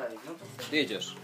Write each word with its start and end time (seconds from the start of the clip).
Czaj, 0.00 0.18
no 0.26 0.32
to 0.68 0.76
Jedziesz. 0.76 1.14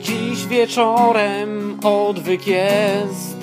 Dziś 0.00 0.46
wieczorem 0.46 1.80
odwyk 1.84 2.46
jest. 2.46 3.38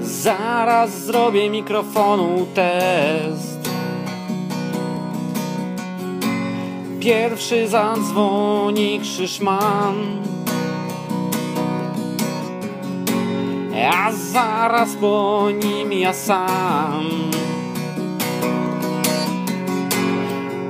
Zaraz 0.00 1.04
zrobię 1.04 1.50
mikrofonu 1.50 2.46
test. 2.54 3.70
Pierwszy 7.00 7.68
zadzwoni 7.68 9.00
Krzyszman. 9.00 10.26
A 13.76 14.12
zaraz 14.12 14.96
po 14.96 15.50
nim 15.52 15.92
ja 15.92 16.12
sam. 16.12 17.04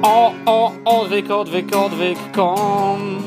O, 0.03 0.33
o, 0.47 0.73
odwyk, 0.85 1.31
odwyk, 1.31 1.71
odwyk, 1.77 2.19
kom. 2.35 3.23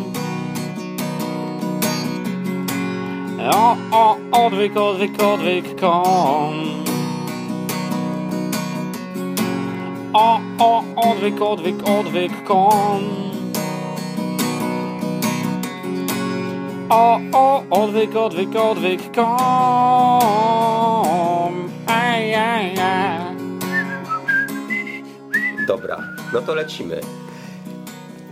O, 3.39 3.77
o, 3.91 4.17
odwyk, 4.31 4.75
odwyk, 4.75 5.21
odwyk, 5.23 5.79
kom. 5.79 6.83
O, 10.13 10.39
o, 10.59 10.83
odwyk, 10.95 11.41
odwyk, 11.41 11.87
odwyk, 11.87 12.43
kom. 12.43 13.18
O, 16.89 17.19
o, 17.33 17.63
odwyk, 17.69 18.15
odwyk, 18.15 18.55
odwyk, 18.55 19.01
kom. 19.15 19.25
Aj, 21.85 22.35
aj, 22.35 22.79
aj. 22.79 23.35
Dobra, 25.67 25.97
no 26.33 26.41
to 26.41 26.53
lecimy. 26.53 27.01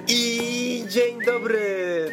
I 0.08 0.84
dzień 0.90 1.20
dobry, 1.26 1.60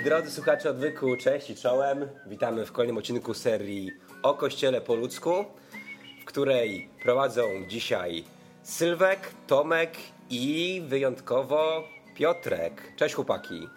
drodzy 0.05 0.31
słuchacze 0.31 0.71
odwyku, 0.71 1.17
cześć 1.17 1.51
i 1.51 1.57
czołem. 1.57 2.09
Witamy 2.27 2.67
w 2.67 2.73
kolejnym 2.73 2.99
odcinku 2.99 3.35
serii 3.35 3.93
o 4.23 4.35
Kościele 4.35 4.81
po 4.81 4.95
ludzku, 4.95 5.45
w 6.23 6.25
której 6.25 6.89
prowadzą 7.03 7.43
dzisiaj 7.69 8.25
Sylwek, 8.63 9.31
Tomek 9.47 9.93
i 10.31 10.83
wyjątkowo 10.87 11.85
Piotrek. 12.15 12.93
Cześć 12.97 13.15
chłopaki. 13.15 13.69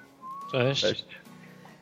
Cześć. 0.52 1.06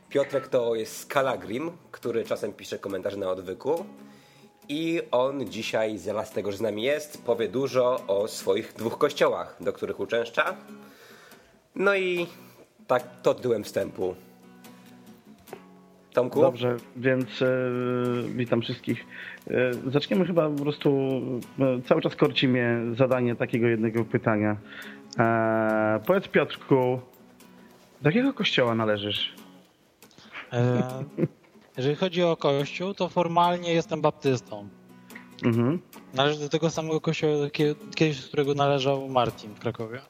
Piotrek 0.10 0.48
to 0.48 0.76
jest 0.76 0.98
Skalagrim, 0.98 1.72
który 1.92 2.24
czasem 2.24 2.54
pisze 2.54 2.80
komentarze 2.80 3.18
na 3.18 3.30
odwyku. 3.30 3.86
I 4.70 5.02
on 5.12 5.48
dzisiaj, 5.48 5.98
z 5.98 6.32
tego, 6.34 6.52
że 6.52 6.58
z 6.58 6.62
nami 6.62 6.84
jest, 6.84 7.26
powie 7.26 7.48
dużo 7.48 8.08
o 8.08 8.28
swoich 8.28 8.74
dwóch 8.74 8.98
kościołach, 8.98 9.58
do 9.62 9.74
których 9.74 10.00
uczęszcza. 10.00 10.56
No 11.76 11.96
i 11.96 12.28
tak 12.88 13.04
to 13.22 13.34
tytułem 13.34 13.64
wstępu. 13.64 14.16
Tomku? 16.14 16.42
Dobrze, 16.42 16.78
więc 16.98 17.42
e, 17.42 17.48
witam 18.36 18.62
wszystkich. 18.62 19.06
E, 19.48 19.72
zaczniemy 19.92 20.26
chyba 20.26 20.50
po 20.50 20.64
prostu, 20.64 21.22
e, 21.60 21.82
cały 21.82 22.02
czas 22.02 22.16
korci 22.16 22.48
mnie 22.48 22.78
zadanie 22.98 23.36
takiego 23.36 23.68
jednego 23.68 24.06
pytania. 24.06 24.58
E, 25.20 26.00
powiedz 26.08 26.28
Piotrku, 26.28 27.00
do 28.02 28.10
jakiego 28.10 28.34
kościoła 28.34 28.76
należysz? 28.76 29.45
E, 30.54 31.04
Jeżeli 31.78 31.96
chodzi 31.96 32.24
o 32.24 32.38
kościół, 32.38 32.94
to 32.94 33.10
formalnie 33.10 33.74
jestem 33.74 34.02
baptystą. 34.02 34.68
Mhm. 35.44 35.80
Należę 36.14 36.40
do 36.40 36.50
tego 36.50 36.70
samego 36.70 37.02
kościoła, 37.02 37.34
kie- 37.50 37.76
kiedyś, 37.96 38.20
z 38.20 38.28
którego 38.28 38.54
należał 38.54 39.10
Martin 39.10 39.54
w 39.56 39.60
Krakowie. 39.60 40.02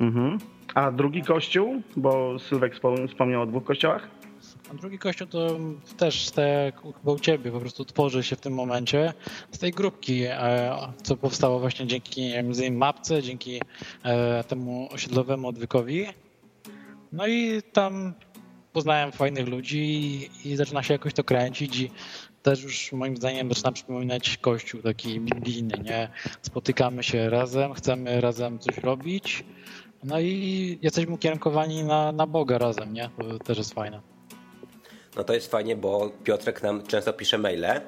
Mhm. 0.00 0.38
A 0.74 0.92
drugi 0.92 1.22
kościół, 1.22 1.82
bo 1.96 2.38
Sylwek 2.38 2.74
wspom- 2.74 3.08
wspomniał 3.08 3.42
o 3.42 3.46
dwóch 3.46 3.64
kościołach? 3.64 4.08
A 4.70 4.74
drugi 4.74 4.98
kościół 4.98 5.26
to 5.26 5.58
też, 5.96 6.30
tak 6.30 6.44
jak 6.64 6.82
chyba 6.82 7.12
u 7.12 7.18
ciebie, 7.18 7.50
po 7.52 7.60
prostu 7.60 7.84
tworzy 7.84 8.22
się 8.22 8.36
w 8.36 8.40
tym 8.40 8.52
momencie 8.54 9.12
z 9.52 9.58
tej 9.58 9.70
grupki, 9.72 10.22
e, 10.24 10.76
co 11.02 11.16
powstało 11.16 11.60
właśnie 11.60 11.86
dzięki 11.86 12.20
między 12.32 12.62
innymi 12.62 12.76
mapce, 12.78 13.22
dzięki 13.22 13.60
e, 14.02 14.44
temu 14.44 14.88
osiedlowemu 14.92 15.48
odwykowi. 15.48 16.06
No 17.12 17.26
i 17.26 17.62
tam 17.72 18.14
poznałem 18.72 19.12
fajnych 19.12 19.48
ludzi 19.48 20.30
i, 20.44 20.56
zaczyna 20.56 20.82
się 20.82 20.94
jakoś 20.94 21.14
to 21.14 21.24
kręcić 21.24 21.80
i 21.80 21.90
też 22.42 22.62
już 22.62 22.92
moim 22.92 23.16
zdaniem 23.16 23.48
zaczyna 23.48 23.72
przypominać 23.72 24.36
kościół 24.36 24.82
taki 24.82 25.20
biblijny, 25.20 25.74
nie? 25.84 26.08
Spotykamy 26.42 27.02
się 27.02 27.30
razem, 27.30 27.74
chcemy 27.74 28.20
razem 28.20 28.58
coś 28.58 28.78
robić, 28.78 29.44
no 30.04 30.20
i 30.20 30.78
jesteśmy 30.82 31.14
ukierunkowani 31.14 31.84
na, 31.84 32.12
na 32.12 32.26
Boga 32.26 32.58
razem, 32.58 32.92
nie? 32.92 33.10
To 33.18 33.38
też 33.38 33.58
jest 33.58 33.74
fajne. 33.74 34.00
No 35.16 35.24
to 35.24 35.34
jest 35.34 35.50
fajnie, 35.50 35.76
bo 35.76 36.10
Piotrek 36.24 36.62
nam 36.62 36.82
często 36.86 37.12
pisze 37.12 37.38
maile 37.38 37.80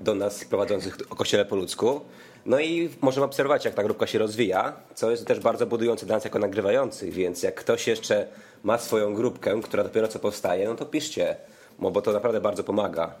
do 0.00 0.14
nas 0.14 0.44
prowadzących 0.44 0.98
o 1.10 1.16
Kościele 1.16 1.44
po 1.44 1.56
ludzku. 1.56 2.00
No 2.46 2.60
i 2.60 2.90
możemy 3.00 3.26
obserwować, 3.26 3.64
jak 3.64 3.74
ta 3.74 3.82
grupka 3.82 4.06
się 4.06 4.18
rozwija, 4.18 4.72
co 4.94 5.10
jest 5.10 5.26
też 5.26 5.40
bardzo 5.40 5.66
budujące 5.66 6.06
dla 6.06 6.16
nas 6.16 6.24
jako 6.24 6.38
nagrywających, 6.38 7.12
więc 7.12 7.42
jak 7.42 7.54
ktoś 7.54 7.86
jeszcze 7.86 8.26
ma 8.62 8.78
swoją 8.78 9.14
grupkę, 9.14 9.60
która 9.62 9.84
dopiero 9.84 10.08
co 10.08 10.18
powstaje, 10.18 10.68
no 10.68 10.74
to 10.74 10.86
piszcie, 10.86 11.36
bo 11.78 12.02
to 12.02 12.12
naprawdę 12.12 12.40
bardzo 12.40 12.64
pomaga. 12.64 13.14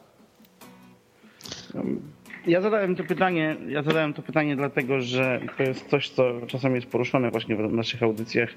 Ja 2.46 2.60
zadałem 2.60 2.96
to 2.96 3.04
pytanie, 3.04 3.56
ja 3.68 3.82
zadałem 3.82 4.12
to 4.12 4.22
pytanie 4.22 4.56
dlatego, 4.56 5.00
że 5.00 5.40
to 5.56 5.62
jest 5.62 5.88
coś, 5.88 6.08
co 6.08 6.32
czasami 6.46 6.74
jest 6.74 6.86
poruszone 6.86 7.30
właśnie 7.30 7.56
w 7.56 7.72
naszych 7.72 8.02
audycjach, 8.02 8.50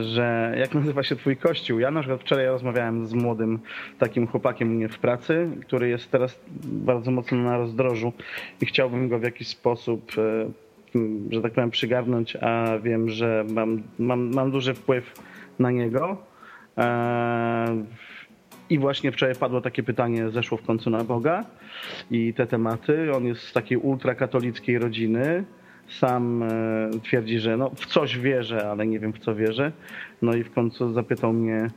że 0.00 0.54
jak 0.58 0.74
nazywa 0.74 1.02
się 1.02 1.16
twój 1.16 1.36
kościół? 1.36 1.78
Ja 1.78 1.90
na 1.90 2.00
przykład 2.00 2.20
wczoraj 2.20 2.46
rozmawiałem 2.46 3.06
z 3.06 3.14
młodym 3.14 3.58
takim 3.98 4.26
chłopakiem 4.26 4.88
w 4.88 4.98
pracy, 4.98 5.50
który 5.66 5.88
jest 5.88 6.10
teraz 6.10 6.40
bardzo 6.64 7.10
mocno 7.10 7.38
na 7.38 7.58
rozdrożu 7.58 8.12
i 8.60 8.66
chciałbym 8.66 9.08
go 9.08 9.18
w 9.18 9.22
jakiś 9.22 9.48
sposób, 9.48 10.12
e, 10.18 10.50
że 11.30 11.42
tak 11.42 11.52
powiem, 11.52 11.70
przygarnąć, 11.70 12.36
a 12.36 12.78
wiem, 12.82 13.08
że 13.08 13.44
mam, 13.52 13.82
mam, 13.98 14.34
mam 14.34 14.50
duży 14.50 14.74
wpływ 14.74 15.14
na 15.58 15.70
niego. 15.70 16.16
I 18.70 18.78
właśnie 18.78 19.12
wczoraj 19.12 19.34
padło 19.34 19.60
takie 19.60 19.82
pytanie, 19.82 20.30
zeszło 20.30 20.58
w 20.58 20.62
końcu 20.62 20.90
na 20.90 21.04
Boga 21.04 21.44
i 22.10 22.34
te 22.34 22.46
tematy. 22.46 23.14
On 23.14 23.26
jest 23.26 23.42
z 23.42 23.52
takiej 23.52 23.78
ultrakatolickiej 23.78 24.78
rodziny. 24.78 25.44
Sam 25.88 26.42
e, 26.42 26.90
twierdzi, 27.02 27.38
że 27.38 27.56
no, 27.56 27.70
w 27.70 27.86
coś 27.86 28.18
wierzę, 28.18 28.70
ale 28.70 28.86
nie 28.86 29.00
wiem 29.00 29.12
w 29.12 29.18
co 29.18 29.34
wierzę. 29.34 29.72
No 30.22 30.34
i 30.34 30.44
w 30.44 30.50
końcu 30.50 30.92
zapytał 30.92 31.32
mnie, 31.32 31.70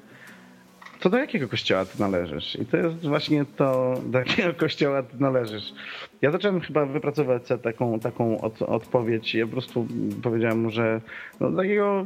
to 1.03 1.09
do 1.09 1.17
jakiego 1.17 1.47
kościoła 1.47 1.85
ty 1.85 1.99
należysz? 1.99 2.55
I 2.55 2.65
to 2.65 2.77
jest 2.77 3.07
właśnie 3.07 3.45
to, 3.45 3.93
do 4.05 4.19
jakiego 4.19 4.53
kościoła 4.65 5.03
ty 5.03 5.17
należysz. 5.19 5.73
Ja 6.21 6.31
zacząłem 6.31 6.61
chyba 6.61 6.85
wypracować 6.85 7.43
taką, 7.63 7.99
taką 7.99 8.41
od, 8.41 8.61
odpowiedź. 8.61 9.35
Ja 9.35 9.45
po 9.45 9.51
prostu 9.51 9.87
powiedziałem 10.23 10.61
mu, 10.61 10.69
że 10.69 11.01
no, 11.39 11.51
takiego 11.51 12.05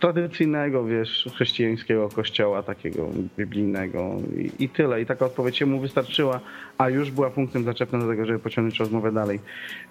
tradycyjnego, 0.00 0.84
wiesz, 0.84 1.28
chrześcijańskiego 1.34 2.08
kościoła, 2.08 2.62
takiego 2.62 3.08
biblijnego 3.38 4.16
i, 4.36 4.64
i 4.64 4.68
tyle. 4.68 5.00
I 5.00 5.06
taka 5.06 5.26
odpowiedź 5.26 5.56
się 5.56 5.66
mu 5.66 5.80
wystarczyła, 5.80 6.40
a 6.78 6.88
już 6.88 7.10
była 7.10 7.30
punktem 7.30 7.64
zaczepnym 7.64 8.00
do 8.00 8.08
tego, 8.08 8.26
żeby 8.26 8.38
pociągnąć 8.38 8.78
rozmowę 8.78 9.12
dalej. 9.12 9.40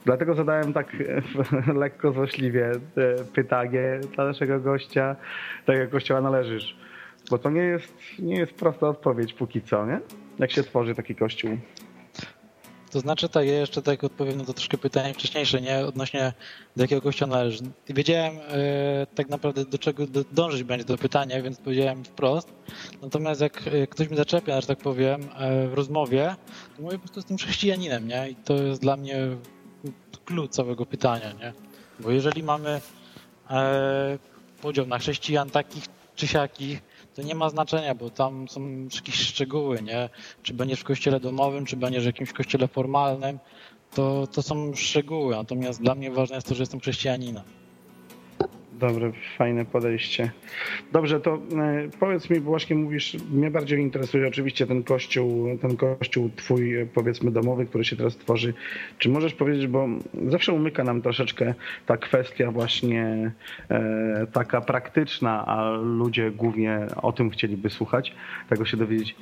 Dlatego 0.06 0.36
zadałem 0.36 0.74
tak 0.74 0.96
lekko 1.84 2.12
złośliwie 2.12 2.72
e, 2.72 2.80
pytanie 3.36 4.00
dla 4.16 4.25
naszego 4.25 4.59
gościa, 4.59 5.16
do 5.68 5.74
jakiego 5.74 5.92
kościoła 5.92 6.22
należysz. 6.22 6.84
Bo 7.33 7.38
to 7.38 7.49
nie 7.49 7.61
jest, 7.61 7.94
nie 8.19 8.35
jest 8.35 8.53
prosta 8.53 8.89
odpowiedź 8.89 9.33
póki 9.33 9.61
co, 9.61 9.85
nie? 9.85 9.99
Jak 10.39 10.51
się 10.51 10.63
tworzy 10.63 10.95
taki 10.95 11.16
kościół. 11.16 11.57
To 12.91 12.99
znaczy 12.99 13.29
tak, 13.29 13.47
ja 13.47 13.53
jeszcze 13.53 13.81
tak 13.81 14.03
odpowiem 14.03 14.38
na 14.38 14.45
to 14.45 14.53
troszkę 14.53 14.77
pytanie 14.77 15.13
wcześniejsze, 15.13 15.62
nie? 15.62 15.85
Odnośnie 15.85 16.33
do 16.75 16.83
jakiego 16.83 17.01
kościoła 17.01 17.31
należy. 17.31 17.63
Wiedziałem 17.89 18.33
e, 18.38 19.07
tak 19.15 19.30
naprawdę 19.30 19.65
do 19.65 19.77
czego 19.77 20.07
do, 20.07 20.24
dążyć 20.31 20.63
będzie 20.63 20.85
to 20.85 20.97
pytanie, 20.97 21.41
więc 21.41 21.57
powiedziałem 21.57 22.03
wprost. 22.03 22.53
Natomiast 23.01 23.41
jak 23.41 23.68
e, 23.68 23.88
ktoś 23.88 24.09
mi 24.09 24.18
zaczepia, 24.18 24.62
że 24.62 24.68
tak 24.68 24.77
powiem, 24.77 25.21
e, 25.38 25.68
w 25.68 25.74
rozmowie, 25.74 26.36
to 26.75 26.81
mówię 26.81 26.97
po 26.97 27.03
prostu 27.03 27.19
jestem 27.19 27.38
chrześcijaninem, 27.38 28.07
nie? 28.07 28.29
I 28.29 28.36
to 28.36 28.53
jest 28.53 28.81
dla 28.81 28.97
mnie 28.97 29.18
klucz 30.25 30.51
całego 30.51 30.86
pytania, 30.86 31.31
nie? 31.31 31.53
Bo 32.00 32.12
jeżeli 32.12 32.44
mamy 32.44 32.81
podział 34.62 34.86
na 34.86 35.00
chrześcijan 35.00 35.50
takich 35.50 35.83
czy 36.15 36.27
siakich, 36.27 36.93
to 37.15 37.21
nie 37.21 37.36
ma 37.36 37.50
znaczenia, 37.50 37.95
bo 37.95 38.10
tam 38.10 38.50
są 38.50 38.88
jakieś 38.95 39.15
szczegóły, 39.15 39.81
nie? 39.81 40.10
Czy 40.44 40.54
będziesz 40.54 40.80
w 40.80 40.83
kościele 40.83 41.19
domowym, 41.19 41.65
czy 41.65 41.77
będziesz 41.77 42.04
w 42.04 42.06
jakimś 42.06 42.33
kościele 42.33 42.68
formalnym, 42.68 43.39
to, 43.95 44.27
to 44.27 44.42
są 44.42 44.75
szczegóły. 44.75 45.36
Natomiast 45.36 45.81
dla 45.81 45.95
mnie 45.95 46.12
ważne 46.12 46.36
jest 46.36 46.48
to, 46.48 46.56
że 46.56 46.63
jestem 46.63 46.80
chrześcijaninem. 46.80 47.44
Dobre, 48.88 49.12
fajne 49.38 49.65
podejście. 49.65 50.31
Dobrze, 50.91 51.19
to 51.19 51.33
e, 51.35 51.39
powiedz 52.00 52.30
mi, 52.30 52.39
właśnie 52.39 52.75
mówisz, 52.75 53.18
mnie 53.31 53.51
bardziej 53.51 53.80
interesuje 53.80 54.27
oczywiście 54.27 54.68
ten 54.68 54.83
kościół, 54.83 55.57
ten 55.62 55.77
kościół 55.77 56.30
twój, 56.35 56.75
e, 56.75 56.85
powiedzmy, 56.85 57.31
domowy, 57.31 57.65
który 57.65 57.85
się 57.85 57.95
teraz 57.95 58.18
tworzy. 58.18 58.53
Czy 58.97 59.09
możesz 59.09 59.33
powiedzieć, 59.33 59.68
bo 59.68 59.88
zawsze 60.27 60.53
umyka 60.53 60.83
nam 60.83 61.01
troszeczkę 61.01 61.53
ta 61.85 61.97
kwestia 61.97 62.51
właśnie 62.51 63.31
e, 63.69 64.27
taka 64.31 64.62
praktyczna, 64.62 65.45
a 65.45 65.71
ludzie 65.71 66.31
głównie 66.31 66.88
o 67.01 67.12
tym 67.12 67.29
chcieliby 67.29 67.69
słuchać, 67.69 68.15
tego 68.50 68.65
się 68.65 68.77
dowiedzieć. 68.77 69.15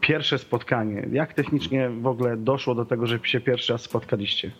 Pierwsze 0.00 0.38
spotkanie. 0.38 1.08
Jak 1.12 1.34
technicznie 1.34 1.90
w 1.90 2.06
ogóle 2.06 2.36
doszło 2.36 2.74
do 2.74 2.84
tego, 2.84 3.06
że 3.06 3.18
się 3.22 3.40
pierwszy 3.40 3.72
raz 3.72 3.82
spotkaliście? 3.82 4.50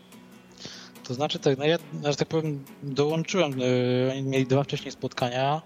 To 1.09 1.15
znaczy 1.15 1.39
tak, 1.39 1.59
no 1.59 1.65
ja, 1.65 1.79
że 2.05 2.17
tak 2.17 2.29
powiem, 2.29 2.65
dołączyłem, 2.83 3.53
e, 3.53 4.13
oni 4.13 4.23
mieli 4.23 4.47
dwa 4.47 4.63
wcześniej 4.63 4.93
spotkania, 4.93 5.63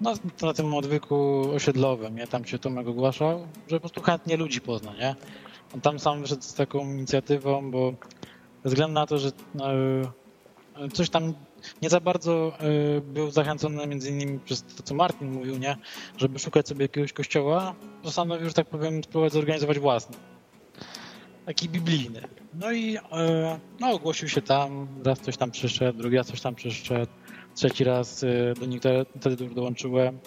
no, 0.00 0.14
na 0.42 0.54
tym 0.54 0.74
odwyku 0.74 1.42
osiedlowym, 1.54 2.16
nie? 2.16 2.26
Tam 2.26 2.44
się 2.44 2.58
Tomek 2.58 2.88
ogłaszał, 2.88 3.46
że 3.68 3.76
po 3.76 3.80
prostu 3.80 4.02
chętnie 4.02 4.36
ludzi 4.36 4.60
pozna, 4.60 4.94
nie? 4.94 5.14
On 5.74 5.80
tam 5.80 5.98
sam 5.98 6.20
wyszedł 6.20 6.42
z 6.42 6.54
taką 6.54 6.80
inicjatywą, 6.80 7.70
bo 7.70 7.92
ze 8.64 8.68
względu 8.70 8.94
na 8.94 9.06
to, 9.06 9.18
że 9.18 9.28
e, 9.28 10.88
coś 10.92 11.10
tam 11.10 11.34
nie 11.82 11.90
za 11.90 12.00
bardzo 12.00 12.52
e, 12.58 13.00
był 13.00 13.30
zachęcony 13.30 13.86
między 13.86 14.10
innymi 14.10 14.38
przez 14.38 14.62
to, 14.62 14.82
co 14.82 14.94
Martin 14.94 15.32
mówił, 15.32 15.58
nie? 15.58 15.76
Żeby 16.16 16.38
szukać 16.38 16.68
sobie 16.68 16.84
jakiegoś 16.84 17.12
kościoła, 17.12 17.74
postanowił, 18.02 18.48
że 18.48 18.54
tak 18.54 18.66
powiem, 18.66 19.04
spróbować 19.04 19.32
zorganizować 19.32 19.78
własny 19.78 20.16
taki 21.46 21.68
biblijny. 21.68 22.20
No 22.54 22.72
i 22.72 22.96
e, 22.96 23.58
no, 23.80 23.90
ogłosił 23.90 24.28
się 24.28 24.42
tam, 24.42 24.88
raz 25.04 25.20
coś 25.20 25.36
tam 25.36 25.50
przyszedł, 25.50 25.98
drugi 25.98 26.16
raz 26.16 26.26
coś 26.26 26.40
tam 26.40 26.54
przyszedł, 26.54 27.12
trzeci 27.54 27.84
raz 27.84 28.24
e, 28.24 28.54
do 28.60 28.66
nich 28.66 28.80
wtedy 29.20 29.48
dołączyłem. 29.48 30.18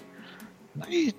No 0.76 0.86
i 0.90 1.14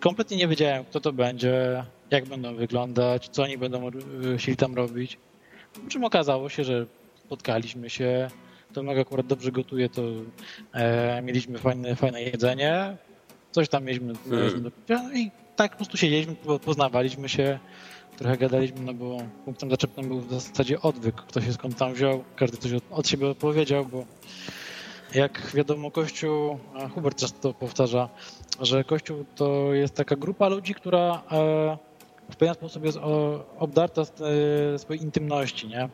kompletnie 0.00 0.36
nie 0.36 0.48
wiedziałem, 0.48 0.84
kto 0.84 1.00
to 1.00 1.12
będzie, 1.12 1.84
jak 2.10 2.26
będą 2.26 2.54
wyglądać, 2.54 3.28
co 3.28 3.42
oni 3.42 3.58
będą 3.58 3.90
chcieli 4.38 4.56
tam 4.56 4.74
robić. 4.74 5.18
Czym 5.88 6.04
okazało 6.04 6.48
się, 6.48 6.64
że 6.64 6.86
spotkaliśmy 7.16 7.90
się, 7.90 8.28
Tomek 8.72 8.98
akurat 8.98 9.26
dobrze 9.26 9.52
gotuje, 9.52 9.88
to 9.88 10.02
e, 10.72 11.22
mieliśmy 11.22 11.58
fajne, 11.58 11.96
fajne 11.96 12.22
jedzenie, 12.22 12.96
coś 13.50 13.68
tam 13.68 13.84
mieliśmy, 13.84 14.14
hmm. 14.30 14.62
do 14.62 14.70
picia 14.70 15.10
i 15.14 15.30
tak 15.56 15.70
po 15.70 15.76
prostu 15.76 15.96
siedzieliśmy, 15.96 16.36
poznawaliśmy 16.64 17.28
się, 17.28 17.58
trochę 18.18 18.36
gadaliśmy, 18.36 18.80
no 18.80 18.94
bo 18.94 19.18
punktem 19.44 19.70
zaczepnym 19.70 20.08
był 20.08 20.20
w 20.20 20.30
zasadzie 20.30 20.80
odwyk. 20.80 21.14
Kto 21.14 21.40
się 21.40 21.52
skąd 21.52 21.76
tam 21.76 21.94
wziął, 21.94 22.24
każdy 22.36 22.56
coś 22.56 22.72
od, 22.72 22.84
od 22.90 23.08
siebie 23.08 23.28
opowiedział, 23.28 23.84
bo 23.84 24.04
jak 25.14 25.50
wiadomo, 25.54 25.90
Kościół, 25.90 26.58
Hubert 26.94 27.18
często 27.18 27.54
powtarza, 27.54 28.08
że 28.60 28.84
Kościół 28.84 29.24
to 29.36 29.74
jest 29.74 29.94
taka 29.94 30.16
grupa 30.16 30.48
ludzi, 30.48 30.74
która 30.74 31.22
e, 31.32 31.78
w 32.30 32.36
pewien 32.36 32.54
sposób 32.54 32.84
jest 32.84 32.98
obdarta 33.58 34.04
z 34.04 34.12
e, 34.74 34.78
swojej 34.78 35.02
intymności, 35.02 35.68
nie? 35.68 35.88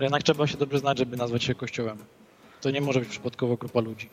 Jednak 0.00 0.22
trzeba 0.22 0.46
się 0.46 0.56
dobrze 0.56 0.78
znać, 0.78 0.98
żeby 0.98 1.16
nazwać 1.16 1.44
się 1.44 1.54
Kościołem. 1.54 1.98
To 2.60 2.70
nie 2.70 2.80
może 2.80 3.00
być 3.00 3.08
przypadkowo 3.08 3.56
grupa 3.56 3.80
ludzi. 3.80 4.08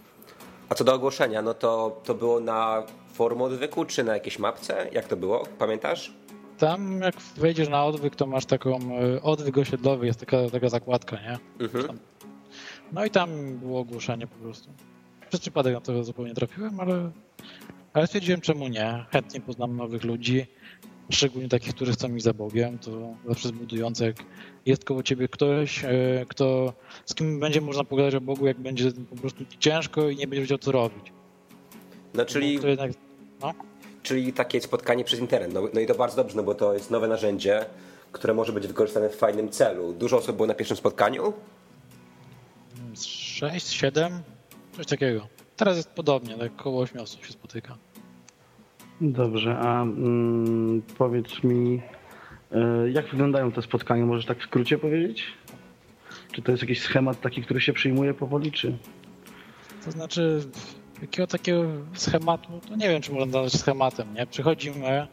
A 0.69 0.75
co 0.75 0.83
do 0.83 0.93
ogłoszenia, 0.93 1.41
no 1.41 1.53
to, 1.53 2.01
to 2.03 2.13
było 2.13 2.39
na 2.39 2.83
forum 3.13 3.41
odwyku, 3.41 3.85
czy 3.85 4.03
na 4.03 4.13
jakiejś 4.13 4.39
mapce? 4.39 4.87
Jak 4.91 5.07
to 5.07 5.17
było? 5.17 5.43
Pamiętasz? 5.59 6.13
Tam 6.61 7.01
jak 7.01 7.15
wejdziesz 7.21 7.69
na 7.69 7.85
odwyk, 7.85 8.15
to 8.15 8.27
masz 8.27 8.45
taką 8.45 8.79
e, 8.79 9.21
odwyk 9.21 9.57
osiedlowy, 9.57 10.05
jest 10.05 10.19
taka, 10.19 10.49
taka 10.49 10.69
zakładka, 10.69 11.17
nie? 11.21 11.65
Mhm. 11.65 11.99
No 12.91 13.05
i 13.05 13.09
tam 13.09 13.57
było 13.57 13.79
ogłoszenie 13.79 14.27
po 14.27 14.35
prostu. 14.35 14.69
Przez 15.29 15.41
przypadek 15.41 15.73
na 15.73 15.81
to 15.81 16.03
zupełnie 16.03 16.33
trafiłem, 16.33 16.79
ale, 16.79 17.11
ale 17.93 18.07
stwierdziłem 18.07 18.41
czemu 18.41 18.67
nie. 18.67 19.05
Chętnie 19.11 19.41
poznam 19.41 19.77
nowych 19.77 20.03
ludzi, 20.03 20.45
szczególnie 21.09 21.49
takich, 21.49 21.75
którzy 21.75 21.91
chcą 21.91 22.09
mi 22.09 22.21
za 22.21 22.33
Bogiem. 22.33 22.79
To 22.79 23.15
zawsze 23.27 23.47
jest 23.47 23.59
budujące, 23.59 24.05
jak 24.05 24.15
jest 24.65 24.85
koło 24.85 25.03
ciebie 25.03 25.27
ktoś, 25.27 25.85
e, 25.85 26.25
kto, 26.29 26.73
z 27.05 27.15
kim 27.15 27.39
będzie 27.39 27.61
można 27.61 27.83
pogadać 27.83 28.15
o 28.15 28.21
Bogu, 28.21 28.47
jak 28.47 28.59
będzie 28.59 28.91
po 28.91 29.15
prostu 29.15 29.45
ciężko 29.59 30.09
i 30.09 30.15
nie 30.15 30.27
będzie 30.27 30.41
wiedział 30.41 30.57
co 30.57 30.71
robić. 30.71 31.13
No 32.13 32.25
czyli... 32.25 32.53
Jednak, 32.53 32.91
no? 33.41 33.53
Czyli 34.03 34.33
takie 34.33 34.61
spotkanie 34.61 35.03
przez 35.03 35.19
internet. 35.19 35.53
No, 35.53 35.61
no, 35.73 35.79
i 35.79 35.87
to 35.87 35.95
bardzo 35.95 36.15
dobrze, 36.15 36.37
no 36.37 36.43
bo 36.43 36.55
to 36.55 36.73
jest 36.73 36.91
nowe 36.91 37.07
narzędzie, 37.07 37.65
które 38.11 38.33
może 38.33 38.53
być 38.53 38.67
wykorzystane 38.67 39.09
w 39.09 39.15
fajnym 39.15 39.49
celu. 39.49 39.93
Dużo 39.93 40.17
osób 40.17 40.35
było 40.35 40.47
na 40.47 40.53
pierwszym 40.53 40.77
spotkaniu? 40.77 41.33
Sześć, 42.95 43.67
siedem, 43.67 44.21
coś 44.75 44.85
takiego. 44.85 45.27
Teraz 45.55 45.77
jest 45.77 45.89
podobnie, 45.89 46.37
tak 46.37 46.51
około 46.59 46.81
8 46.81 47.01
osób 47.01 47.25
się 47.25 47.33
spotyka. 47.33 47.77
Dobrze, 49.01 49.57
a 49.57 49.81
mm, 49.81 50.81
powiedz 50.97 51.43
mi, 51.43 51.81
y, 52.85 52.91
jak 52.91 53.07
wyglądają 53.07 53.51
te 53.51 53.61
spotkania? 53.61 54.05
Możesz 54.05 54.25
tak 54.25 54.39
w 54.39 54.43
skrócie 54.43 54.77
powiedzieć? 54.77 55.23
Czy 56.31 56.41
to 56.41 56.51
jest 56.51 56.63
jakiś 56.63 56.81
schemat 56.81 57.21
taki, 57.21 57.43
który 57.43 57.61
się 57.61 57.73
przyjmuje 57.73 58.13
powoli, 58.13 58.51
czy? 58.51 58.77
To 59.85 59.91
znaczy, 59.91 60.41
jakiego 61.01 61.27
takiego 61.27 61.63
schematu, 61.93 62.61
to 62.67 62.75
nie 62.75 62.89
wiem, 62.89 63.01
czy 63.01 63.11
można 63.11 63.41
nazwać 63.41 63.61
schematem, 63.61 64.13
nie? 64.13 64.27
Przychodzimy, 64.27 65.07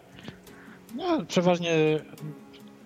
no 0.94 1.24
przeważnie, 1.28 1.70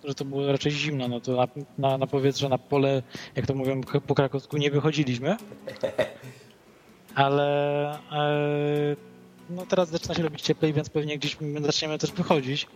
że 0.05 0.15
to 0.15 0.25
było 0.25 0.53
raczej 0.53 0.73
zimno, 0.73 1.09
no 1.09 1.21
to 1.21 1.37
na, 1.37 1.49
na, 1.79 1.99
na 1.99 2.07
powietrze, 2.07 2.49
na 2.49 2.59
pole, 2.59 3.03
jak 3.37 3.47
to 3.47 3.55
mówią 3.55 3.81
po 4.07 4.15
krakowsku, 4.15 4.57
nie 4.57 4.71
wychodziliśmy, 4.71 5.37
ale 7.15 7.91
e, 8.13 8.97
no 9.51 9.67
teraz 9.67 9.89
zaczyna 9.89 10.15
się 10.15 10.23
robić 10.23 10.43
cieplej, 10.43 10.73
więc 10.73 10.91
pewnie 10.91 11.19
gdzieś 11.19 11.37
zaczniemy 11.61 11.99
też 11.99 12.13
wychodzić, 12.13 12.67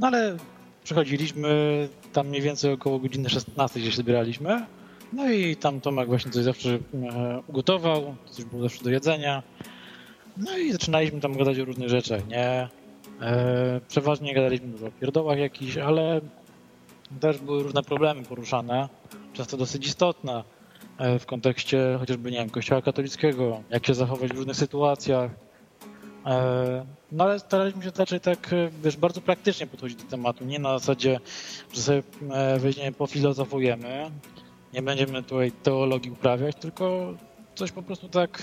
no 0.00 0.06
ale 0.06 0.36
przychodziliśmy 0.84 1.88
tam 2.12 2.28
mniej 2.28 2.42
więcej 2.42 2.72
około 2.72 2.98
godziny 2.98 3.30
16 3.30 3.80
gdzieś 3.80 3.96
zbieraliśmy, 3.96 4.66
no 5.12 5.30
i 5.30 5.56
tam 5.56 5.80
Tomek 5.80 6.08
właśnie 6.08 6.30
coś 6.30 6.44
zawsze 6.44 6.70
e, 6.70 6.78
ugotował, 7.46 8.14
coś 8.30 8.44
było 8.44 8.62
zawsze 8.62 8.84
do 8.84 8.90
jedzenia. 8.90 9.42
No 10.36 10.58
i 10.58 10.72
zaczynaliśmy 10.72 11.20
tam 11.20 11.36
gadać 11.36 11.58
o 11.58 11.64
różnych 11.64 11.88
rzeczach, 11.88 12.28
nie? 12.28 12.68
E, 13.20 13.80
przeważnie 13.88 14.34
gadaliśmy 14.34 14.68
dużo 14.68 14.86
o 14.86 14.90
pierdołach 15.00 15.38
jakichś, 15.38 15.76
ale 15.76 16.20
też 17.20 17.38
były 17.38 17.62
różne 17.62 17.82
problemy 17.82 18.22
poruszane, 18.22 18.88
często 19.32 19.56
dosyć 19.56 19.86
istotne 19.86 20.44
e, 20.98 21.18
w 21.18 21.26
kontekście 21.26 21.96
chociażby, 22.00 22.30
nie 22.30 22.38
wiem, 22.38 22.50
kościoła 22.50 22.82
katolickiego, 22.82 23.62
jak 23.70 23.86
się 23.86 23.94
zachować 23.94 24.32
w 24.32 24.36
różnych 24.36 24.56
sytuacjach. 24.56 25.30
No 27.12 27.24
ale 27.24 27.38
staraliśmy 27.38 27.82
się 27.82 27.90
raczej 27.98 28.20
tak, 28.20 28.50
wiesz, 28.82 28.96
bardzo 28.96 29.20
praktycznie 29.20 29.66
podchodzić 29.66 30.02
do 30.02 30.10
tematu, 30.10 30.44
nie 30.44 30.58
na 30.58 30.78
zasadzie, 30.78 31.20
że 31.72 31.82
sobie 31.82 32.02
weźmiemy, 32.58 32.92
pofilozofujemy, 32.92 34.10
nie 34.72 34.82
będziemy 34.82 35.22
tutaj 35.22 35.52
teologii 35.52 36.10
uprawiać, 36.10 36.56
tylko 36.56 37.14
coś 37.54 37.72
po 37.72 37.82
prostu 37.82 38.08
tak 38.08 38.42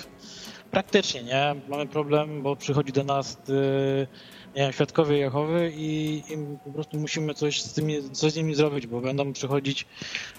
praktycznie, 0.72 1.24
nie? 1.24 1.56
Mamy 1.70 1.88
problem, 1.88 2.42
bo 2.42 2.56
przychodzi 2.56 2.94
do 2.94 3.04
nas 3.04 3.38
y, 3.50 4.08
nie 4.56 4.62
wiem, 4.62 4.72
świadkowie 4.72 5.18
Jehowy 5.18 5.72
i, 5.76 6.18
i, 6.18 6.38
po 6.66 6.72
prostu 6.72 7.00
musimy 7.00 7.34
coś 7.34 7.62
z, 7.62 7.74
tymi, 7.74 8.12
coś 8.12 8.32
z 8.32 8.36
nimi 8.36 8.56
zrobić, 8.56 8.88
bo 8.88 9.02
będą 9.02 9.34
przychodzić 9.34 9.86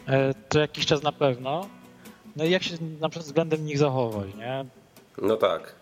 e, 0.08 0.34
co 0.48 0.60
jakiś 0.60 0.86
czas 0.86 1.02
na 1.02 1.12
pewno. 1.12 1.68
No 2.36 2.44
i 2.44 2.50
jak 2.50 2.62
się 2.62 2.74
na 3.00 3.08
przykład 3.08 3.26
względem 3.26 3.64
nich 3.64 3.78
zachować, 3.78 4.34
nie? 4.34 4.64
No 5.22 5.36
tak. 5.36 5.74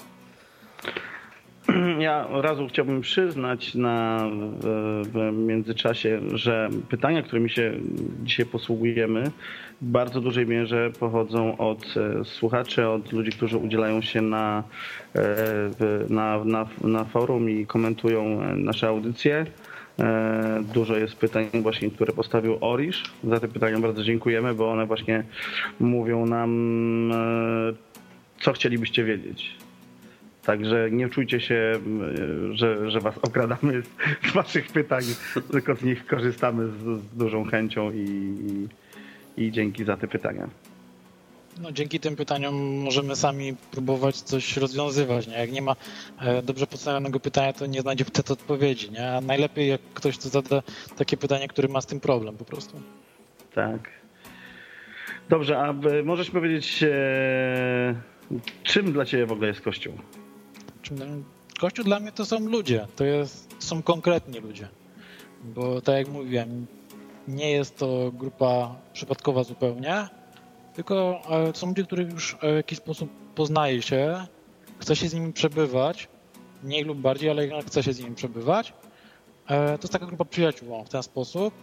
Ja 1.99 2.29
razu 2.31 2.69
chciałbym 2.69 3.01
przyznać 3.01 3.75
na, 3.75 4.29
w, 4.61 5.03
w 5.13 5.33
międzyczasie, 5.33 6.21
że 6.35 6.69
pytania, 6.89 7.23
którymi 7.23 7.51
się 7.51 7.75
dzisiaj 8.23 8.47
posługujemy, 8.47 9.31
bardzo 9.81 10.21
dużej 10.21 10.47
mierze 10.47 10.91
pochodzą 11.01 11.59
od 11.59 11.95
e, 11.97 12.25
słuchaczy, 12.25 12.89
od 12.89 13.13
ludzi, 13.13 13.31
którzy 13.31 13.59
udzielają 13.59 14.03
się 14.03 14.23
na, 14.23 14.65
e, 15.15 15.25
na, 16.09 16.45
na, 16.45 16.67
na 16.85 17.05
forum 17.05 17.51
i 17.51 17.67
komentują 17.67 18.43
e, 18.43 18.57
nasze 18.57 18.89
audycje. 18.89 19.47
Dużo 20.75 20.97
jest 20.97 21.17
pytań 21.17 21.47
właśnie, 21.53 21.91
które 21.91 22.13
postawił 22.13 22.59
Orisz. 22.61 23.05
Za 23.25 23.41
te 23.41 23.49
pytania 23.49 23.79
bardzo 23.79 24.05
dziękujemy, 24.05 24.55
bo 24.55 24.71
one 24.71 24.87
właśnie 24.87 25.25
mówią 25.81 26.27
nam, 26.27 27.13
co 28.41 28.53
chcielibyście 28.53 29.05
wiedzieć. 29.05 29.55
Także 30.45 30.89
nie 30.91 31.09
czujcie 31.09 31.41
się, 31.41 31.81
że, 32.51 32.91
że 32.91 33.01
was 33.01 33.19
okradamy 33.19 33.83
z, 34.29 34.33
waszych 34.33 34.67
pytań, 34.67 35.05
tylko 35.51 35.77
z 35.77 35.83
nich 35.83 36.07
korzystamy 36.07 36.67
z, 36.67 37.01
z 37.01 37.17
dużą 37.17 37.45
chęcią 37.45 37.93
i, 37.93 38.05
i 38.47 38.69
i 39.39 39.53
dzięki 39.53 39.85
za 39.85 39.97
te 39.97 40.09
pytania. 40.09 40.49
No, 41.61 41.73
dzięki 41.73 42.01
tym 42.01 42.17
pytaniom 42.17 42.55
możemy 42.79 43.17
sami 43.17 43.57
próbować 43.71 44.17
coś 44.17 44.57
rozwiązywać. 44.57 45.27
Nie? 45.27 45.35
Jak 45.35 45.53
nie 45.53 45.63
ma 45.63 45.77
e, 46.21 46.43
dobrze 46.43 46.67
postawionego 46.67 47.21
pytania, 47.21 47.53
to 47.53 47.67
nie 47.67 47.81
znajdzie 47.81 48.05
wtedy 48.05 48.33
odpowiedzi. 48.33 48.91
Nie? 48.91 49.13
A 49.13 49.21
najlepiej 49.21 49.69
jak 49.69 49.81
ktoś 49.95 50.19
to 50.19 50.29
zada 50.29 50.63
takie 50.97 51.17
pytanie, 51.17 51.49
który 51.49 51.69
ma 51.69 51.81
z 51.81 51.87
tym 51.87 52.01
problem 52.01 52.37
po 52.37 52.45
prostu. 52.45 52.81
Tak. 53.55 53.91
Dobrze, 55.29 55.59
a 55.59 55.75
możesz 56.05 56.31
powiedzieć, 56.31 56.83
e, 56.83 57.95
Czym 58.63 58.93
dla 58.93 59.05
ciebie 59.05 59.27
w 59.27 59.33
ogóle 59.33 59.49
jest 59.49 59.61
Kościół? 59.61 59.93
Kościół 61.61 61.85
dla 61.85 62.01
mnie 62.01 62.13
to 62.13 62.27
są 62.27 62.49
ludzie, 62.49 62.87
to, 62.97 63.05
jest, 63.05 63.49
to 63.49 63.67
są 63.67 63.83
konkretni 63.83 64.41
ludzie. 64.41 64.69
Bo 65.45 65.81
tak 65.81 65.97
jak 65.97 66.09
mówiłem, 66.09 66.67
nie 67.29 67.51
jest 67.51 67.79
to 67.79 68.13
grupa 68.13 68.77
przypadkowa 68.93 69.45
zupełnie, 69.45 70.09
tylko 70.75 71.21
e, 71.31 71.57
są 71.57 71.67
ludzie, 71.67 71.85
których 71.85 72.11
już 72.13 72.37
w 72.43 72.57
jakiś 72.57 72.79
sposób 72.79 73.11
poznaje 73.35 73.83
się, 73.83 74.27
chce 74.79 74.97
się 74.97 75.09
z 75.09 75.15
nimi 75.15 75.33
przebywać, 75.33 76.09
mniej 76.63 76.85
lub 76.85 76.99
bardziej, 76.99 77.31
ale 77.31 77.43
jednak 77.43 77.67
chce 77.67 77.83
się 77.83 77.93
z 77.93 78.01
nimi 78.01 78.15
przebywać. 78.15 78.73
E, 79.49 79.79
to 79.79 79.83
jest 79.83 79.93
taka 79.93 80.07
grupa 80.07 80.25
przyjaciół 80.25 80.85
w 80.85 80.89
ten 80.89 81.03
sposób 81.03 81.55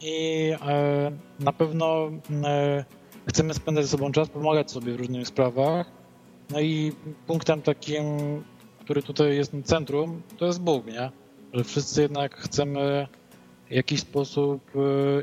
i 0.00 0.50
e, 0.66 1.10
na 1.40 1.52
pewno 1.52 2.10
chcemy 3.28 3.54
spędzać 3.54 3.84
ze 3.84 3.90
sobą 3.90 4.12
czas, 4.12 4.28
pomagać 4.28 4.70
sobie 4.70 4.92
w 4.92 4.96
różnych 4.96 5.28
sprawach. 5.28 5.90
No 6.50 6.60
i 6.60 6.92
punktem 7.26 7.62
takim, 7.62 8.04
który 8.80 9.02
tutaj 9.02 9.36
jest 9.36 9.52
na 9.52 9.62
centrum, 9.62 10.22
to 10.38 10.46
jest 10.46 10.60
Bóg, 10.60 10.86
nie? 10.86 11.10
Że 11.52 11.64
wszyscy 11.64 12.02
jednak 12.02 12.36
chcemy 12.36 13.08
jakiś 13.70 14.00
sposób 14.00 14.70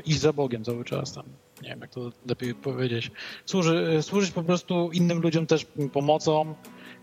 iść 0.04 0.20
za 0.20 0.32
Bogiem 0.32 0.64
cały 0.64 0.84
czas 0.84 1.12
tam 1.12 1.24
nie 1.62 1.68
wiem 1.68 1.80
jak 1.80 1.90
to 1.90 2.12
lepiej 2.26 2.54
powiedzieć, 2.54 3.10
Służy, 3.46 3.98
służyć 4.02 4.30
po 4.30 4.42
prostu 4.42 4.90
innym 4.92 5.20
ludziom 5.20 5.46
też 5.46 5.66
pomocą, 5.92 6.54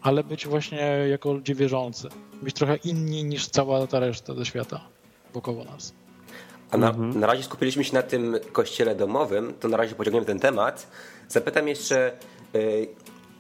ale 0.02 0.24
być 0.24 0.48
właśnie 0.48 1.06
jako 1.10 1.34
ludzie 1.34 1.56
wierzący. 1.56 2.08
Być 2.42 2.56
trochę 2.56 2.76
inni 2.76 3.24
niż 3.24 3.48
cała 3.48 3.88
ta 3.88 4.00
reszta 4.00 4.34
ze 4.34 4.46
świata 4.46 4.82
wokoło 5.34 5.64
nas. 5.64 5.94
A 6.72 6.78
na, 6.78 6.90
mhm. 6.90 7.20
na 7.20 7.28
razie 7.28 7.44
skupiliśmy 7.44 7.84
się 7.84 7.94
na 7.94 8.02
tym 8.02 8.36
kościele 8.52 8.96
domowym, 8.96 9.54
to 9.60 9.68
na 9.68 9.78
razie 9.78 9.96
pociągniemy 9.96 10.26
ten 10.26 10.40
temat. 10.40 10.92
Zapytam 11.28 11.68
jeszcze 11.68 12.18
yy, 12.54 12.88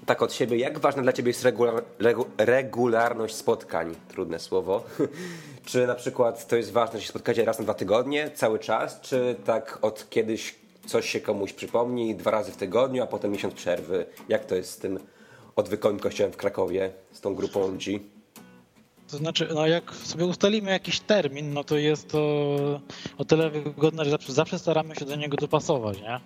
tak 0.10 0.22
od 0.22 0.34
siebie, 0.34 0.58
jak 0.58 0.80
ważna 0.80 1.04
dla 1.04 1.14
ciebie 1.14 1.30
jest 1.30 1.44
regular, 1.44 1.84
regu, 2.00 2.26
regularność 2.38 3.36
spotkań? 3.36 3.96
Trudne 4.08 4.40
słowo. 4.40 4.84
czy 5.70 5.88
na 5.88 5.96
przykład 5.96 6.48
to 6.48 6.56
jest 6.56 6.72
ważne, 6.72 7.00
że 7.00 7.06
się 7.06 7.10
spotkacie 7.10 7.46
raz 7.46 7.60
na 7.60 7.64
dwa 7.64 7.74
tygodnie, 7.74 8.32
cały 8.34 8.60
czas, 8.60 9.02
czy 9.02 9.36
tak 9.46 9.80
od 9.82 10.10
kiedyś 10.10 10.56
coś 10.86 11.10
się 11.10 11.20
komuś 11.20 11.54
przypomni 11.54 12.16
dwa 12.16 12.32
razy 12.32 12.52
w 12.52 12.58
tygodniu, 12.58 13.04
a 13.04 13.08
potem 13.08 13.32
miesiąc 13.32 13.54
przerwy. 13.54 14.06
Jak 14.30 14.46
to 14.46 14.56
jest 14.56 14.72
z 14.72 14.78
tym 14.78 15.00
odwykowym 15.56 16.00
kościołem 16.00 16.32
w 16.32 16.38
Krakowie, 16.38 16.92
z 17.12 17.22
tą 17.22 17.36
grupą 17.36 17.68
ludzi? 17.68 18.00
To 19.12 19.18
znaczy, 19.18 19.48
no 19.54 19.68
jak 19.68 19.94
sobie 19.94 20.26
ustalimy 20.26 20.72
jakiś 20.72 21.00
termin, 21.00 21.54
no 21.54 21.64
to 21.64 21.78
jest 21.78 22.10
to 22.10 22.20
o 23.18 23.26
tyle 23.26 23.50
wygodne, 23.50 24.06
że 24.06 24.12
zawsze, 24.12 24.34
zawsze 24.34 24.60
staramy 24.60 24.96
się 24.96 25.06
do 25.06 25.16
niego 25.16 25.38
dopasować, 25.38 26.02
nie? 26.02 26.20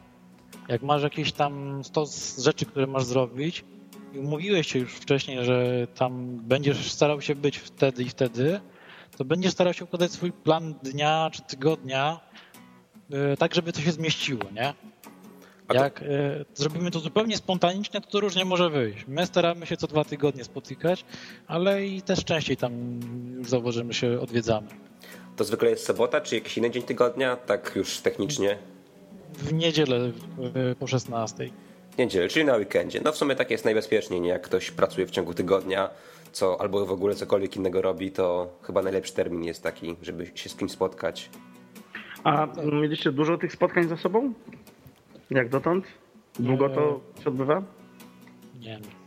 Jak 0.67 0.81
masz 0.81 1.03
jakieś 1.03 1.31
tam 1.31 1.83
stos 1.83 2.37
rzeczy, 2.37 2.65
które 2.65 2.87
masz 2.87 3.03
zrobić 3.03 3.65
i 4.13 4.19
umówiłeś 4.19 4.67
się 4.67 4.79
już 4.79 4.93
wcześniej, 4.93 5.45
że 5.45 5.87
tam 5.95 6.37
będziesz 6.37 6.91
starał 6.91 7.21
się 7.21 7.35
być 7.35 7.57
wtedy 7.57 8.03
i 8.03 8.09
wtedy, 8.09 8.59
to 9.17 9.25
będziesz 9.25 9.51
starał 9.51 9.73
się 9.73 9.83
układać 9.83 10.11
swój 10.11 10.31
plan 10.31 10.73
dnia 10.83 11.29
czy 11.33 11.41
tygodnia 11.41 12.19
E, 13.11 13.37
tak, 13.37 13.55
żeby 13.55 13.73
to 13.73 13.81
się 13.81 13.91
zmieściło, 13.91 14.43
nie? 14.55 14.73
Jak 15.73 15.99
to... 15.99 16.05
E, 16.05 16.45
zrobimy 16.53 16.91
to 16.91 16.99
zupełnie 16.99 17.37
spontanicznie, 17.37 18.01
to 18.01 18.07
to 18.07 18.19
różnie 18.19 18.45
może 18.45 18.69
wyjść. 18.69 19.05
My 19.07 19.25
staramy 19.25 19.65
się 19.65 19.77
co 19.77 19.87
dwa 19.87 20.03
tygodnie 20.03 20.43
spotykać, 20.43 21.05
ale 21.47 21.85
i 21.85 22.01
też 22.01 22.25
częściej 22.25 22.57
tam 22.57 22.99
zauważymy 23.41 23.93
się 23.93 24.19
odwiedzamy. 24.19 24.67
To 25.35 25.43
zwykle 25.43 25.69
jest 25.69 25.85
sobota, 25.85 26.21
czy 26.21 26.35
jakiś 26.35 26.57
inny 26.57 26.71
dzień 26.71 26.83
tygodnia, 26.83 27.35
tak 27.35 27.71
już 27.75 27.99
technicznie? 27.99 28.57
W 29.33 29.53
niedzielę 29.53 30.11
e, 30.53 30.75
po 30.75 30.87
16. 30.87 31.49
Niedzielę, 31.97 32.27
czyli 32.27 32.45
na 32.45 32.55
weekendzie. 32.55 33.01
No 33.03 33.11
w 33.11 33.17
sumie 33.17 33.35
tak 33.35 33.51
jest 33.51 33.65
najbezpieczniej, 33.65 34.21
nie? 34.21 34.29
Jak 34.29 34.41
ktoś 34.41 34.71
pracuje 34.71 35.07
w 35.07 35.11
ciągu 35.11 35.33
tygodnia, 35.33 35.89
co 36.31 36.61
albo 36.61 36.85
w 36.85 36.91
ogóle 36.91 37.15
cokolwiek 37.15 37.55
innego 37.55 37.81
robi, 37.81 38.11
to 38.11 38.49
chyba 38.61 38.81
najlepszy 38.81 39.13
termin 39.13 39.43
jest 39.43 39.63
taki, 39.63 39.95
żeby 40.01 40.25
się 40.35 40.49
z 40.49 40.55
kimś 40.55 40.71
spotkać. 40.71 41.29
A 42.23 42.47
mieliście 42.81 43.11
dużo 43.11 43.37
tych 43.37 43.53
spotkań 43.53 43.87
za 43.87 43.97
sobą? 43.97 44.33
Jak 45.29 45.49
dotąd? 45.49 45.85
Długo 46.39 46.69
to 46.69 46.99
się 47.23 47.29
odbywa? 47.29 47.63
Nie 48.59 48.69
wiem. 48.69 49.02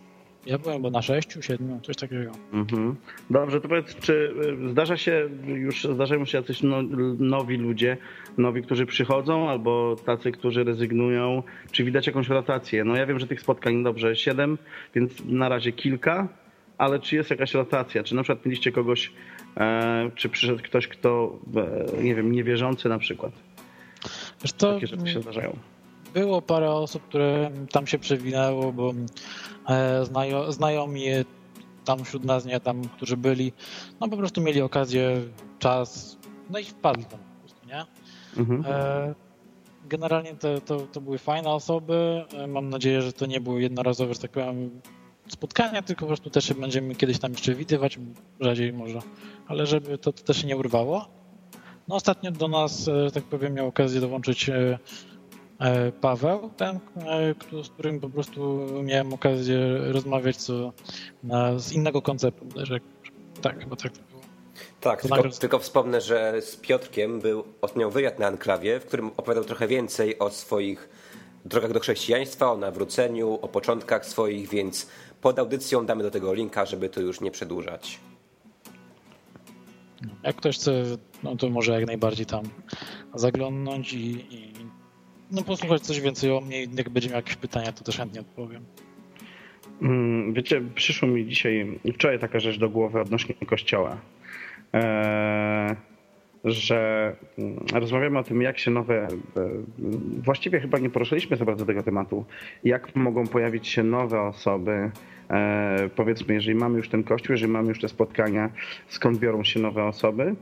Ja 0.46 0.58
byłem 0.58 0.82
bo 0.82 0.90
na 0.90 1.02
sześciu, 1.02 1.42
siedmiu, 1.42 1.80
coś 1.80 1.96
takiego. 1.96 2.32
Mhm. 2.52 2.96
Dobrze, 3.30 3.60
to 3.60 3.68
powiedz, 3.68 3.96
czy 3.96 4.34
y, 4.66 4.70
zdarza 4.70 4.96
się, 4.96 5.28
już 5.46 5.84
zdarzają 5.84 6.24
się 6.24 6.38
jacyś 6.38 6.62
no, 6.62 6.82
nowi 7.18 7.56
ludzie, 7.56 7.96
nowi, 8.38 8.62
którzy 8.62 8.86
przychodzą, 8.86 9.50
albo 9.50 9.96
tacy, 10.04 10.32
którzy 10.32 10.64
rezygnują? 10.64 11.42
Czy 11.70 11.84
widać 11.84 12.06
jakąś 12.06 12.28
rotację? 12.28 12.84
No 12.84 12.96
ja 12.96 13.06
wiem, 13.06 13.18
że 13.18 13.26
tych 13.26 13.40
spotkań, 13.40 13.84
dobrze, 13.84 14.16
siedem, 14.16 14.58
więc 14.94 15.12
na 15.24 15.48
razie 15.48 15.72
kilka, 15.72 16.28
ale 16.78 16.98
czy 16.98 17.16
jest 17.16 17.30
jakaś 17.30 17.54
rotacja? 17.54 18.02
Czy 18.04 18.14
na 18.14 18.22
przykład 18.22 18.46
mieliście 18.46 18.72
kogoś, 18.72 19.12
e, 19.56 20.10
czy 20.14 20.28
przyszedł 20.28 20.62
ktoś, 20.62 20.88
kto, 20.88 21.38
e, 21.98 22.02
nie 22.02 22.14
wiem, 22.14 22.32
niewierzący 22.32 22.88
na 22.88 22.98
przykład? 22.98 23.32
Wiesz 24.42 24.52
to, 24.52 24.74
Takie 24.74 24.86
rzeczy 24.86 25.06
się 25.06 25.22
zdarzają. 25.22 25.56
Było 26.16 26.42
parę 26.42 26.70
osób, 26.72 27.02
które 27.02 27.50
tam 27.72 27.86
się 27.86 27.98
przewinęło, 27.98 28.72
bo 28.72 28.92
e, 29.68 30.04
znajo, 30.04 30.52
znajomi 30.52 31.04
tam 31.84 32.04
wśród 32.04 32.24
nas, 32.24 32.44
nie 32.44 32.60
tam, 32.60 32.82
którzy 32.88 33.16
byli, 33.16 33.52
no 34.00 34.08
po 34.08 34.16
prostu 34.16 34.40
mieli 34.40 34.62
okazję, 34.62 35.22
czas, 35.58 36.18
no 36.50 36.58
i 36.58 36.64
wpadli 36.64 37.04
tam 37.04 37.20
po 37.20 37.40
prostu, 37.40 37.66
nie? 37.66 37.84
Mhm. 38.36 38.64
E, 38.66 39.14
generalnie 39.88 40.34
to, 40.34 40.60
to, 40.60 40.80
to 40.80 41.00
były 41.00 41.18
fajne 41.18 41.50
osoby. 41.50 42.24
E, 42.34 42.46
mam 42.46 42.68
nadzieję, 42.68 43.02
że 43.02 43.12
to 43.12 43.26
nie 43.26 43.40
było 43.40 43.58
jednorazowe, 43.58 44.14
że 44.14 44.20
tak 44.20 44.30
powiem, 44.30 44.80
spotkania, 45.28 45.82
tylko 45.82 46.00
po 46.00 46.06
prostu 46.06 46.30
też 46.30 46.52
będziemy 46.52 46.94
kiedyś 46.94 47.18
tam 47.18 47.32
jeszcze 47.32 47.54
widywać, 47.54 47.98
rzadziej 48.40 48.72
może, 48.72 48.98
ale 49.46 49.66
żeby 49.66 49.98
to, 49.98 50.12
to 50.12 50.22
też 50.22 50.40
się 50.40 50.46
nie 50.46 50.56
urwało. 50.56 51.08
No 51.88 51.94
ostatnio 51.96 52.30
do 52.30 52.48
nas, 52.48 52.90
tak 53.14 53.24
powiem, 53.24 53.54
miał 53.54 53.66
okazję 53.66 54.00
dołączyć 54.00 54.50
Paweł, 56.00 56.50
ten, 56.56 56.80
z 57.64 57.68
którym 57.68 58.00
po 58.00 58.08
prostu 58.08 58.66
miałem 58.82 59.12
okazję 59.12 59.58
rozmawiać 59.78 60.36
co, 60.36 60.72
z 61.56 61.72
innego 61.72 62.02
konceptu. 62.02 62.46
Tak, 63.42 63.60
chyba 63.60 63.76
tak 63.76 63.92
było. 63.92 64.22
Tak, 64.80 65.02
tylko, 65.02 65.28
tylko, 65.28 65.58
wspomnę, 65.58 66.00
że 66.00 66.42
z 66.42 66.56
Piotrkiem 66.56 67.20
był 67.20 67.44
ostatnio 67.60 67.90
wywiad 67.90 68.18
na 68.18 68.26
Anklawie, 68.26 68.80
w 68.80 68.86
którym 68.86 69.10
opowiadał 69.16 69.44
trochę 69.44 69.66
więcej 69.66 70.18
o 70.18 70.30
swoich 70.30 70.88
drogach 71.44 71.72
do 71.72 71.80
chrześcijaństwa, 71.80 72.52
o 72.52 72.56
nawróceniu, 72.56 73.38
o 73.42 73.48
początkach 73.48 74.06
swoich, 74.06 74.48
więc 74.48 74.88
pod 75.20 75.38
audycją 75.38 75.86
damy 75.86 76.02
do 76.02 76.10
tego 76.10 76.34
linka, 76.34 76.66
żeby 76.66 76.88
to 76.88 77.00
już 77.00 77.20
nie 77.20 77.30
przedłużać. 77.30 78.00
Jak 80.22 80.36
ktoś 80.36 80.58
chce, 80.58 80.82
no 81.22 81.36
to 81.36 81.50
może 81.50 81.72
jak 81.72 81.86
najbardziej 81.86 82.26
tam 82.26 82.44
zaglądnąć 83.14 83.92
i, 83.92 84.34
i 84.34 84.55
no 85.30 85.42
posłuchać 85.42 85.82
coś 85.82 86.00
więcej 86.00 86.30
o 86.30 86.40
mnie. 86.40 86.62
Jak 86.62 86.88
będzie 86.88 87.08
miał 87.08 87.16
jakieś 87.16 87.36
pytania, 87.36 87.72
to 87.72 87.84
też 87.84 87.96
chętnie 87.96 88.20
odpowiem. 88.20 88.62
Mm, 89.82 90.32
wiecie, 90.32 90.62
przyszło 90.74 91.08
mi 91.08 91.26
dzisiaj, 91.26 91.78
wczoraj 91.94 92.18
taka 92.18 92.40
rzecz 92.40 92.58
do 92.58 92.70
głowy 92.70 93.00
odnośnie 93.00 93.34
kościoła. 93.34 93.96
Eee, 94.72 95.76
że 96.44 97.12
mm, 97.38 97.56
rozmawiamy 97.74 98.18
o 98.18 98.22
tym, 98.22 98.42
jak 98.42 98.58
się 98.58 98.70
nowe. 98.70 98.94
E, 99.04 99.08
właściwie 100.22 100.60
chyba 100.60 100.78
nie 100.78 100.90
poruszyliśmy 100.90 101.36
za 101.36 101.44
bardzo 101.44 101.66
tego 101.66 101.82
tematu. 101.82 102.24
Jak 102.64 102.96
mogą 102.96 103.26
pojawić 103.26 103.68
się 103.68 103.82
nowe 103.82 104.20
osoby. 104.20 104.90
E, 105.30 105.90
powiedzmy, 105.96 106.34
jeżeli 106.34 106.54
mamy 106.54 106.76
już 106.76 106.88
ten 106.88 107.04
kościół, 107.04 107.32
jeżeli 107.32 107.52
mamy 107.52 107.68
już 107.68 107.80
te 107.80 107.88
spotkania, 107.88 108.50
skąd 108.88 109.18
biorą 109.18 109.44
się 109.44 109.60
nowe 109.60 109.84
osoby. 109.84 110.34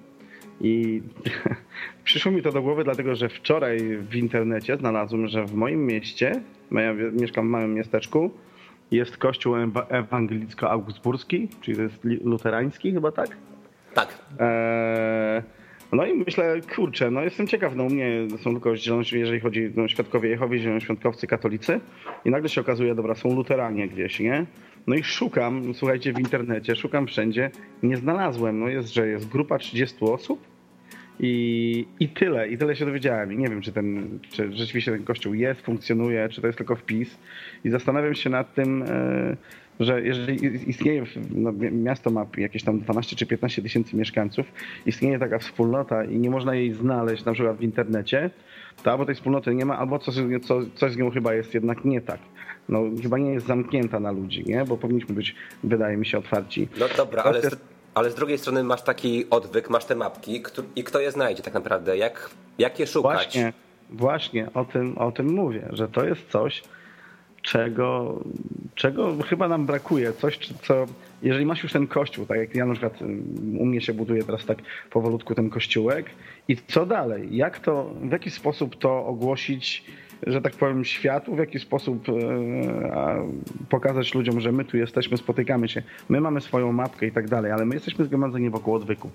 I 0.61 1.02
przyszło 2.04 2.32
mi 2.32 2.42
to 2.42 2.52
do 2.52 2.62
głowy, 2.62 2.84
dlatego 2.84 3.14
że 3.14 3.28
wczoraj 3.28 3.78
w 3.96 4.14
internecie 4.14 4.76
znalazłem, 4.76 5.28
że 5.28 5.44
w 5.44 5.54
moim 5.54 5.87
mieście, 5.87 6.32
ja 6.70 6.94
mieszkam 7.12 7.49
w 7.49 7.50
małym 7.50 7.75
miasteczku, 7.75 8.30
jest 8.90 9.16
kościół 9.16 9.54
ewangelicko-augsburski, 9.88 11.49
czyli 11.61 11.76
to 11.76 11.82
jest 11.82 12.04
luterański 12.04 12.92
chyba, 12.92 13.12
tak? 13.12 13.28
Tak. 13.94 14.18
Eee, 14.38 15.42
no 15.94 16.06
i 16.06 16.14
myślę, 16.14 16.60
kurczę, 16.76 17.10
no 17.10 17.22
jestem 17.22 17.46
ciekaw, 17.46 17.76
no 17.76 17.84
u 17.84 17.90
mnie 17.90 18.26
są 18.42 18.50
tylko 18.50 18.72
jeżeli 19.12 19.40
chodzi 19.40 19.66
o 19.66 19.70
no, 19.76 19.88
świadkowie 19.88 20.28
Jehowi, 20.28 20.58
zielonoświątkowcy, 20.58 21.26
katolicy. 21.26 21.80
I 22.24 22.30
nagle 22.30 22.48
się 22.48 22.60
okazuje, 22.60 22.94
dobra, 22.94 23.14
są 23.14 23.36
luteranie 23.36 23.88
gdzieś, 23.88 24.20
nie? 24.20 24.46
No 24.86 24.94
i 24.94 25.02
szukam, 25.02 25.74
słuchajcie, 25.74 26.12
w 26.12 26.18
internecie, 26.18 26.76
szukam 26.76 27.06
wszędzie, 27.06 27.50
nie 27.82 27.96
znalazłem, 27.96 28.60
no 28.60 28.68
jest, 28.68 28.94
że 28.94 29.08
jest 29.08 29.28
grupa 29.28 29.58
30 29.58 29.96
osób 30.00 30.54
i, 31.20 31.86
i 32.00 32.08
tyle, 32.08 32.48
i 32.48 32.58
tyle 32.58 32.76
się 32.76 32.86
dowiedziałem. 32.86 33.32
I 33.32 33.36
nie 33.36 33.48
wiem, 33.48 33.60
czy 33.60 33.72
ten, 33.72 34.18
czy 34.30 34.52
rzeczywiście 34.52 34.92
ten 34.92 35.04
kościół 35.04 35.34
jest, 35.34 35.60
funkcjonuje, 35.60 36.28
czy 36.28 36.40
to 36.40 36.46
jest 36.46 36.58
tylko 36.58 36.76
wpis. 36.76 37.18
I 37.64 37.70
zastanawiam 37.70 38.14
się 38.14 38.30
nad 38.30 38.54
tym, 38.54 38.78
yy, 38.78 39.36
że 39.81 40.02
jeżeli 40.02 40.69
istnieje, 40.71 41.04
no, 41.31 41.52
miasto 41.73 42.11
ma 42.11 42.26
jakieś 42.37 42.62
tam 42.62 42.81
12 42.81 43.16
czy 43.16 43.26
15 43.26 43.62
tysięcy 43.62 43.97
mieszkańców, 43.97 44.47
istnieje 44.87 45.19
taka 45.19 45.38
wspólnota 45.38 46.04
i 46.04 46.19
nie 46.19 46.31
można 46.31 46.54
jej 46.54 46.73
znaleźć 46.73 47.25
na 47.25 47.33
przykład 47.33 47.57
w 47.57 47.62
internecie, 47.62 48.31
to 48.83 48.90
albo 48.90 49.07
tej 49.07 49.14
wspólnoty 49.14 49.54
nie 49.54 49.64
ma, 49.64 49.78
albo 49.78 49.99
coś, 49.99 50.14
co, 50.47 50.61
coś 50.75 50.93
z 50.93 50.97
nią 50.97 51.11
chyba 51.11 51.35
jest 51.35 51.54
jednak 51.54 51.85
nie 51.85 52.00
tak. 52.00 52.19
no, 52.69 52.83
chyba 53.02 53.19
nie 53.19 53.33
jest 53.33 53.47
zamknięta 53.47 54.00
na 54.00 54.12
ludzi, 54.12 54.45
nie? 54.47 54.64
Bo 54.64 54.76
powinniśmy 54.76 55.14
być, 55.14 55.35
wydaje 55.64 55.97
mi 55.97 56.07
się, 56.07 56.19
otwarci. 56.19 56.69
No 56.81 56.87
dobra, 56.97 57.23
ale 57.23 57.43
z, 57.43 57.57
ale 57.95 58.11
z 58.11 58.14
drugiej 58.14 58.38
strony 58.38 58.64
masz 58.64 58.83
taki 58.83 59.31
odwyk, 59.31 59.71
masz 59.71 59.85
te 59.85 59.95
mapki 59.95 60.43
i 60.76 60.85
kto 60.85 61.00
je 61.00 61.11
znajdzie 61.11 61.43
tak 61.43 61.54
naprawdę? 61.54 61.97
Jak, 61.97 62.31
jak 62.59 62.78
je 62.78 62.87
szukać? 62.87 63.14
Właśnie, 63.14 63.52
właśnie 63.90 64.49
o 64.54 64.64
tym, 64.64 64.99
o 64.99 65.12
tym 65.12 65.33
mówię, 65.33 65.69
że 65.73 65.88
to 65.88 66.04
jest 66.04 66.31
coś, 66.31 66.62
czego, 67.44 68.20
czego 68.74 69.22
chyba 69.22 69.48
nam 69.48 69.66
brakuje. 69.66 70.12
Coś, 70.12 70.38
co, 70.38 70.86
jeżeli 71.22 71.46
masz 71.46 71.62
już 71.62 71.72
ten 71.72 71.86
kościół, 71.86 72.26
tak 72.26 72.38
jak 72.38 72.54
ja 72.54 72.66
na 72.66 72.72
przykład 72.72 73.02
u 73.58 73.66
mnie 73.66 73.80
się 73.80 73.94
buduje 73.94 74.22
teraz 74.22 74.46
tak 74.46 74.58
powolutku 74.90 75.34
ten 75.34 75.50
kościółek 75.50 76.06
i 76.48 76.56
co 76.56 76.86
dalej? 76.86 77.36
Jak 77.36 77.58
to, 77.60 77.90
w 78.02 78.12
jaki 78.12 78.30
sposób 78.30 78.76
to 78.76 79.06
ogłosić, 79.06 79.84
że 80.26 80.40
tak 80.40 80.52
powiem, 80.52 80.84
światu, 80.84 81.34
w 81.34 81.38
jaki 81.38 81.58
sposób 81.58 82.08
e, 82.08 82.12
pokazać 83.68 84.14
ludziom, 84.14 84.40
że 84.40 84.52
my 84.52 84.64
tu 84.64 84.76
jesteśmy, 84.76 85.16
spotykamy 85.16 85.68
się, 85.68 85.82
my 86.08 86.20
mamy 86.20 86.40
swoją 86.40 86.72
mapkę 86.72 87.06
i 87.06 87.12
tak 87.12 87.28
dalej, 87.28 87.52
ale 87.52 87.64
my 87.64 87.74
jesteśmy 87.74 88.04
zgromadzeni 88.04 88.50
wokół 88.50 88.74
odwyku. 88.74 89.10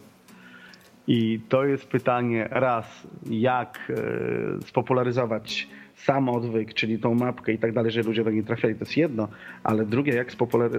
I 1.08 1.40
to 1.50 1.66
jest 1.66 1.88
pytanie 1.88 2.48
raz, 2.52 3.08
jak 3.30 3.80
e, 3.90 4.62
spopularyzować 4.62 5.68
sam 6.06 6.30
odwyk, 6.30 6.74
czyli 6.74 7.00
tą 7.00 7.14
mapkę 7.14 7.54
i 7.54 7.58
tak 7.58 7.74
dalej, 7.74 7.92
że 7.92 8.02
ludzie 8.02 8.24
do 8.24 8.32
niej 8.32 8.44
trafiali, 8.44 8.76
to 8.76 8.80
jest 8.80 8.98
jedno, 8.98 9.28
ale 9.64 9.86
drugie, 9.86 10.14
jak 10.14 10.32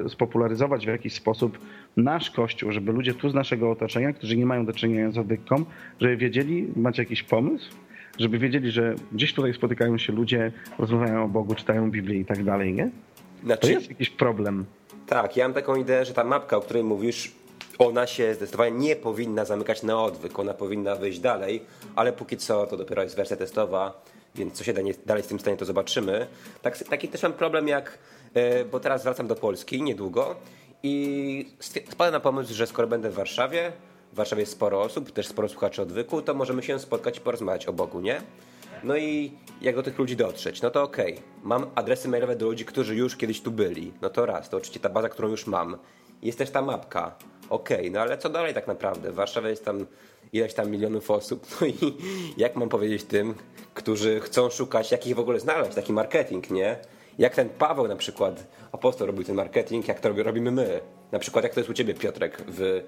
spopularyzować 0.08 0.86
w 0.86 0.88
jakiś 0.88 1.14
sposób 1.14 1.58
nasz 1.96 2.30
kościół, 2.30 2.72
żeby 2.72 2.92
ludzie 2.92 3.14
tu 3.14 3.30
z 3.30 3.34
naszego 3.34 3.70
otoczenia, 3.70 4.12
którzy 4.12 4.36
nie 4.36 4.46
mają 4.46 4.66
do 4.66 4.72
czynienia 4.72 5.10
z 5.10 5.18
odwyką, 5.18 5.64
żeby 6.00 6.16
wiedzieli, 6.16 6.68
macie 6.76 7.02
jakiś 7.02 7.22
pomysł? 7.22 7.70
Żeby 8.18 8.38
wiedzieli, 8.38 8.70
że 8.70 8.94
gdzieś 9.12 9.34
tutaj 9.34 9.54
spotykają 9.54 9.98
się 9.98 10.12
ludzie, 10.12 10.52
rozmawiają 10.78 11.24
o 11.24 11.28
Bogu, 11.28 11.54
czytają 11.54 11.90
Biblię 11.90 12.20
i 12.20 12.24
tak 12.24 12.44
dalej, 12.44 12.72
nie? 12.72 12.90
Znaczy, 13.44 13.60
to 13.60 13.68
jest 13.68 13.88
jakiś 13.88 14.10
problem. 14.10 14.64
Tak, 15.06 15.36
ja 15.36 15.44
mam 15.44 15.54
taką 15.54 15.76
ideę, 15.76 16.04
że 16.04 16.14
ta 16.14 16.24
mapka, 16.24 16.56
o 16.56 16.60
której 16.60 16.84
mówisz, 16.84 17.32
ona 17.78 18.06
się 18.06 18.34
zdecydowanie 18.34 18.78
nie 18.78 18.96
powinna 18.96 19.44
zamykać 19.44 19.82
na 19.82 20.02
odwyk, 20.02 20.38
ona 20.38 20.54
powinna 20.54 20.94
wyjść 20.94 21.18
dalej, 21.18 21.62
ale 21.96 22.12
póki 22.12 22.36
co 22.36 22.66
to 22.66 22.76
dopiero 22.76 23.02
jest 23.02 23.16
wersja 23.16 23.36
testowa 23.36 24.02
więc 24.34 24.54
co 24.54 24.64
się 24.64 24.74
dalej 25.06 25.22
z 25.22 25.26
tym 25.26 25.40
stanie, 25.40 25.56
to 25.56 25.64
zobaczymy. 25.64 26.26
Tak, 26.62 26.78
taki 26.78 27.08
też 27.08 27.22
mam 27.22 27.32
problem 27.32 27.68
jak, 27.68 27.98
e, 28.34 28.64
bo 28.64 28.80
teraz 28.80 29.04
wracam 29.04 29.26
do 29.26 29.34
Polski 29.34 29.82
niedługo 29.82 30.36
i 30.82 31.46
spadłem 31.60 32.12
na 32.12 32.20
pomysł, 32.20 32.54
że 32.54 32.66
skoro 32.66 32.88
będę 32.88 33.10
w 33.10 33.14
Warszawie, 33.14 33.72
w 34.12 34.16
Warszawie 34.16 34.40
jest 34.40 34.52
sporo 34.52 34.82
osób, 34.82 35.10
też 35.10 35.26
sporo 35.26 35.48
słuchaczy 35.48 35.82
odwyku, 35.82 36.22
to 36.22 36.34
możemy 36.34 36.62
się 36.62 36.78
spotkać 36.78 37.18
i 37.18 37.20
porozmawiać 37.20 37.66
o 37.66 37.72
Bogu, 37.72 38.00
nie? 38.00 38.22
No 38.84 38.96
i 38.96 39.32
jak 39.60 39.74
do 39.74 39.82
tych 39.82 39.98
ludzi 39.98 40.16
dotrzeć? 40.16 40.62
No 40.62 40.70
to 40.70 40.82
okej, 40.82 41.12
okay. 41.12 41.24
mam 41.42 41.66
adresy 41.74 42.08
mailowe 42.08 42.36
do 42.36 42.46
ludzi, 42.46 42.64
którzy 42.64 42.96
już 42.96 43.16
kiedyś 43.16 43.40
tu 43.40 43.50
byli. 43.50 43.92
No 44.02 44.10
to 44.10 44.26
raz, 44.26 44.48
to 44.48 44.56
oczywiście 44.56 44.80
ta 44.80 44.88
baza, 44.88 45.08
którą 45.08 45.28
już 45.28 45.46
mam. 45.46 45.76
Jest 46.22 46.38
też 46.38 46.50
ta 46.50 46.62
mapka. 46.62 47.14
Okej, 47.50 47.78
okay, 47.78 47.90
no 47.90 48.00
ale 48.00 48.18
co 48.18 48.28
dalej 48.28 48.54
tak 48.54 48.66
naprawdę? 48.66 49.12
Warszawa 49.12 49.48
jest 49.48 49.64
tam 49.64 49.86
ileś 50.32 50.54
tam 50.54 50.70
milionów 50.70 51.10
osób. 51.10 51.46
No 51.60 51.66
i 51.66 51.96
jak 52.36 52.56
mam 52.56 52.68
powiedzieć 52.68 53.04
tym, 53.04 53.34
którzy 53.74 54.20
chcą 54.20 54.50
szukać, 54.50 54.92
jak 54.92 55.06
ich 55.06 55.16
w 55.16 55.20
ogóle 55.20 55.40
znaleźć, 55.40 55.74
taki 55.74 55.92
marketing, 55.92 56.50
nie? 56.50 56.76
Jak 57.18 57.34
ten 57.34 57.48
Paweł 57.48 57.88
na 57.88 57.96
przykład, 57.96 58.46
apostoł 58.72 59.06
robił 59.06 59.24
ten 59.24 59.34
marketing, 59.34 59.88
jak 59.88 60.00
to 60.00 60.22
robimy 60.22 60.50
my. 60.50 60.80
Na 61.12 61.18
przykład 61.18 61.44
jak 61.44 61.54
to 61.54 61.60
jest 61.60 61.70
u 61.70 61.74
ciebie, 61.74 61.94
Piotrek, 61.94 62.42
w, 62.48 62.82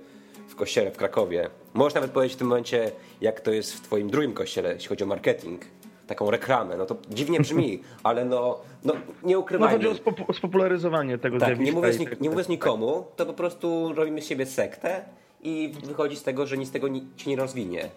w 0.48 0.54
kościele 0.54 0.90
w 0.90 0.96
Krakowie. 0.96 1.50
Możesz 1.74 1.94
nawet 1.94 2.10
powiedzieć 2.10 2.36
w 2.36 2.38
tym 2.38 2.46
momencie, 2.46 2.90
jak 3.20 3.40
to 3.40 3.52
jest 3.52 3.74
w 3.74 3.80
twoim 3.80 4.10
drugim 4.10 4.34
kościele, 4.34 4.74
jeśli 4.74 4.88
chodzi 4.88 5.04
o 5.04 5.06
marketing 5.06 5.62
taką 6.06 6.30
reklamę. 6.30 6.76
No 6.76 6.86
to 6.86 6.96
dziwnie 7.10 7.40
brzmi, 7.40 7.82
ale 8.02 8.24
no, 8.24 8.60
no 8.84 8.94
nie 9.22 9.38
ukrywajmy. 9.38 9.84
No 9.84 9.90
chodzi 9.90 10.02
o 10.28 10.32
spopularyzowanie 10.32 11.18
tego 11.18 11.38
tak, 11.38 11.60
nie 11.60 11.72
mówiąc, 11.72 11.98
nie 12.20 12.30
mówiąc 12.30 12.48
nikomu, 12.48 13.06
to 13.16 13.26
po 13.26 13.32
prostu 13.32 13.92
robimy 13.94 14.22
z 14.22 14.26
siebie 14.26 14.46
sektę 14.46 15.04
i 15.42 15.72
wychodzi 15.84 16.16
z 16.16 16.22
tego, 16.22 16.46
że 16.46 16.58
nic 16.58 16.68
z 16.68 16.72
tego 16.72 16.88
się 17.16 17.30
nie 17.30 17.36
rozwinie. 17.36 17.88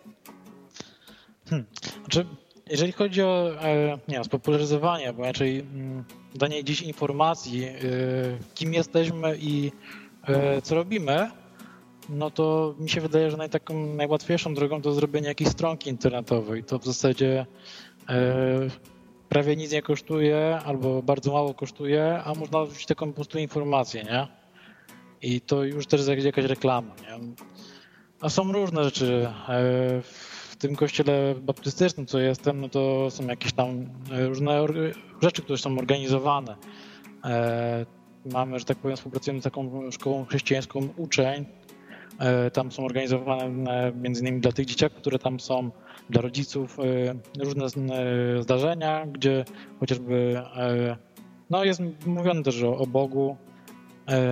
Hmm. 1.50 1.66
Znaczy, 2.00 2.26
jeżeli 2.70 2.92
chodzi 2.92 3.22
o 3.22 3.62
e, 3.62 3.98
nie, 4.08 4.24
spopularyzowanie, 4.24 5.14
bo 5.14 5.24
raczej 5.24 5.60
mm, 5.60 6.04
danie 6.36 6.64
dziś 6.64 6.82
informacji, 6.82 7.64
e, 7.66 7.74
kim 8.56 8.74
jesteśmy 8.74 9.38
i 9.40 9.72
e, 10.28 10.62
co 10.62 10.76
robimy, 10.76 11.32
no 12.10 12.32
to 12.32 12.76
mi 12.80 12.90
się 12.90 13.02
wydaje, 13.02 13.32
że 13.32 13.38
naj, 13.38 13.50
taką 13.50 13.86
najłatwiejszą 13.96 14.54
drogą 14.54 14.82
to 14.82 14.94
zrobienie 14.94 15.28
jakiejś 15.28 15.50
stronki 15.50 15.90
internetowej. 15.90 16.64
To 16.64 16.80
w 16.80 16.86
zasadzie 16.86 17.46
prawie 19.30 19.56
nic 19.56 19.72
nie 19.72 19.82
kosztuje 19.82 20.60
albo 20.66 21.02
bardzo 21.02 21.34
mało 21.34 21.54
kosztuje, 21.54 22.22
a 22.26 22.34
można 22.34 22.66
wrzucić 22.66 22.86
taką 22.86 23.08
po 23.08 23.14
prostu 23.14 23.40
informację, 23.40 24.04
nie? 24.04 24.28
I 25.22 25.42
to 25.42 25.64
już 25.64 25.88
też 25.88 26.08
jest 26.08 26.26
jakaś 26.26 26.46
reklama. 26.46 26.96
Nie? 27.02 27.34
A 28.22 28.30
są 28.30 28.52
różne 28.52 28.84
rzeczy. 28.84 29.28
E, 29.50 30.02
w 30.02 30.56
tym 30.60 30.76
kościele 30.76 31.36
baptystycznym, 31.42 32.06
co 32.06 32.20
jestem, 32.20 32.62
no 32.62 32.70
to 32.70 33.12
są 33.12 33.28
jakieś 33.28 33.54
tam 33.54 33.70
e, 34.12 34.28
różne 34.28 34.66
rzeczy, 35.22 35.42
które 35.42 35.58
są 35.58 35.78
organizowane. 35.78 36.56
E, 37.26 37.86
mamy, 38.34 38.60
że 38.60 38.66
tak 38.66 38.78
powiem, 38.78 38.98
współpracujemy 38.98 39.42
z 39.42 39.44
taką 39.44 39.92
szkołą 39.92 40.26
chrześcijańską 40.26 40.88
uczeń. 40.98 41.46
Tam 42.54 42.72
są 42.72 42.86
organizowane 42.86 43.92
między 43.96 44.22
innymi 44.22 44.42
dla 44.42 44.52
tych 44.52 44.66
dzieciaków, 44.66 44.98
które 44.98 45.20
tam 45.20 45.40
są, 45.40 45.72
dla 46.10 46.22
rodziców 46.22 46.78
różne 47.40 47.66
zdarzenia, 48.42 49.06
gdzie 49.06 49.46
chociażby 49.80 50.42
no 51.50 51.64
jest 51.64 51.82
mówione 52.06 52.44
też 52.44 52.64
o, 52.64 52.78
o 52.78 52.88
Bogu, 52.88 53.38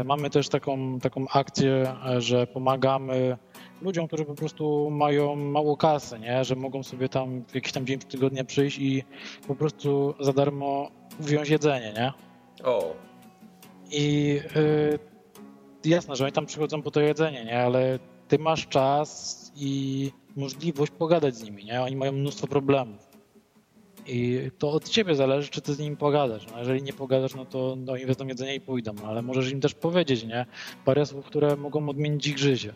mamy 0.06 0.30
też 0.30 0.50
taką, 0.50 1.00
taką 1.00 1.28
akcję, 1.28 1.96
e, 2.06 2.22
że 2.22 2.48
pomagamy 2.48 3.38
ludziom, 3.82 4.08
którzy 4.08 4.26
po 4.26 4.36
prostu 4.36 4.90
mają 4.92 5.36
mało 5.36 5.78
kasy, 5.78 6.20
nie? 6.20 6.44
że 6.44 6.56
mogą 6.56 6.84
sobie 6.84 7.10
tam 7.10 7.46
w 7.46 7.56
jakiś 7.56 7.72
tam 7.72 7.86
dzień 7.86 8.00
tygodnia 8.00 8.44
przyjść 8.44 8.80
i 8.80 9.04
po 9.48 9.56
prostu 9.56 10.14
za 10.20 10.34
darmo 10.34 10.92
wziąć 11.20 11.50
jedzenie, 11.50 11.94
nie? 11.94 12.14
O. 12.64 12.94
I 13.92 14.40
y, 15.86 15.90
jasne, 15.90 16.16
że 16.16 16.24
oni 16.24 16.34
tam 16.34 16.46
przychodzą 16.46 16.82
po 16.82 16.92
to 16.92 17.02
jedzenie, 17.02 17.46
nie? 17.46 17.60
Ale 17.60 18.00
ty 18.28 18.40
masz 18.40 18.68
czas 18.68 19.52
i 19.56 20.12
możliwość 20.36 20.92
pogadać 20.92 21.36
z 21.36 21.44
nimi, 21.44 21.66
nie? 21.66 21.82
Oni 21.82 21.96
mają 21.96 22.12
mnóstwo 22.12 22.48
problemów. 22.48 23.13
I 24.08 24.52
to 24.58 24.72
od 24.72 24.90
ciebie 24.90 25.16
zależy, 25.16 25.50
czy 25.50 25.62
ty 25.62 25.74
z 25.74 25.80
nimi 25.80 25.98
pogadasz. 25.98 26.48
No, 26.52 26.60
jeżeli 26.60 26.84
nie 26.84 26.94
pogadasz, 26.94 27.36
no 27.36 27.46
to 27.46 27.76
no, 27.80 27.96
im 27.96 28.08
wezmą 28.08 28.28
jedzenie 28.28 28.56
i 28.56 28.62
pójdą, 28.62 28.92
ale 29.06 29.22
możesz 29.22 29.52
im 29.52 29.62
też 29.62 29.74
powiedzieć, 29.74 30.24
nie? 30.24 30.46
Parę 30.86 31.06
słów, 31.06 31.26
które 31.26 31.56
mogą 31.56 31.90
odmienić 31.90 32.28
ich 32.28 32.38
życie. 32.38 32.74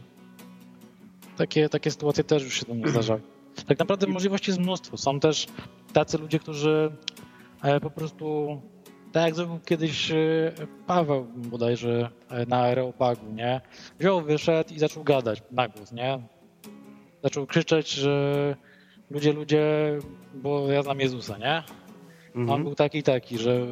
Takie, 1.37 1.69
takie 1.69 1.91
sytuacje 1.91 2.23
też 2.23 2.43
już 2.43 2.59
się 2.59 2.65
do 2.65 2.73
mnie 2.73 2.89
zdarzały. 2.91 3.21
Tak 3.67 3.79
naprawdę 3.79 4.07
możliwości 4.07 4.51
jest 4.51 4.61
mnóstwo. 4.61 4.97
Są 4.97 5.19
też 5.19 5.47
tacy 5.93 6.17
ludzie, 6.17 6.39
którzy 6.39 6.91
e, 7.63 7.79
po 7.79 7.89
prostu, 7.89 8.61
tak 9.11 9.23
jak 9.25 9.35
zrobił 9.35 9.59
kiedyś 9.65 10.11
e, 10.11 10.15
Paweł 10.87 11.27
bodajże 11.35 12.09
e, 12.29 12.45
na 12.45 12.57
Aeropagu, 12.57 13.31
nie? 13.33 13.61
Wziął, 13.99 14.21
wyszedł 14.21 14.73
i 14.73 14.79
zaczął 14.79 15.03
gadać 15.03 15.43
na 15.51 15.67
głos, 15.67 15.91
nie? 15.91 16.19
Zaczął 17.23 17.45
krzyczeć, 17.45 17.91
że 17.91 18.55
ludzie, 19.09 19.33
ludzie, 19.33 19.63
bo 20.33 20.71
ja 20.71 20.83
znam 20.83 20.99
Jezusa, 20.99 21.37
nie? 21.37 21.63
Mhm. 22.27 22.49
On 22.49 22.63
był 22.63 22.75
taki, 22.75 23.03
taki, 23.03 23.37
że 23.37 23.67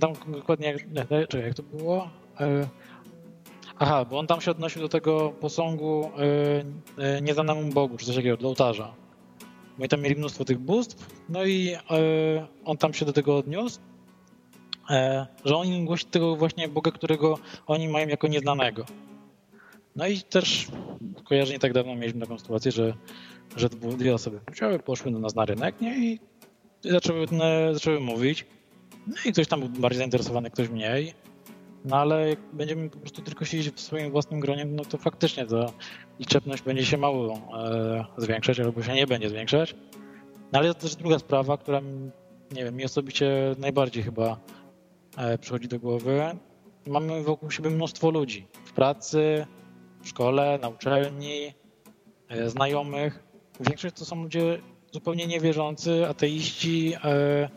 tam 0.00 0.12
dokładnie, 0.28 0.76
nie, 1.10 1.26
czekaj, 1.26 1.46
jak 1.46 1.54
to 1.54 1.62
było? 1.62 2.10
E, 2.40 2.68
aha, 3.78 4.04
bo 4.04 4.18
on 4.18 4.26
tam 4.26 4.40
się 4.40 4.50
odnosił 4.50 4.82
do 4.82 4.88
tego 4.88 5.30
posągu 5.40 6.10
e, 6.98 7.04
e, 7.16 7.22
nieznanemu 7.22 7.72
Bogu, 7.72 7.96
czy 7.96 8.06
coś 8.06 8.16
takiego, 8.16 8.36
do 8.36 8.48
ołtarza. 8.48 8.94
No 9.78 9.84
i 9.84 9.88
tam 9.88 10.00
mieli 10.00 10.16
mnóstwo 10.16 10.44
tych 10.44 10.58
bóstw, 10.58 11.24
no 11.28 11.44
i 11.44 11.76
on 12.64 12.76
tam 12.76 12.94
się 12.94 13.04
do 13.04 13.12
tego 13.12 13.36
odniósł, 13.36 13.80
że 15.44 15.56
on 15.56 15.66
im 15.66 15.84
głosi 15.84 16.04
tego 16.04 16.36
właśnie 16.36 16.68
Boga, 16.68 16.90
którego 16.90 17.38
oni 17.66 17.88
mają 17.88 18.08
jako 18.08 18.28
nieznanego. 18.28 18.84
No 19.96 20.06
i 20.06 20.20
też 20.20 20.68
kojarzę 21.24 21.52
nie 21.52 21.58
tak 21.58 21.72
dawno 21.72 21.94
mieliśmy 21.94 22.20
taką 22.20 22.38
sytuację, 22.38 22.72
że 22.72 22.94
że 23.56 23.68
dwie 23.68 24.14
osoby 24.14 24.40
płciowe 24.40 24.78
poszły 24.78 25.12
do 25.12 25.18
nas 25.18 25.34
na 25.34 25.44
rynek 25.44 25.80
nie? 25.80 25.98
i 25.98 26.20
zaczęły, 26.84 27.26
zaczęły 27.72 28.00
mówić. 28.00 28.46
No 29.06 29.14
i 29.24 29.32
ktoś 29.32 29.48
tam 29.48 29.60
był 29.60 29.68
bardziej 29.68 29.98
zainteresowany, 29.98 30.50
ktoś 30.50 30.68
mniej. 30.68 31.14
No 31.84 31.96
ale 31.96 32.28
jak 32.28 32.38
będziemy 32.52 32.90
po 32.90 32.98
prostu 32.98 33.22
tylko 33.22 33.44
siedzieć 33.44 33.74
w 33.74 33.80
swoim 33.80 34.10
własnym 34.10 34.40
gronie, 34.40 34.64
no 34.64 34.84
to 34.84 34.98
faktycznie 34.98 35.46
ta 35.46 35.72
liczebność 36.18 36.62
będzie 36.62 36.86
się 36.86 36.98
mało 36.98 37.34
e, 37.34 38.04
zwiększać 38.16 38.60
albo 38.60 38.82
się 38.82 38.94
nie 38.94 39.06
będzie 39.06 39.28
zwiększać. 39.28 39.74
No 40.52 40.58
ale 40.58 40.74
to 40.74 40.80
też 40.80 40.96
druga 40.96 41.18
sprawa, 41.18 41.56
która 41.56 41.80
nie 42.52 42.64
wiem, 42.64 42.76
mi 42.76 42.84
osobiście 42.84 43.54
najbardziej 43.58 44.02
chyba 44.02 44.40
e, 45.16 45.38
przychodzi 45.38 45.68
do 45.68 45.78
głowy. 45.78 46.22
Mamy 46.86 47.22
wokół 47.22 47.50
siebie 47.50 47.70
mnóstwo 47.70 48.10
ludzi 48.10 48.46
w 48.64 48.72
pracy, 48.72 49.46
w 50.02 50.08
szkole, 50.08 50.58
na 50.62 50.68
uczelni, 50.68 51.54
e, 52.28 52.50
znajomych, 52.50 53.27
Większość 53.60 53.94
to 53.96 54.04
są 54.04 54.22
ludzie 54.22 54.58
zupełnie 54.92 55.26
niewierzący, 55.26 56.06
ateiści 56.08 56.92
e, 57.04 57.48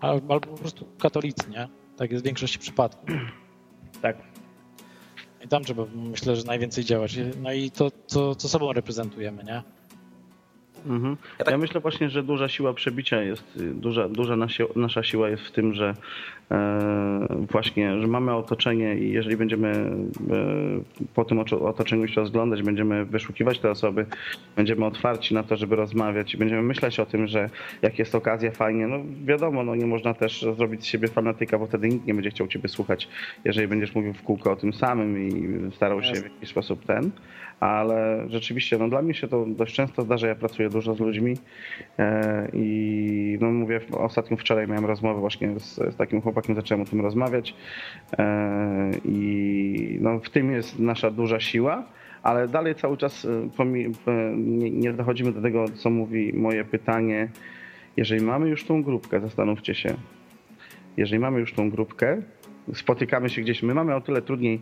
albo 0.00 0.40
po 0.40 0.56
prostu 0.56 0.86
katolicy, 0.98 1.50
nie? 1.50 1.68
Tak 1.96 2.10
jest 2.10 2.24
w 2.24 2.26
większości 2.26 2.58
przypadków. 2.58 3.10
Tak. 4.02 4.16
I 5.44 5.48
tam 5.48 5.64
trzeba, 5.64 5.84
myślę, 5.94 6.36
że 6.36 6.44
najwięcej 6.44 6.84
działać. 6.84 7.16
No 7.42 7.52
i 7.52 7.70
to, 7.70 7.90
to 7.90 8.34
co 8.34 8.48
sobą 8.48 8.72
reprezentujemy, 8.72 9.44
nie? 9.44 9.62
Mhm. 10.86 11.16
Ja 11.38 11.44
tak- 11.44 11.52
Ja 11.52 11.58
myślę 11.58 11.80
właśnie, 11.80 12.10
że 12.10 12.22
duża 12.22 12.48
siła 12.48 12.74
przebicia 12.74 13.22
jest, 13.22 13.44
duża, 13.56 14.08
duża 14.08 14.36
nasi, 14.36 14.62
nasza 14.76 15.02
siła 15.02 15.28
jest 15.28 15.42
w 15.42 15.50
tym, 15.50 15.74
że 15.74 15.94
właśnie, 17.50 18.00
że 18.00 18.06
mamy 18.06 18.34
otoczenie 18.34 18.94
i 18.94 19.12
jeżeli 19.12 19.36
będziemy 19.36 19.68
e, 19.68 21.06
po 21.14 21.24
tym 21.24 21.38
otoczeniu 21.60 22.08
się 22.08 22.14
rozglądać, 22.20 22.62
będziemy 22.62 23.04
wyszukiwać 23.04 23.58
te 23.58 23.70
osoby, 23.70 24.06
będziemy 24.56 24.84
otwarci 24.84 25.34
na 25.34 25.42
to, 25.42 25.56
żeby 25.56 25.76
rozmawiać 25.76 26.34
i 26.34 26.38
będziemy 26.38 26.62
myśleć 26.62 27.00
o 27.00 27.06
tym, 27.06 27.26
że 27.26 27.50
jak 27.82 27.98
jest 27.98 28.14
okazja, 28.14 28.50
fajnie, 28.50 28.86
no 28.86 28.98
wiadomo, 29.24 29.64
no 29.64 29.74
nie 29.74 29.86
można 29.86 30.14
też 30.14 30.46
zrobić 30.56 30.82
z 30.82 30.86
siebie 30.86 31.08
fanatyka, 31.08 31.58
bo 31.58 31.66
wtedy 31.66 31.88
nikt 31.88 32.06
nie 32.06 32.14
będzie 32.14 32.30
chciał 32.30 32.46
ciebie 32.46 32.68
słuchać, 32.68 33.08
jeżeli 33.44 33.68
będziesz 33.68 33.94
mówił 33.94 34.12
w 34.12 34.22
kółko 34.22 34.52
o 34.52 34.56
tym 34.56 34.72
samym 34.72 35.28
i 35.28 35.72
starał 35.76 36.02
się 36.02 36.14
w 36.14 36.24
jakiś 36.24 36.48
sposób 36.48 36.84
ten, 36.84 37.10
ale 37.60 38.26
rzeczywiście, 38.28 38.78
no 38.78 38.88
dla 38.88 39.02
mnie 39.02 39.14
się 39.14 39.28
to 39.28 39.46
dość 39.46 39.74
często 39.74 40.02
zdarza, 40.02 40.28
ja 40.28 40.34
pracuję 40.34 40.68
dużo 40.68 40.94
z 40.94 41.00
ludźmi 41.00 41.36
e, 41.98 42.48
i 42.52 43.38
no 43.40 43.50
mówię, 43.50 43.80
ostatnio 43.92 44.36
wczoraj 44.36 44.68
miałem 44.68 44.86
rozmowę 44.86 45.20
właśnie 45.20 45.60
z, 45.60 45.74
z 45.74 45.96
takim 45.96 46.20
chłopakiem, 46.20 46.35
zacząłem 46.54 46.82
o 46.82 46.84
tym 46.84 47.00
rozmawiać 47.00 47.54
e, 48.18 48.90
i 49.04 49.98
no 50.00 50.20
w 50.20 50.30
tym 50.30 50.50
jest 50.50 50.78
nasza 50.78 51.10
duża 51.10 51.40
siła, 51.40 51.84
ale 52.22 52.48
dalej 52.48 52.74
cały 52.74 52.96
czas 52.96 53.24
e, 53.24 53.62
e, 54.12 54.36
nie, 54.70 54.92
dochodzimy 54.92 55.32
do 55.32 55.42
tego, 55.42 55.64
co 55.68 55.90
mówi 55.90 56.32
moje 56.32 56.64
pytanie. 56.64 57.28
Jeżeli 57.96 58.24
mamy 58.24 58.48
już 58.48 58.64
tą 58.64 58.82
grupkę, 58.82 59.20
zastanówcie 59.20 59.74
się, 59.74 59.94
jeżeli 60.96 61.18
mamy 61.18 61.40
już 61.40 61.52
tą 61.52 61.70
grupkę, 61.70 62.22
spotykamy 62.74 63.30
się 63.30 63.42
gdzieś, 63.42 63.62
my 63.62 63.74
mamy 63.74 63.94
o 63.94 64.00
tyle 64.00 64.22
trudniej, 64.22 64.60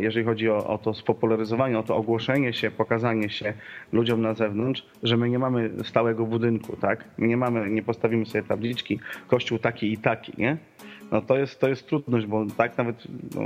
jeżeli 0.00 0.26
chodzi 0.26 0.50
o, 0.50 0.66
o 0.66 0.78
to 0.78 0.94
spopularyzowanie, 0.94 1.78
o 1.78 1.82
to 1.82 1.96
ogłoszenie 1.96 2.52
się, 2.52 2.70
pokazanie 2.70 3.30
się 3.30 3.52
ludziom 3.92 4.22
na 4.22 4.34
zewnątrz, 4.34 4.86
że 5.02 5.16
my 5.16 5.30
nie 5.30 5.38
mamy 5.38 5.70
stałego 5.84 6.26
budynku, 6.26 6.76
tak? 6.76 7.04
My 7.18 7.28
nie 7.28 7.36
mamy, 7.36 7.70
nie 7.70 7.82
postawimy 7.82 8.26
sobie 8.26 8.44
tabliczki, 8.44 9.00
kościół 9.28 9.58
taki 9.58 9.92
i 9.92 9.98
taki, 9.98 10.32
nie? 10.38 10.56
No 11.12 11.22
to 11.22 11.36
jest, 11.36 11.60
to 11.60 11.68
jest 11.68 11.86
trudność, 11.86 12.26
bo 12.26 12.46
tak 12.56 12.78
nawet 12.78 12.96
no, 13.34 13.42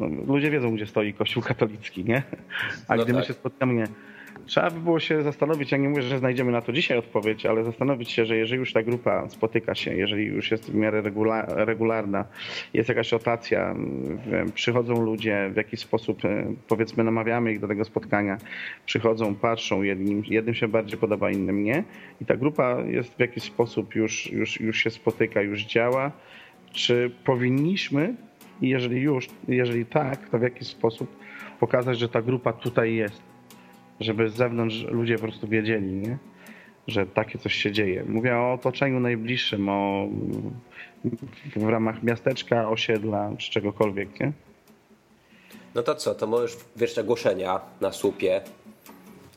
no, 0.00 0.06
ludzie 0.26 0.50
wiedzą, 0.50 0.74
gdzie 0.74 0.86
stoi 0.86 1.14
kościół 1.14 1.42
katolicki, 1.42 2.04
nie? 2.04 2.22
A 2.88 2.96
No 2.96 3.04
gdy 3.04 3.12
my 3.12 3.18
tak. 3.18 3.28
się 3.28 3.34
spotkamy, 3.34 3.74
nie, 3.74 3.86
Trzeba 4.48 4.70
by 4.70 4.80
było 4.80 5.00
się 5.00 5.22
zastanowić, 5.22 5.72
ja 5.72 5.78
nie 5.78 5.88
mówię, 5.88 6.02
że 6.02 6.18
znajdziemy 6.18 6.52
na 6.52 6.60
to 6.60 6.72
dzisiaj 6.72 6.98
odpowiedź, 6.98 7.46
ale 7.46 7.64
zastanowić 7.64 8.10
się, 8.10 8.24
że 8.26 8.36
jeżeli 8.36 8.58
już 8.58 8.72
ta 8.72 8.82
grupa 8.82 9.28
spotyka 9.28 9.74
się, 9.74 9.94
jeżeli 9.94 10.24
już 10.24 10.50
jest 10.50 10.70
w 10.70 10.74
miarę 10.74 11.02
regula- 11.02 11.46
regularna, 11.48 12.24
jest 12.74 12.88
jakaś 12.88 13.12
rotacja, 13.12 13.74
przychodzą 14.54 15.02
ludzie, 15.04 15.50
w 15.52 15.56
jakiś 15.56 15.80
sposób 15.80 16.24
e, 16.24 16.54
powiedzmy 16.68 17.04
namawiamy 17.04 17.52
ich 17.52 17.60
do 17.60 17.68
tego 17.68 17.84
spotkania, 17.84 18.38
przychodzą, 18.86 19.34
patrzą, 19.34 19.82
jednym, 19.82 20.22
jednym 20.26 20.54
się 20.54 20.68
bardziej 20.68 20.98
podoba, 20.98 21.30
innym 21.30 21.64
nie 21.64 21.84
i 22.20 22.24
ta 22.24 22.36
grupa 22.36 22.80
jest 22.80 23.14
w 23.14 23.20
jakiś 23.20 23.42
sposób 23.42 23.94
już, 23.94 24.32
już, 24.32 24.60
już 24.60 24.78
się 24.78 24.90
spotyka, 24.90 25.42
już 25.42 25.64
działa, 25.64 26.12
czy 26.72 27.10
powinniśmy 27.24 28.14
i 28.60 28.68
jeżeli 28.68 29.00
już, 29.00 29.28
jeżeli 29.48 29.86
tak, 29.86 30.28
to 30.28 30.38
w 30.38 30.42
jakiś 30.42 30.68
sposób 30.68 31.16
pokazać, 31.60 31.98
że 31.98 32.08
ta 32.08 32.22
grupa 32.22 32.52
tutaj 32.52 32.94
jest 32.94 33.28
żeby 34.00 34.28
z 34.28 34.34
zewnątrz 34.34 34.82
ludzie 34.82 35.14
po 35.14 35.22
prostu 35.22 35.48
wiedzieli, 35.48 35.92
nie? 35.92 36.18
że 36.86 37.06
takie 37.06 37.38
coś 37.38 37.54
się 37.54 37.72
dzieje. 37.72 38.04
Mówię 38.08 38.36
o 38.36 38.52
otoczeniu 38.52 39.00
najbliższym, 39.00 39.68
o 39.68 40.08
w 41.56 41.68
ramach 41.68 42.02
miasteczka, 42.02 42.68
osiedla 42.68 43.30
czy 43.38 43.50
czegokolwiek, 43.50 44.20
nie? 44.20 44.32
No 45.74 45.82
to 45.82 45.94
co, 45.94 46.14
to 46.14 46.26
możesz 46.26 46.56
wiesz 46.76 46.98
ogłoszenia 46.98 47.60
na 47.80 47.92
słupie 47.92 48.40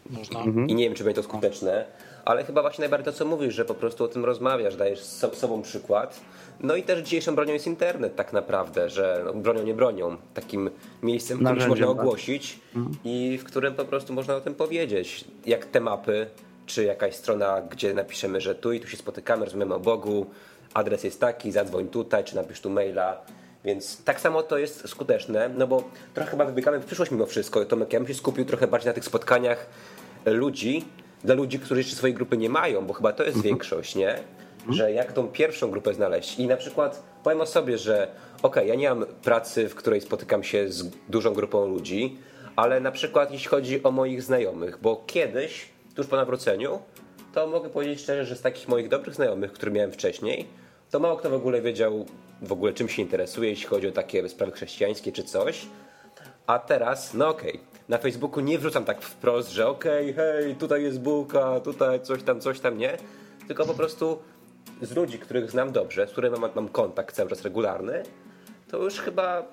Można. 0.09 0.43
i 0.67 0.75
nie 0.75 0.83
wiem, 0.83 0.93
czy 0.93 1.03
będzie 1.03 1.21
to 1.21 1.27
skuteczne, 1.27 1.85
ale 2.25 2.43
chyba 2.43 2.61
właśnie 2.61 2.81
najbardziej 2.81 3.05
to, 3.05 3.19
co 3.19 3.25
mówisz, 3.25 3.55
że 3.55 3.65
po 3.65 3.73
prostu 3.73 4.03
o 4.03 4.07
tym 4.07 4.25
rozmawiasz, 4.25 4.75
dajesz 4.75 5.03
so- 5.03 5.35
sobą 5.35 5.61
przykład. 5.61 6.19
No 6.59 6.75
i 6.75 6.83
też 6.83 6.99
dzisiejszą 6.99 7.35
bronią 7.35 7.53
jest 7.53 7.67
internet 7.67 8.15
tak 8.15 8.33
naprawdę, 8.33 8.89
że 8.89 9.21
no, 9.25 9.33
bronią 9.33 9.63
nie 9.63 9.73
bronią, 9.73 10.17
takim 10.33 10.69
miejscem, 11.03 11.37
w 11.37 11.43
którym 11.43 11.69
można 11.69 11.87
tak. 11.87 11.99
ogłosić 11.99 12.59
i 13.03 13.37
w 13.37 13.43
którym 13.43 13.75
po 13.75 13.85
prostu 13.85 14.13
można 14.13 14.35
o 14.35 14.41
tym 14.41 14.55
powiedzieć. 14.55 15.25
Jak 15.45 15.65
te 15.65 15.79
mapy, 15.79 16.27
czy 16.65 16.83
jakaś 16.83 17.15
strona, 17.15 17.61
gdzie 17.61 17.93
napiszemy, 17.93 18.41
że 18.41 18.55
tu 18.55 18.73
i 18.73 18.79
tu 18.79 18.87
się 18.87 18.97
spotykamy, 18.97 19.45
rozmawiamy 19.45 19.75
o 19.75 19.79
Bogu, 19.79 20.25
adres 20.73 21.03
jest 21.03 21.19
taki, 21.19 21.51
zadzwoń 21.51 21.87
tutaj, 21.87 22.23
czy 22.23 22.35
napisz 22.35 22.61
tu 22.61 22.69
maila. 22.69 23.21
Więc 23.65 24.03
tak 24.03 24.19
samo 24.19 24.43
to 24.43 24.57
jest 24.57 24.89
skuteczne, 24.89 25.49
no 25.57 25.67
bo 25.67 25.83
trochę 26.13 26.31
chyba 26.31 26.45
wybiegamy 26.45 26.79
w 26.79 26.85
przyszłość 26.85 27.11
mimo 27.11 27.25
wszystko. 27.25 27.65
Tomek, 27.65 27.93
ja 27.93 27.99
bym 27.99 28.07
się 28.07 28.13
skupił 28.13 28.45
trochę 28.45 28.67
bardziej 28.67 28.87
na 28.87 28.93
tych 28.93 29.05
spotkaniach 29.05 29.65
ludzi, 30.25 30.85
dla 31.23 31.35
ludzi, 31.35 31.59
którzy 31.59 31.81
jeszcze 31.81 31.95
swojej 31.95 32.13
grupy 32.13 32.37
nie 32.37 32.49
mają, 32.49 32.85
bo 32.85 32.93
chyba 32.93 33.13
to 33.13 33.23
jest 33.23 33.41
większość, 33.41 33.95
nie? 33.95 34.19
Że 34.69 34.91
jak 34.91 35.13
tą 35.13 35.27
pierwszą 35.27 35.71
grupę 35.71 35.93
znaleźć 35.93 36.39
i 36.39 36.47
na 36.47 36.57
przykład 36.57 37.03
powiem 37.23 37.41
o 37.41 37.45
sobie, 37.45 37.77
że 37.77 38.07
okej, 38.41 38.67
ja 38.67 38.75
nie 38.75 38.89
mam 38.89 39.05
pracy, 39.05 39.69
w 39.69 39.75
której 39.75 40.01
spotykam 40.01 40.43
się 40.43 40.69
z 40.69 40.89
dużą 41.09 41.33
grupą 41.33 41.67
ludzi, 41.67 42.17
ale 42.55 42.79
na 42.79 42.91
przykład 42.91 43.31
jeśli 43.31 43.49
chodzi 43.49 43.83
o 43.83 43.91
moich 43.91 44.23
znajomych, 44.23 44.79
bo 44.81 45.03
kiedyś, 45.07 45.69
tuż 45.95 46.07
po 46.07 46.15
nawróceniu, 46.15 46.79
to 47.33 47.47
mogę 47.47 47.69
powiedzieć 47.69 48.01
szczerze, 48.01 48.25
że 48.25 48.35
z 48.35 48.41
takich 48.41 48.67
moich 48.67 48.89
dobrych 48.89 49.15
znajomych, 49.15 49.53
które 49.53 49.71
miałem 49.71 49.91
wcześniej, 49.91 50.47
to 50.91 50.99
mało 50.99 51.17
kto 51.17 51.29
w 51.29 51.33
ogóle 51.33 51.61
wiedział 51.61 52.05
w 52.41 52.51
ogóle 52.51 52.73
czym 52.73 52.89
się 52.89 53.01
interesuje, 53.01 53.49
jeśli 53.49 53.67
chodzi 53.67 53.87
o 53.87 53.91
takie 53.91 54.29
sprawy 54.29 54.51
chrześcijańskie 54.51 55.11
czy 55.11 55.23
coś. 55.23 55.65
A 56.47 56.59
teraz, 56.59 57.13
no 57.13 57.27
okej, 57.29 57.59
na 57.89 57.97
Facebooku 57.97 58.39
nie 58.39 58.59
wrzucam 58.59 58.85
tak 58.85 59.01
wprost, 59.01 59.51
że 59.51 59.67
okej, 59.67 60.13
hej, 60.13 60.55
tutaj 60.55 60.83
jest 60.83 60.99
bułka, 60.99 61.59
tutaj 61.59 62.01
coś 62.01 62.23
tam, 62.23 62.41
coś 62.41 62.59
tam, 62.59 62.77
nie. 62.77 62.97
Tylko 63.47 63.65
po 63.65 63.73
prostu 63.73 64.19
z 64.81 64.95
ludzi, 64.95 65.19
których 65.19 65.51
znam 65.51 65.71
dobrze, 65.71 66.07
z 66.07 66.11
którymi 66.11 66.39
mam, 66.39 66.51
mam 66.55 66.69
kontakt 66.69 67.15
cały 67.15 67.29
czas 67.29 67.41
regularny, 67.41 68.03
to 68.67 68.77
już 68.77 68.99
chyba 68.99 69.43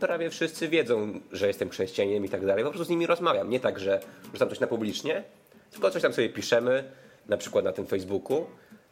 prawie 0.00 0.30
wszyscy 0.30 0.68
wiedzą, 0.68 1.20
że 1.32 1.46
jestem 1.46 1.70
chrześcijaninem 1.70 2.24
i 2.24 2.28
tak 2.28 2.46
dalej. 2.46 2.64
Po 2.64 2.70
prostu 2.70 2.84
z 2.84 2.90
nimi 2.90 3.06
rozmawiam. 3.06 3.50
Nie 3.50 3.60
tak, 3.60 3.78
że 3.78 4.00
rzucam 4.32 4.48
coś 4.48 4.60
na 4.60 4.66
publicznie, 4.66 5.24
tylko 5.70 5.90
coś 5.90 6.02
tam 6.02 6.12
sobie 6.12 6.28
piszemy, 6.28 6.84
na 7.28 7.36
przykład 7.36 7.64
na 7.64 7.72
tym 7.72 7.86
Facebooku. 7.86 8.46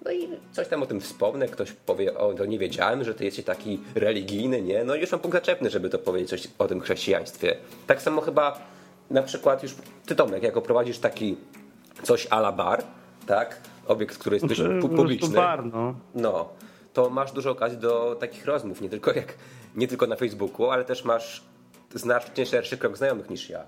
No 0.04 0.10
i 0.10 0.28
coś 0.52 0.68
tam 0.68 0.82
o 0.82 0.86
tym 0.86 1.00
wspomnę, 1.00 1.48
ktoś 1.48 1.72
powie, 1.72 2.18
o, 2.18 2.34
to 2.34 2.46
nie 2.46 2.58
wiedziałem, 2.58 3.04
że 3.04 3.14
ty 3.14 3.24
jesteś 3.24 3.44
taki 3.44 3.80
religijny, 3.94 4.62
nie? 4.62 4.84
No 4.84 4.94
i 4.94 5.00
już 5.00 5.12
mam 5.12 5.20
punkt 5.20 5.36
zaczepny, 5.36 5.70
żeby 5.70 5.90
to 5.90 5.98
powiedzieć 5.98 6.30
coś 6.30 6.48
o 6.58 6.68
tym 6.68 6.80
chrześcijaństwie. 6.80 7.56
Tak 7.86 8.02
samo 8.02 8.20
chyba 8.20 8.58
na 9.10 9.22
przykład 9.22 9.62
już 9.62 9.74
ty 10.06 10.14
Tomek, 10.16 10.42
jako 10.42 10.62
prowadzisz 10.62 10.98
taki 10.98 11.36
coś 12.02 12.26
a 12.30 12.38
la 12.38 12.52
bar, 12.52 12.84
tak? 13.26 13.60
Obiekt, 13.86 14.18
który 14.18 14.36
jest 14.36 14.46
dość 14.46 14.60
publiczny. 14.80 15.36
bar, 15.36 15.64
no. 15.64 15.94
No, 16.14 16.48
to 16.92 17.10
masz 17.10 17.32
dużo 17.32 17.50
okazji 17.50 17.78
do 17.78 18.16
takich 18.20 18.46
rozmów, 18.46 18.80
nie 18.80 18.88
tylko, 18.88 19.12
jak, 19.12 19.34
nie 19.76 19.88
tylko 19.88 20.06
na 20.06 20.16
Facebooku, 20.16 20.70
ale 20.70 20.84
też 20.84 21.04
masz 21.04 21.42
znacznie 21.94 22.46
szerszy 22.46 22.78
krąg 22.78 22.96
znajomych 22.96 23.30
niż 23.30 23.50
ja. 23.50 23.64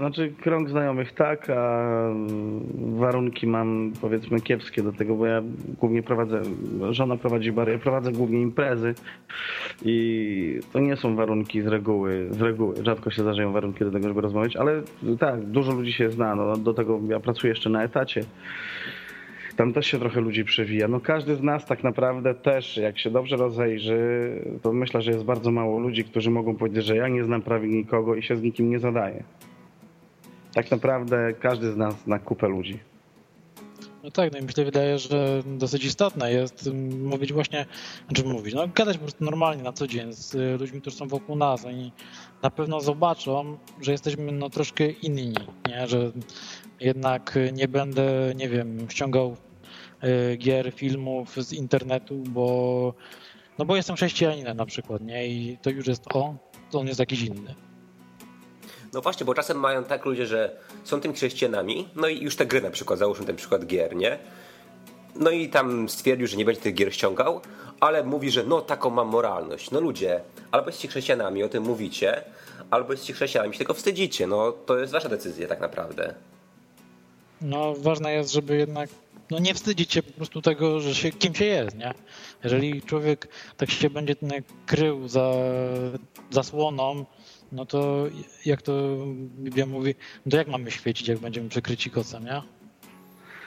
Znaczy 0.00 0.32
krąg 0.42 0.68
znajomych 0.68 1.12
tak, 1.12 1.50
a 1.50 1.84
warunki 2.76 3.46
mam 3.46 3.92
powiedzmy 4.00 4.40
kiepskie 4.40 4.82
do 4.82 4.92
tego, 4.92 5.14
bo 5.14 5.26
ja 5.26 5.42
głównie 5.80 6.02
prowadzę, 6.02 6.42
żona 6.90 7.16
prowadzi 7.16 7.52
bary, 7.52 7.72
ja 7.72 7.78
prowadzę 7.78 8.12
głównie 8.12 8.40
imprezy 8.40 8.94
i 9.84 10.60
to 10.72 10.80
nie 10.80 10.96
są 10.96 11.16
warunki 11.16 11.62
z 11.62 11.66
reguły, 11.66 12.28
z 12.30 12.40
reguły, 12.40 12.74
rzadko 12.82 13.10
się 13.10 13.22
zdarzają 13.22 13.52
warunki 13.52 13.84
do 13.84 13.90
tego, 13.90 14.08
żeby 14.08 14.20
rozmawiać, 14.20 14.56
ale 14.56 14.82
tak, 15.18 15.46
dużo 15.46 15.72
ludzi 15.72 15.92
się 15.92 16.10
zna, 16.10 16.34
no, 16.34 16.56
do 16.56 16.74
tego 16.74 17.00
ja 17.08 17.20
pracuję 17.20 17.50
jeszcze 17.50 17.70
na 17.70 17.82
etacie. 17.82 18.24
Tam 19.56 19.72
też 19.72 19.86
się 19.86 19.98
trochę 19.98 20.20
ludzi 20.20 20.44
przewija. 20.44 20.88
No 20.88 21.00
każdy 21.00 21.36
z 21.36 21.42
nas 21.42 21.66
tak 21.66 21.84
naprawdę 21.84 22.34
też, 22.34 22.76
jak 22.76 22.98
się 22.98 23.10
dobrze 23.10 23.36
rozejrzy, 23.36 23.98
to 24.62 24.72
myślę, 24.72 25.02
że 25.02 25.10
jest 25.10 25.24
bardzo 25.24 25.50
mało 25.50 25.78
ludzi, 25.78 26.04
którzy 26.04 26.30
mogą 26.30 26.56
powiedzieć, 26.56 26.84
że 26.84 26.96
ja 26.96 27.08
nie 27.08 27.24
znam 27.24 27.42
prawie 27.42 27.68
nikogo 27.68 28.14
i 28.14 28.22
się 28.22 28.36
z 28.36 28.42
nikim 28.42 28.70
nie 28.70 28.78
zadaję. 28.78 29.24
Tak 30.54 30.70
naprawdę 30.70 31.32
każdy 31.32 31.72
z 31.72 31.76
nas 31.76 31.94
zna 32.04 32.18
kupę 32.18 32.48
ludzi. 32.48 32.78
No 34.04 34.10
tak, 34.10 34.32
no 34.32 34.38
i 34.38 34.42
mi 34.42 34.52
się 34.52 34.64
wydaje, 34.64 34.98
że 34.98 35.42
dosyć 35.46 35.84
istotne 35.84 36.32
jest 36.32 36.66
mm, 36.66 37.06
mówić 37.06 37.32
właśnie, 37.32 37.66
znaczy 38.06 38.24
mówić, 38.24 38.54
no 38.54 38.68
gadać 38.68 38.96
po 38.96 39.02
prostu 39.02 39.24
normalnie 39.24 39.62
na 39.62 39.72
co 39.72 39.86
dzień 39.86 40.12
z 40.12 40.34
y, 40.34 40.56
ludźmi, 40.60 40.80
którzy 40.80 40.96
są 40.96 41.08
wokół 41.08 41.36
nas. 41.36 41.64
Oni 41.64 41.92
na 42.42 42.50
pewno 42.50 42.80
zobaczą, 42.80 43.58
że 43.80 43.92
jesteśmy 43.92 44.32
no 44.32 44.50
troszkę 44.50 44.90
inni, 44.90 45.34
nie? 45.68 45.88
Że 45.88 46.12
jednak 46.80 47.38
nie 47.52 47.68
będę, 47.68 48.32
nie 48.36 48.48
wiem, 48.48 48.90
ściągał 48.90 49.36
y, 50.32 50.36
gier, 50.36 50.72
filmów 50.72 51.36
z 51.36 51.52
internetu, 51.52 52.22
bo 52.26 52.94
no 53.58 53.64
bo 53.64 53.76
jestem 53.76 53.96
chrześcijaninem 53.96 54.56
na 54.56 54.66
przykład, 54.66 55.02
nie? 55.02 55.28
I 55.28 55.58
to 55.62 55.70
już 55.70 55.86
jest 55.86 56.04
o, 56.14 56.34
to 56.70 56.80
on 56.80 56.86
jest 56.86 57.00
jakiś 57.00 57.22
inny. 57.22 57.54
No 58.92 59.00
właśnie, 59.00 59.26
bo 59.26 59.34
czasem 59.34 59.58
mają 59.60 59.84
tak 59.84 60.04
ludzie, 60.04 60.26
że 60.26 60.56
są 60.84 61.00
tymi 61.00 61.14
chrześcijanami, 61.14 61.88
no 61.96 62.08
i 62.08 62.22
już 62.22 62.36
te 62.36 62.46
gry 62.46 62.60
na 62.60 62.70
przykład, 62.70 62.98
załóżmy 62.98 63.26
ten 63.26 63.36
przykład 63.36 63.66
gier, 63.66 63.96
nie? 63.96 64.18
no 65.14 65.30
i 65.30 65.48
tam 65.48 65.88
stwierdził, 65.88 66.26
że 66.26 66.36
nie 66.36 66.44
będzie 66.44 66.60
tych 66.60 66.74
gier 66.74 66.94
ściągał, 66.94 67.40
ale 67.80 68.04
mówi, 68.04 68.30
że 68.30 68.44
no 68.44 68.60
taką 68.60 68.90
mam 68.90 69.08
moralność. 69.08 69.70
No 69.70 69.80
ludzie, 69.80 70.20
albo 70.50 70.66
jesteście 70.66 70.88
chrześcijanami, 70.88 71.42
o 71.42 71.48
tym 71.48 71.64
mówicie, 71.64 72.24
albo 72.70 72.92
jesteście 72.92 73.14
chrześcijanami, 73.14 73.54
się 73.54 73.58
tego 73.58 73.74
wstydzicie. 73.74 74.26
No 74.26 74.52
to 74.52 74.78
jest 74.78 74.92
wasza 74.92 75.08
decyzja 75.08 75.48
tak 75.48 75.60
naprawdę. 75.60 76.14
No 77.40 77.74
ważne 77.74 78.12
jest, 78.12 78.32
żeby 78.32 78.56
jednak 78.56 78.88
no 79.30 79.38
nie 79.38 79.54
wstydzić 79.54 79.92
się 79.92 80.02
po 80.02 80.12
prostu 80.12 80.42
tego, 80.42 80.80
że 80.80 80.94
się, 80.94 81.12
kim 81.12 81.34
się 81.34 81.44
jest, 81.44 81.76
nie? 81.76 81.94
Jeżeli 82.44 82.82
człowiek 82.82 83.28
tak 83.56 83.70
się 83.70 83.90
będzie 83.90 84.14
krył 84.66 85.08
za 85.08 85.32
zasłoną, 86.30 87.04
no 87.52 87.66
to 87.66 88.06
jak 88.46 88.62
to 88.62 88.96
Biblia 89.38 89.66
mówi, 89.66 89.94
no 90.26 90.30
to 90.30 90.36
jak 90.36 90.48
mamy 90.48 90.70
świecić, 90.70 91.08
jak 91.08 91.18
będziemy 91.18 91.48
przykryci 91.48 91.90
kocem, 91.90 92.24
nie? 92.24 92.42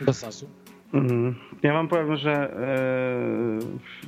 Bez 0.02 0.19
sensu. 0.19 0.50
Mhm. 0.93 1.36
Ja 1.63 1.74
wam 1.74 1.88
powiem, 1.88 2.15
że 2.15 2.34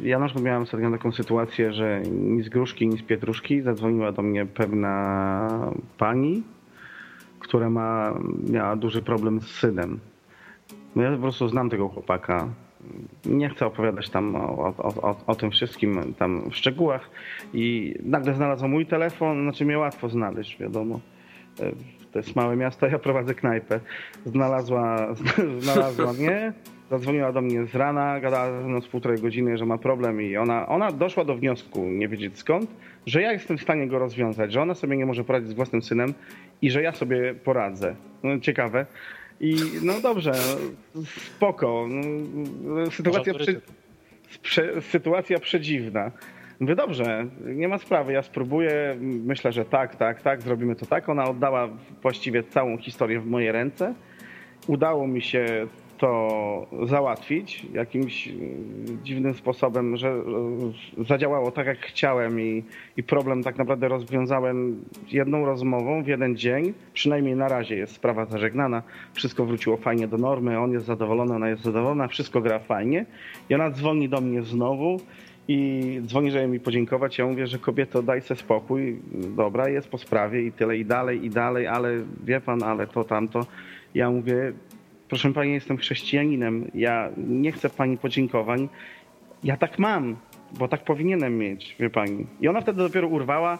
e, 0.01 0.07
ja 0.07 0.19
na 0.19 0.25
przykład 0.25 0.45
miałem 0.45 0.63
ostatnio 0.63 0.91
taką 0.91 1.11
sytuację, 1.11 1.73
że 1.73 2.01
ni 2.01 2.43
z 2.43 2.49
gruszki, 2.49 2.87
ni 2.87 2.97
z 2.97 3.01
pietruszki 3.01 3.61
zadzwoniła 3.61 4.11
do 4.11 4.21
mnie 4.21 4.45
pewna 4.45 5.71
pani, 5.97 6.43
która 7.39 7.69
ma, 7.69 8.19
miała 8.49 8.75
duży 8.75 9.01
problem 9.01 9.41
z 9.41 9.47
synem. 9.47 9.99
No 10.95 11.03
ja 11.03 11.11
po 11.11 11.21
prostu 11.21 11.47
znam 11.47 11.69
tego 11.69 11.89
chłopaka. 11.89 12.49
Nie 13.25 13.49
chcę 13.49 13.65
opowiadać 13.65 14.09
tam 14.09 14.35
o, 14.35 14.73
o, 14.77 14.93
o, 15.01 15.15
o 15.27 15.35
tym 15.35 15.51
wszystkim 15.51 16.13
tam 16.13 16.49
w 16.49 16.55
szczegółach. 16.55 17.09
I 17.53 17.95
nagle 18.03 18.33
znalazła 18.33 18.67
mój 18.67 18.85
telefon, 18.85 19.43
znaczy 19.43 19.65
mnie 19.65 19.77
łatwo 19.77 20.09
znaleźć, 20.09 20.57
wiadomo. 20.59 20.99
E, 21.59 21.71
to 22.11 22.19
jest 22.19 22.35
małe 22.35 22.55
miasto, 22.55 22.87
ja 22.87 22.99
prowadzę 22.99 23.35
knajpę. 23.35 23.79
Znalazła, 24.25 25.15
znalazła 25.59 26.13
mnie, 26.13 26.53
zadzwoniła 26.89 27.31
do 27.31 27.41
mnie 27.41 27.65
z 27.65 27.75
rana, 27.75 28.19
gadała 28.19 28.61
no, 28.67 28.81
z 28.81 28.87
półtorej 28.87 29.21
godziny, 29.21 29.57
że 29.57 29.65
ma 29.65 29.77
problem 29.77 30.21
i 30.21 30.37
ona, 30.37 30.67
ona 30.67 30.91
doszła 30.91 31.25
do 31.25 31.35
wniosku, 31.35 31.85
nie 31.85 32.07
wiedzieć 32.07 32.37
skąd, 32.39 32.75
że 33.05 33.21
ja 33.21 33.31
jestem 33.31 33.57
w 33.57 33.61
stanie 33.61 33.87
go 33.87 33.99
rozwiązać, 33.99 34.51
że 34.51 34.61
ona 34.61 34.75
sobie 34.75 34.97
nie 34.97 35.05
może 35.05 35.23
poradzić 35.23 35.49
z 35.49 35.53
własnym 35.53 35.81
synem 35.81 36.13
i 36.61 36.71
że 36.71 36.81
ja 36.81 36.91
sobie 36.91 37.33
poradzę. 37.33 37.95
No, 38.23 38.39
ciekawe. 38.39 38.85
I 39.39 39.55
no 39.81 40.01
dobrze, 40.01 40.31
spoko. 41.35 41.87
No, 41.89 42.91
sytuacja, 42.91 43.33
przy, 43.33 43.61
prze, 44.41 44.81
sytuacja 44.81 45.39
przedziwna. 45.39 46.11
Mówię, 46.59 46.75
dobrze, 46.75 47.27
nie 47.45 47.67
ma 47.67 47.77
sprawy, 47.77 48.13
ja 48.13 48.21
spróbuję, 48.21 48.95
myślę, 48.99 49.51
że 49.51 49.65
tak, 49.65 49.95
tak, 49.95 50.21
tak, 50.21 50.41
zrobimy 50.41 50.75
to 50.75 50.85
tak. 50.85 51.09
Ona 51.09 51.25
oddała 51.25 51.69
właściwie 52.01 52.43
całą 52.43 52.77
historię 52.77 53.19
w 53.19 53.25
moje 53.25 53.51
ręce. 53.51 53.93
Udało 54.67 55.07
mi 55.07 55.21
się 55.21 55.67
to 55.97 56.67
załatwić 56.83 57.65
jakimś 57.73 58.29
dziwnym 59.03 59.33
sposobem, 59.33 59.97
że 59.97 60.15
zadziałało 60.97 61.51
tak, 61.51 61.67
jak 61.67 61.79
chciałem 61.79 62.41
i, 62.41 62.63
i 62.97 63.03
problem 63.03 63.43
tak 63.43 63.57
naprawdę 63.57 63.87
rozwiązałem 63.87 64.83
jedną 65.11 65.45
rozmową 65.45 66.03
w 66.03 66.07
jeden 66.07 66.37
dzień. 66.37 66.73
Przynajmniej 66.93 67.35
na 67.35 67.47
razie 67.47 67.75
jest 67.75 67.93
sprawa 67.95 68.25
zażegnana. 68.25 68.83
Wszystko 69.13 69.45
wróciło 69.45 69.77
fajnie 69.77 70.07
do 70.07 70.17
normy, 70.17 70.59
on 70.59 70.71
jest 70.71 70.85
zadowolony, 70.85 71.35
ona 71.35 71.49
jest 71.49 71.63
zadowolona, 71.63 72.07
wszystko 72.07 72.41
gra 72.41 72.59
fajnie. 72.59 73.05
I 73.49 73.55
ona 73.55 73.71
dzwoni 73.71 74.09
do 74.09 74.21
mnie 74.21 74.41
znowu 74.41 74.99
i 75.47 75.99
dzwoni, 76.05 76.31
żeby 76.31 76.47
mi 76.47 76.59
podziękować. 76.59 77.17
Ja 77.17 77.25
mówię, 77.25 77.47
że 77.47 77.59
kobieto, 77.59 78.03
daj 78.03 78.21
se 78.21 78.35
spokój, 78.35 78.99
dobra, 79.35 79.69
jest 79.69 79.89
po 79.89 79.97
sprawie 79.97 80.41
i 80.41 80.51
tyle, 80.51 80.77
i 80.77 80.85
dalej, 80.85 81.25
i 81.25 81.29
dalej, 81.29 81.67
ale 81.67 81.89
wie 82.23 82.41
pan, 82.41 82.63
ale 82.63 82.87
to, 82.87 83.03
tamto. 83.03 83.45
Ja 83.95 84.11
mówię, 84.11 84.53
proszę 85.09 85.33
pani, 85.33 85.53
jestem 85.53 85.77
chrześcijaninem, 85.77 86.71
ja 86.73 87.09
nie 87.17 87.51
chcę 87.51 87.69
pani 87.69 87.97
podziękowań, 87.97 88.69
ja 89.43 89.57
tak 89.57 89.79
mam, 89.79 90.15
bo 90.51 90.67
tak 90.67 90.83
powinienem 90.83 91.37
mieć, 91.37 91.75
wie 91.79 91.89
pani. 91.89 92.25
I 92.41 92.47
ona 92.47 92.61
wtedy 92.61 92.77
dopiero 92.77 93.07
urwała, 93.07 93.57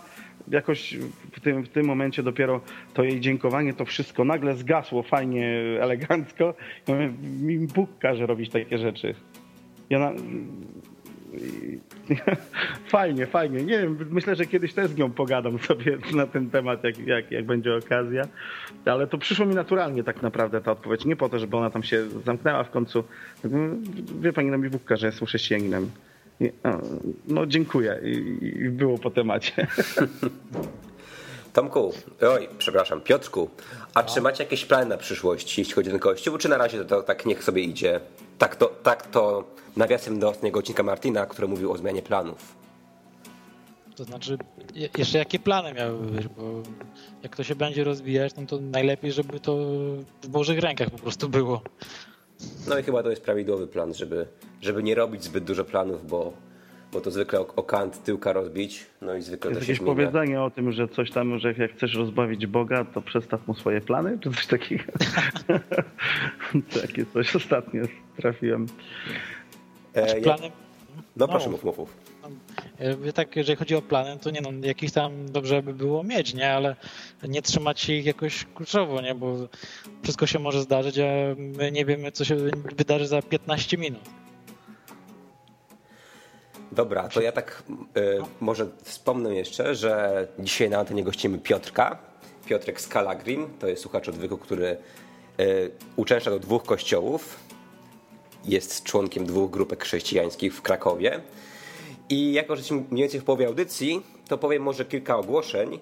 jakoś 0.47 0.97
w 1.31 1.39
tym, 1.39 1.63
w 1.63 1.69
tym 1.69 1.85
momencie 1.85 2.23
dopiero 2.23 2.61
to 2.93 3.03
jej 3.03 3.19
dziękowanie, 3.19 3.73
to 3.73 3.85
wszystko 3.85 4.25
nagle 4.25 4.55
zgasło 4.55 5.03
fajnie, 5.03 5.59
elegancko. 5.81 6.53
Mi 7.41 7.57
Bóg 7.57 7.89
każe 7.99 8.25
robić 8.25 8.49
takie 8.49 8.77
rzeczy. 8.77 9.15
I 9.89 9.95
ona 9.95 10.11
fajnie, 12.95 13.27
fajnie. 13.27 13.63
Nie 13.63 13.79
wiem, 13.79 13.97
myślę, 14.09 14.35
że 14.35 14.45
kiedyś 14.45 14.73
też 14.73 14.91
z 14.91 14.97
nią 14.97 15.11
pogadam 15.11 15.59
sobie 15.59 15.97
na 16.13 16.27
ten 16.27 16.49
temat, 16.49 16.83
jak, 16.83 16.97
jak, 16.97 17.31
jak 17.31 17.45
będzie 17.45 17.75
okazja. 17.75 18.27
Ale 18.85 19.07
to 19.07 19.17
przyszło 19.17 19.45
mi 19.45 19.55
naturalnie 19.55 20.03
tak 20.03 20.21
naprawdę 20.21 20.61
ta 20.61 20.71
odpowiedź. 20.71 21.05
Nie 21.05 21.15
po 21.15 21.29
to, 21.29 21.39
żeby 21.39 21.57
ona 21.57 21.69
tam 21.69 21.83
się 21.83 22.09
zamknęła 22.25 22.63
w 22.63 22.71
końcu. 22.71 23.03
Wie 24.19 24.33
pani, 24.33 24.51
na 24.51 24.57
mi 24.57 24.69
Bóg 24.69 24.81
że 24.95 25.07
jestem 25.07 25.27
chrześcijaninem. 25.27 25.89
No 27.27 27.45
dziękuję 27.45 27.99
i 28.41 28.69
było 28.69 28.97
po 28.97 29.09
temacie. 29.09 29.67
Tomku, 31.53 31.93
oj, 32.21 32.49
przepraszam, 32.57 33.01
Piotrku, 33.01 33.49
a 33.93 34.03
czy 34.03 34.21
macie 34.21 34.43
jakieś 34.43 34.65
plany 34.65 34.85
na 34.85 34.97
przyszłość, 34.97 35.57
jeśli 35.57 35.73
chodzi 35.73 35.89
o 35.89 35.91
ten 35.91 35.99
kościół, 35.99 36.37
czy 36.37 36.49
na 36.49 36.57
razie 36.57 36.77
to, 36.77 36.85
to 36.85 37.03
tak 37.03 37.25
niech 37.25 37.43
sobie 37.43 37.61
idzie? 37.61 37.99
Tak 38.37 38.55
to, 38.55 38.65
tak 38.83 39.07
to 39.07 39.43
nawiasem 39.77 40.19
do 40.19 40.29
ostatniego 40.29 40.59
odcinka 40.59 40.83
Martina, 40.83 41.25
który 41.25 41.47
mówił 41.47 41.71
o 41.71 41.77
zmianie 41.77 42.01
planów. 42.01 42.55
To 43.95 44.03
znaczy, 44.03 44.37
jeszcze 44.97 45.17
jakie 45.17 45.39
plany 45.39 45.73
miały 45.73 45.97
być, 45.97 46.27
bo 46.27 46.43
jak 47.23 47.35
to 47.35 47.43
się 47.43 47.55
będzie 47.55 47.83
rozwijać, 47.83 48.35
no 48.37 48.45
to 48.45 48.59
najlepiej, 48.59 49.11
żeby 49.11 49.39
to 49.39 49.55
w 50.23 50.27
Bożych 50.27 50.59
rękach 50.59 50.89
po 50.89 50.97
prostu 50.97 51.29
było. 51.29 51.61
No 52.67 52.77
i 52.77 52.83
chyba 52.83 53.03
to 53.03 53.09
jest 53.09 53.21
prawidłowy 53.21 53.67
plan, 53.67 53.93
żeby, 53.93 54.27
żeby 54.61 54.83
nie 54.83 54.95
robić 54.95 55.23
zbyt 55.23 55.43
dużo 55.43 55.65
planów, 55.65 56.07
bo 56.07 56.33
bo 56.95 57.01
to 57.01 57.11
zwykle 57.11 57.39
o, 57.39 57.47
o 57.55 57.63
kant 57.63 58.03
tyłka 58.03 58.33
rozbić, 58.33 58.85
no 59.01 59.15
i 59.15 59.21
zwykle 59.21 59.51
jest 59.51 59.61
to 59.61 59.71
jakieś 59.71 59.85
powiedzenie 59.85 60.41
o 60.41 60.51
tym, 60.51 60.71
że 60.71 60.87
coś 60.87 61.11
tam, 61.11 61.39
że 61.39 61.53
jak 61.57 61.71
chcesz 61.71 61.95
rozbawić 61.95 62.47
Boga, 62.47 62.85
to 62.85 63.01
przestaw 63.01 63.47
mu 63.47 63.53
swoje 63.53 63.81
plany, 63.81 64.19
czy 64.23 64.31
coś 64.31 64.47
takiego? 64.47 64.83
Takie 66.81 67.05
coś 67.13 67.35
ostatnio 67.35 67.83
trafiłem. 68.17 68.65
E, 69.93 70.21
planem... 70.21 70.51
No 71.15 71.27
proszę, 71.27 71.49
mów, 71.49 71.63
mów, 71.63 71.77
mów. 71.77 71.97
E, 72.77 73.13
tak, 73.13 73.35
jeżeli 73.35 73.55
chodzi 73.55 73.75
o 73.75 73.81
plany, 73.81 74.19
to 74.19 74.31
nie 74.31 74.41
no, 74.41 74.49
jakiś 74.67 74.91
tam 74.91 75.31
dobrze 75.31 75.63
by 75.63 75.73
było 75.73 76.03
mieć, 76.03 76.33
nie, 76.33 76.53
ale 76.53 76.75
nie 77.27 77.41
trzymać 77.41 77.79
się 77.79 77.93
ich 77.93 78.05
jakoś 78.05 78.45
kluczowo, 78.55 79.01
nie, 79.01 79.15
bo 79.15 79.35
wszystko 80.03 80.27
się 80.27 80.39
może 80.39 80.61
zdarzyć, 80.61 80.99
a 80.99 81.05
my 81.37 81.71
nie 81.71 81.85
wiemy, 81.85 82.11
co 82.11 82.25
się 82.25 82.35
wydarzy 82.77 83.07
za 83.07 83.21
15 83.21 83.77
minut. 83.77 84.24
Dobra, 86.75 87.07
to 87.07 87.21
ja 87.21 87.31
tak 87.31 87.63
y, 87.97 88.17
może 88.41 88.67
wspomnę 88.83 89.35
jeszcze, 89.35 89.75
że 89.75 90.27
dzisiaj 90.39 90.69
na 90.69 90.79
antenie 90.79 91.03
gościmy 91.03 91.37
Piotrka. 91.37 91.97
Piotrek 92.45 92.81
z 92.81 92.87
Kalagrim, 92.87 93.47
to 93.59 93.67
jest 93.67 93.81
słuchacz 93.81 94.09
odwyku, 94.09 94.37
który 94.37 94.77
y, 95.39 95.71
uczęszcza 95.95 96.29
do 96.29 96.39
dwóch 96.39 96.63
kościołów. 96.63 97.39
Jest 98.45 98.83
członkiem 98.83 99.25
dwóch 99.25 99.51
grupek 99.51 99.83
chrześcijańskich 99.83 100.55
w 100.55 100.61
Krakowie. 100.61 101.21
I 102.09 102.33
jako, 102.33 102.55
że 102.55 102.75
mniej 102.75 103.03
więcej 103.03 103.19
w 103.19 103.23
połowie 103.23 103.47
audycji, 103.47 104.01
to 104.27 104.37
powiem 104.37 104.63
może 104.63 104.85
kilka 104.85 105.17
ogłoszeń, 105.17 105.79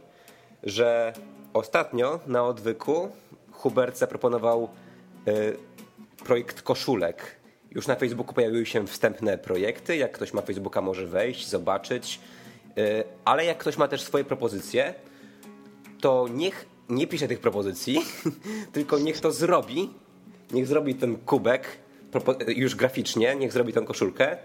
że 0.63 1.13
ostatnio 1.53 2.19
na 2.27 2.43
odwyku 2.43 3.09
Hubert 3.51 3.97
zaproponował 3.97 4.69
y, 5.27 5.57
projekt 6.25 6.61
koszulek 6.61 7.42
już 7.75 7.87
na 7.87 7.95
Facebooku 7.95 8.33
pojawiły 8.33 8.65
się 8.65 8.87
wstępne 8.87 9.37
projekty. 9.37 9.97
Jak 9.97 10.11
ktoś 10.11 10.33
ma 10.33 10.41
Facebooka, 10.41 10.81
może 10.81 11.07
wejść, 11.07 11.47
zobaczyć. 11.47 12.19
Y, 12.77 13.03
ale 13.25 13.45
jak 13.45 13.57
ktoś 13.57 13.77
ma 13.77 13.87
też 13.87 14.01
swoje 14.01 14.23
propozycje, 14.23 14.93
to 16.01 16.27
niech 16.33 16.65
nie 16.89 17.07
pisze 17.07 17.27
tych 17.27 17.39
propozycji, 17.39 17.99
tylko 18.73 18.99
niech 18.99 19.19
to 19.19 19.31
zrobi. 19.31 19.89
Niech 20.51 20.67
zrobi 20.67 20.95
ten 20.95 21.15
kubek 21.15 21.67
już 22.47 22.75
graficznie, 22.75 23.35
niech 23.35 23.51
zrobi 23.51 23.73
tą 23.73 23.85
koszulkę 23.85 24.37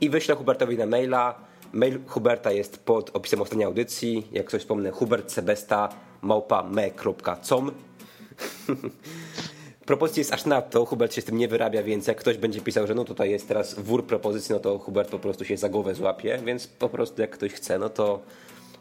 i 0.00 0.10
wyślę 0.10 0.34
Hubertowi 0.34 0.78
na 0.78 0.86
maila. 0.86 1.34
Mail 1.72 2.00
Huberta 2.06 2.52
jest 2.52 2.84
pod 2.84 3.10
opisem 3.16 3.42
ostatniej 3.42 3.66
audycji. 3.66 4.26
Jak 4.32 4.46
ktoś 4.46 4.60
wspomnę, 4.60 4.90
hubertsebesta 4.90 5.88
małpa 6.22 6.62
me.com 6.62 7.70
propozycji 9.86 10.20
jest 10.20 10.32
aż 10.32 10.44
nadto, 10.44 10.86
Hubert 10.86 11.14
się 11.14 11.22
z 11.22 11.24
tym 11.24 11.38
nie 11.38 11.48
wyrabia, 11.48 11.82
więc 11.82 12.06
jak 12.06 12.16
ktoś 12.16 12.36
będzie 12.36 12.60
pisał, 12.60 12.86
że 12.86 12.94
no 12.94 13.04
tutaj 13.04 13.30
jest 13.30 13.48
teraz 13.48 13.74
wór 13.74 14.06
propozycji, 14.06 14.52
no 14.52 14.60
to 14.60 14.78
Hubert 14.78 15.10
po 15.10 15.18
prostu 15.18 15.44
się 15.44 15.56
za 15.56 15.68
głowę 15.68 15.94
złapie, 15.94 16.38
więc 16.44 16.66
po 16.66 16.88
prostu 16.88 17.20
jak 17.20 17.30
ktoś 17.30 17.52
chce, 17.52 17.78
no 17.78 17.88
to 17.88 18.20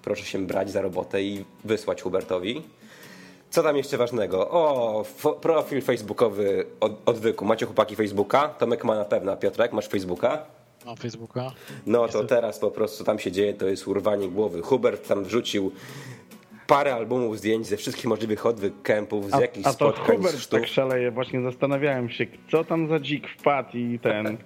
proszę 0.02 0.26
się 0.26 0.46
brać 0.46 0.72
za 0.72 0.82
robotę 0.82 1.24
i 1.24 1.46
wysłać 1.64 2.02
Hubertowi. 2.02 2.64
Co 3.50 3.64
tam 3.64 3.78
jeszcze 3.78 3.98
ważnego? 3.98 4.50
O, 4.50 5.06
profil 5.42 5.82
facebookowy 5.82 6.66
od, 6.80 6.92
odwyku. 7.06 7.46
Macie 7.46 7.66
chłopaki 7.66 7.96
Facebooka? 7.96 8.50
Tomek 8.50 8.84
ma 8.84 8.96
na 8.96 9.06
pewno. 9.06 9.38
Piotrek, 9.38 9.74
masz 9.74 9.88
Facebooka? 9.88 10.46
Mam 10.86 10.98
Facebooka. 10.98 11.52
No 11.86 12.08
to 12.08 12.24
teraz 12.24 12.60
po 12.60 12.72
prostu 12.72 13.04
tam 13.04 13.20
się 13.20 13.32
dzieje, 13.32 13.54
to 13.54 13.68
jest 13.68 13.88
urwanie 13.88 14.28
głowy. 14.28 14.62
Hubert 14.62 15.08
tam 15.08 15.24
wrzucił 15.24 15.72
parę 16.72 16.96
albumów 16.96 17.38
zdjęć 17.38 17.68
ze 17.68 17.78
wszystkich 17.78 18.06
możliwych 18.06 18.46
odwyk 18.46 18.82
kempów, 18.82 19.30
z 19.30 19.34
A, 19.34 19.42
jakichś 19.42 19.68
a 19.68 19.70
to 19.70 19.76
spotkań, 19.76 20.16
Hubert 20.16 20.50
tak 20.50 20.68
szaleje, 20.68 21.12
właśnie 21.12 21.42
zastanawiałem 21.42 22.10
się, 22.10 22.28
co 22.52 22.64
tam 22.64 22.88
za 22.88 23.00
dzik 23.00 23.28
wpadł 23.28 23.78
i 23.78 24.00
ten, 24.00 24.38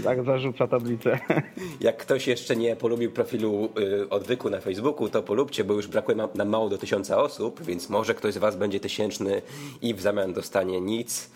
i 0.00 0.02
tak 0.04 0.24
zarzuca 0.24 0.66
tablicę. 0.66 1.18
Jak 1.80 1.96
ktoś 1.96 2.26
jeszcze 2.26 2.56
nie 2.56 2.76
polubił 2.76 3.10
profilu 3.10 3.68
y, 3.78 4.08
odwyku 4.08 4.50
na 4.50 4.60
Facebooku, 4.60 5.08
to 5.08 5.22
polubcie, 5.22 5.64
bo 5.64 5.74
już 5.74 5.86
brakuje 5.86 6.16
nam 6.16 6.48
mało 6.48 6.68
do 6.68 6.78
tysiąca 6.78 7.18
osób, 7.22 7.62
więc 7.62 7.88
może 7.88 8.14
ktoś 8.14 8.34
z 8.34 8.38
was 8.38 8.56
będzie 8.56 8.80
tysięczny 8.80 9.42
i 9.82 9.94
w 9.94 10.00
zamian 10.00 10.32
dostanie 10.32 10.80
nic, 10.80 11.30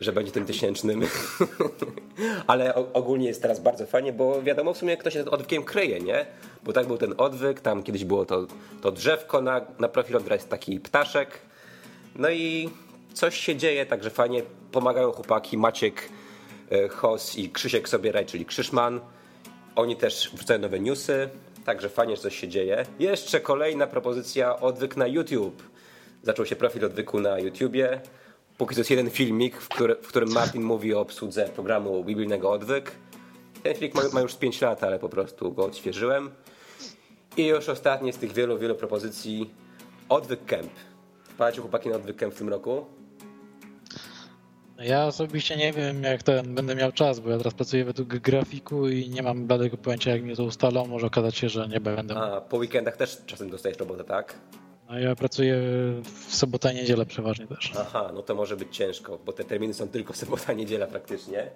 że 0.00 0.12
będzie 0.12 0.32
tym 0.32 0.46
tysięcznym. 0.46 1.02
Ale 2.46 2.74
ogólnie 2.74 3.26
jest 3.26 3.42
teraz 3.42 3.60
bardzo 3.60 3.86
fajnie, 3.86 4.12
bo 4.12 4.42
wiadomo 4.42 4.74
w 4.74 4.78
sumie, 4.78 4.96
kto 4.96 5.10
się 5.10 5.24
odwykiem 5.24 5.64
kryje, 5.64 6.00
nie? 6.00 6.26
Bo 6.62 6.72
tak 6.72 6.86
był 6.86 6.98
ten 6.98 7.14
odwyk, 7.18 7.60
tam 7.60 7.82
kiedyś 7.82 8.04
było 8.04 8.26
to, 8.26 8.46
to 8.82 8.92
drzewko 8.92 9.42
na, 9.42 9.60
na 9.78 9.88
profilu, 9.88 10.20
taki 10.48 10.80
ptaszek. 10.80 11.38
No 12.16 12.30
i 12.30 12.70
coś 13.14 13.36
się 13.36 13.56
dzieje, 13.56 13.86
także 13.86 14.10
fajnie 14.10 14.42
pomagają 14.72 15.12
chłopaki 15.12 15.58
Maciek, 15.58 16.08
e, 16.70 16.88
Hos 16.88 17.36
i 17.36 17.50
Krzysiek 17.50 17.88
Sobieraj, 17.88 18.26
czyli 18.26 18.46
Krzyszman. 18.46 19.00
Oni 19.76 19.96
też 19.96 20.30
wrzucają 20.34 20.60
nowe 20.60 20.80
newsy, 20.80 21.28
także 21.64 21.88
fajnie, 21.88 22.16
że 22.16 22.22
coś 22.22 22.40
się 22.40 22.48
dzieje. 22.48 22.86
Jeszcze 22.98 23.40
kolejna 23.40 23.86
propozycja 23.86 24.60
odwyk 24.60 24.96
na 24.96 25.06
YouTube. 25.06 25.62
Zaczął 26.22 26.46
się 26.46 26.56
profil 26.56 26.84
odwyku 26.84 27.20
na 27.20 27.38
YouTubie. 27.38 28.00
Póki 28.60 28.74
co 28.74 28.80
jest 28.80 28.90
jeden 28.90 29.10
filmik, 29.10 29.56
w, 29.56 29.68
który, 29.68 29.94
w 29.94 30.06
którym 30.06 30.32
Martin 30.32 30.62
mówi 30.62 30.94
o 30.94 31.00
obsłudze 31.00 31.48
programu 31.48 32.04
biblijnego 32.04 32.50
odwyk. 32.50 32.92
Ten 33.62 33.74
filmik 33.74 33.94
ma, 33.94 34.02
ma 34.12 34.20
już 34.20 34.34
5 34.34 34.60
lat, 34.60 34.84
ale 34.84 34.98
po 34.98 35.08
prostu 35.08 35.52
go 35.52 35.64
odświeżyłem. 35.64 36.30
I 37.36 37.46
już 37.46 37.68
ostatni 37.68 38.12
z 38.12 38.18
tych 38.18 38.32
wielu, 38.32 38.58
wielu 38.58 38.74
propozycji 38.74 39.50
odwyk 40.08 40.44
camp. 40.44 40.70
Wpadacie 41.24 41.60
chłopaki 41.60 41.88
na 41.88 41.96
odwyk 41.96 42.16
camp 42.16 42.34
w 42.34 42.38
tym 42.38 42.48
roku? 42.48 42.86
Ja 44.78 45.06
osobiście 45.06 45.56
nie 45.56 45.72
wiem, 45.72 46.02
jak 46.02 46.22
ten 46.22 46.54
będę 46.54 46.74
miał 46.74 46.92
czas, 46.92 47.20
bo 47.20 47.30
ja 47.30 47.38
teraz 47.38 47.54
pracuję 47.54 47.84
według 47.84 48.08
grafiku 48.08 48.88
i 48.88 49.10
nie 49.10 49.22
mam 49.22 49.46
bladego 49.46 49.76
pojęcia, 49.76 50.10
jak 50.10 50.22
mnie 50.22 50.36
to 50.36 50.44
ustalą. 50.44 50.86
Może 50.86 51.06
okazać 51.06 51.36
się, 51.36 51.48
że 51.48 51.68
nie 51.68 51.80
będę. 51.80 52.16
A 52.16 52.40
po 52.40 52.56
weekendach 52.56 52.96
też 52.96 53.22
czasem 53.26 53.50
dostajesz 53.50 53.78
robotę, 53.78 54.04
tak? 54.04 54.34
No 54.90 54.98
ja 54.98 55.14
pracuję 55.16 55.56
w 56.02 56.34
sobotę 56.34 56.72
i 56.72 56.76
niedzielę 56.76 57.06
przeważnie 57.06 57.46
też. 57.46 57.72
Aha, 57.80 58.10
no 58.14 58.22
to 58.22 58.34
może 58.34 58.56
być 58.56 58.76
ciężko, 58.76 59.18
bo 59.26 59.32
te 59.32 59.44
terminy 59.44 59.74
są 59.74 59.88
tylko 59.88 60.12
sobota, 60.14 60.52
niedziela 60.52 60.86
praktycznie. 60.86 61.50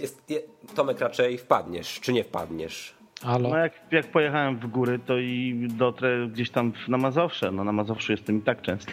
Jest, 0.00 0.30
je, 0.30 0.40
Tomek 0.74 1.00
raczej 1.00 1.38
wpadniesz, 1.38 2.00
czy 2.00 2.12
nie 2.12 2.24
wpadniesz? 2.24 2.94
Halo? 3.22 3.48
No 3.48 3.56
jak, 3.58 3.72
jak 3.90 4.06
pojechałem 4.06 4.58
w 4.58 4.66
góry, 4.66 4.98
to 5.06 5.18
i 5.18 5.68
dotrę 5.78 6.28
gdzieś 6.32 6.50
tam 6.50 6.72
na 6.88 6.98
Mazowsze. 6.98 7.50
No 7.52 7.64
na 7.64 7.72
Mazowszu 7.72 8.12
jestem 8.12 8.38
i 8.38 8.42
tak 8.42 8.62
często. 8.62 8.92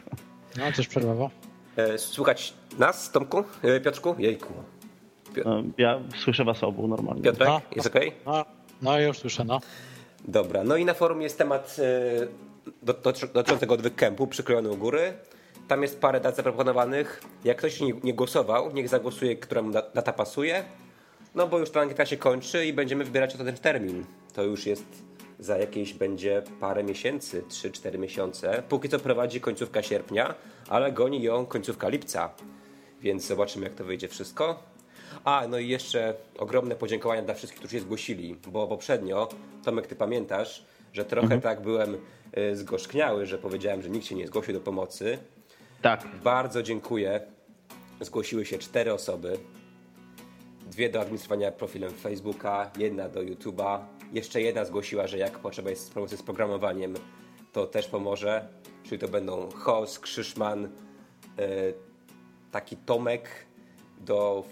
No, 0.57 0.71
coś 0.75 0.87
przerwało. 0.87 1.29
E, 1.77 1.97
słuchać 1.97 2.53
nas, 2.79 3.11
Tomku? 3.11 3.43
E, 3.63 3.79
Piotrku? 3.79 4.15
Jejku. 4.19 4.53
No, 5.45 5.63
ja 5.77 5.99
słyszę 6.23 6.43
was 6.43 6.63
obu 6.63 6.87
normalnie. 6.87 7.21
Piotrek, 7.23 7.47
No. 7.49 7.61
jest 7.75 7.87
okej? 7.87 8.11
No, 8.25 8.45
no 8.81 8.99
już 8.99 9.17
słyszę, 9.17 9.43
no. 9.43 9.59
Dobra, 10.27 10.63
no 10.63 10.75
i 10.77 10.85
na 10.85 10.93
forum 10.93 11.21
jest 11.21 11.37
temat 11.37 11.77
e, 11.79 12.27
dotyczącego 13.33 13.73
odwyk 13.73 13.95
kempu 13.95 14.27
przyklejony 14.27 14.69
u 14.69 14.77
góry. 14.77 15.13
Tam 15.67 15.81
jest 15.81 16.01
parę 16.01 16.19
dat 16.19 16.35
zaproponowanych. 16.35 17.21
Jak 17.43 17.57
ktoś 17.57 17.81
nie, 17.81 17.93
nie 18.03 18.13
głosował, 18.13 18.73
niech 18.73 18.89
zagłosuje, 18.89 19.35
która 19.35 19.61
mu 19.61 19.71
da- 19.71 19.89
data 19.93 20.13
pasuje. 20.13 20.63
No 21.35 21.47
bo 21.47 21.59
już 21.59 21.69
ta 21.69 21.81
ankieta 21.81 22.05
się 22.05 22.17
kończy 22.17 22.65
i 22.65 22.73
będziemy 22.73 23.03
wybierać 23.03 23.35
o 23.35 23.37
ten 23.37 23.57
termin. 23.57 24.05
To 24.33 24.43
już 24.43 24.65
jest 24.65 24.85
za 25.39 25.57
jakieś 25.57 25.93
będzie 25.93 26.43
parę 26.59 26.83
miesięcy, 26.83 27.43
3-4 27.49 27.99
miesiące. 27.99 28.63
Póki 28.69 28.89
co 28.89 28.99
prowadzi 28.99 29.41
końcówka 29.41 29.83
sierpnia, 29.83 30.35
ale 30.69 30.91
goni 30.91 31.23
ją 31.23 31.45
końcówka 31.45 31.89
lipca. 31.89 32.29
Więc 33.01 33.27
zobaczymy, 33.27 33.65
jak 33.65 33.75
to 33.75 33.83
wyjdzie 33.83 34.07
wszystko. 34.07 34.63
A, 35.23 35.43
no 35.49 35.59
i 35.59 35.67
jeszcze 35.67 36.13
ogromne 36.37 36.75
podziękowania 36.75 37.21
dla 37.21 37.33
wszystkich, 37.33 37.59
którzy 37.59 37.75
się 37.75 37.81
zgłosili, 37.81 38.35
bo 38.47 38.67
poprzednio, 38.67 39.29
Tomek, 39.63 39.87
ty 39.87 39.95
pamiętasz, 39.95 40.65
że 40.93 41.05
trochę 41.05 41.41
tak 41.41 41.61
byłem 41.61 41.97
zgorzkniały, 42.53 43.25
że 43.25 43.37
powiedziałem, 43.37 43.81
że 43.81 43.89
nikt 43.89 44.05
się 44.05 44.15
nie 44.15 44.27
zgłosił 44.27 44.53
do 44.53 44.59
pomocy. 44.61 45.17
Tak. 45.81 46.07
Bardzo 46.23 46.63
dziękuję. 46.63 47.21
Zgłosiły 48.01 48.45
się 48.45 48.57
cztery 48.57 48.93
osoby. 48.93 49.37
Dwie 50.71 50.89
do 50.89 51.01
administrowania 51.01 51.51
profilem 51.51 51.91
Facebooka, 51.91 52.71
jedna 52.77 53.09
do 53.09 53.21
YouTube'a. 53.21 53.79
Jeszcze 54.13 54.41
jedna 54.41 54.65
zgłosiła, 54.65 55.07
że 55.07 55.17
jak 55.17 55.39
potrzeba 55.39 55.69
jest 55.69 55.93
pomocy 55.93 56.17
z 56.17 56.23
programowaniem, 56.23 56.93
to 57.53 57.67
też 57.67 57.87
pomoże. 57.87 58.47
Czyli 58.83 58.99
to 58.99 59.07
będą 59.07 59.49
Hos, 59.51 59.99
Krzyszman, 59.99 60.65
y, 60.65 60.69
taki 62.51 62.77
Tomek 62.77 63.29
do, 63.99 64.43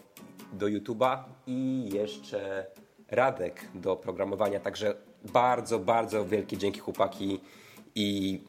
do 0.53 0.65
YouTube'a 0.65 1.17
i 1.47 1.89
jeszcze 1.93 2.65
Radek 3.11 3.67
do 3.75 3.95
programowania. 3.95 4.59
Także 4.59 4.95
bardzo, 5.33 5.79
bardzo 5.79 6.25
wielkie 6.25 6.57
dzięki 6.57 6.79
chłopaki 6.79 7.39
i 7.95 8.39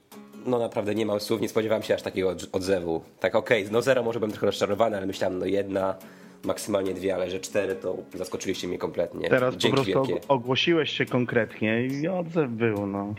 no 0.46 0.58
naprawdę 0.58 0.94
nie 0.94 1.06
mam 1.06 1.20
słów, 1.20 1.40
nie 1.40 1.48
spodziewałem 1.48 1.82
się 1.82 1.94
aż 1.94 2.02
takiego 2.02 2.28
od- 2.28 2.48
odzewu. 2.52 3.02
Tak 3.20 3.34
okej, 3.34 3.66
no 3.70 3.82
zero 3.82 4.02
może 4.02 4.18
byłem 4.18 4.30
trochę 4.32 4.46
rozczarowany, 4.46 4.96
ale 4.96 5.06
myślałem 5.06 5.38
no 5.38 5.46
jedna, 5.46 5.94
maksymalnie 6.44 6.94
dwie, 6.94 7.14
ale 7.14 7.30
że 7.30 7.40
cztery 7.40 7.74
to 7.74 7.96
zaskoczyliście 8.14 8.68
mnie 8.68 8.78
kompletnie. 8.78 9.28
Teraz 9.28 9.56
Dzięki 9.56 9.76
po 9.76 9.82
prostu 9.84 10.04
wielkie. 10.04 10.26
og- 10.26 10.34
ogłosiłeś 10.34 10.90
się 10.90 11.06
konkretnie 11.06 11.86
i 11.86 12.08
odzew 12.08 12.50
był, 12.50 12.86
no. 12.86 13.14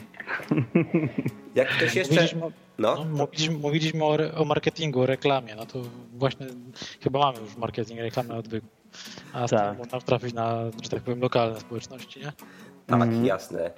Jak 1.56 1.68
ktoś 1.70 1.96
jeszcze... 1.96 2.14
Mówiliśmy, 2.14 2.42
No, 2.78 2.96
no, 2.96 3.06
mówiliśmy, 3.06 3.58
mówiliśmy 3.58 4.04
o, 4.06 4.14
re, 4.16 4.36
o 4.36 4.46
marketingu, 4.46 5.00
o 5.02 5.06
reklamie. 5.06 5.56
No 5.56 5.66
to 5.66 5.80
właśnie 6.14 6.48
chyba 7.04 7.20
mamy 7.20 7.40
już 7.40 7.58
marketing, 7.58 8.00
reklamę 8.00 8.36
odwyku. 8.36 8.68
A 9.34 9.48
z 9.48 9.52
Tak. 9.52 9.78
można 9.78 10.02
trafić 10.02 10.34
na, 10.34 10.64
że 10.84 10.90
tak 10.90 11.02
powiem, 11.04 11.20
lokalne 11.22 11.60
społeczności, 11.60 12.20
nie? 12.20 12.32
Tak, 13.00 13.26
jasne. 13.26 13.72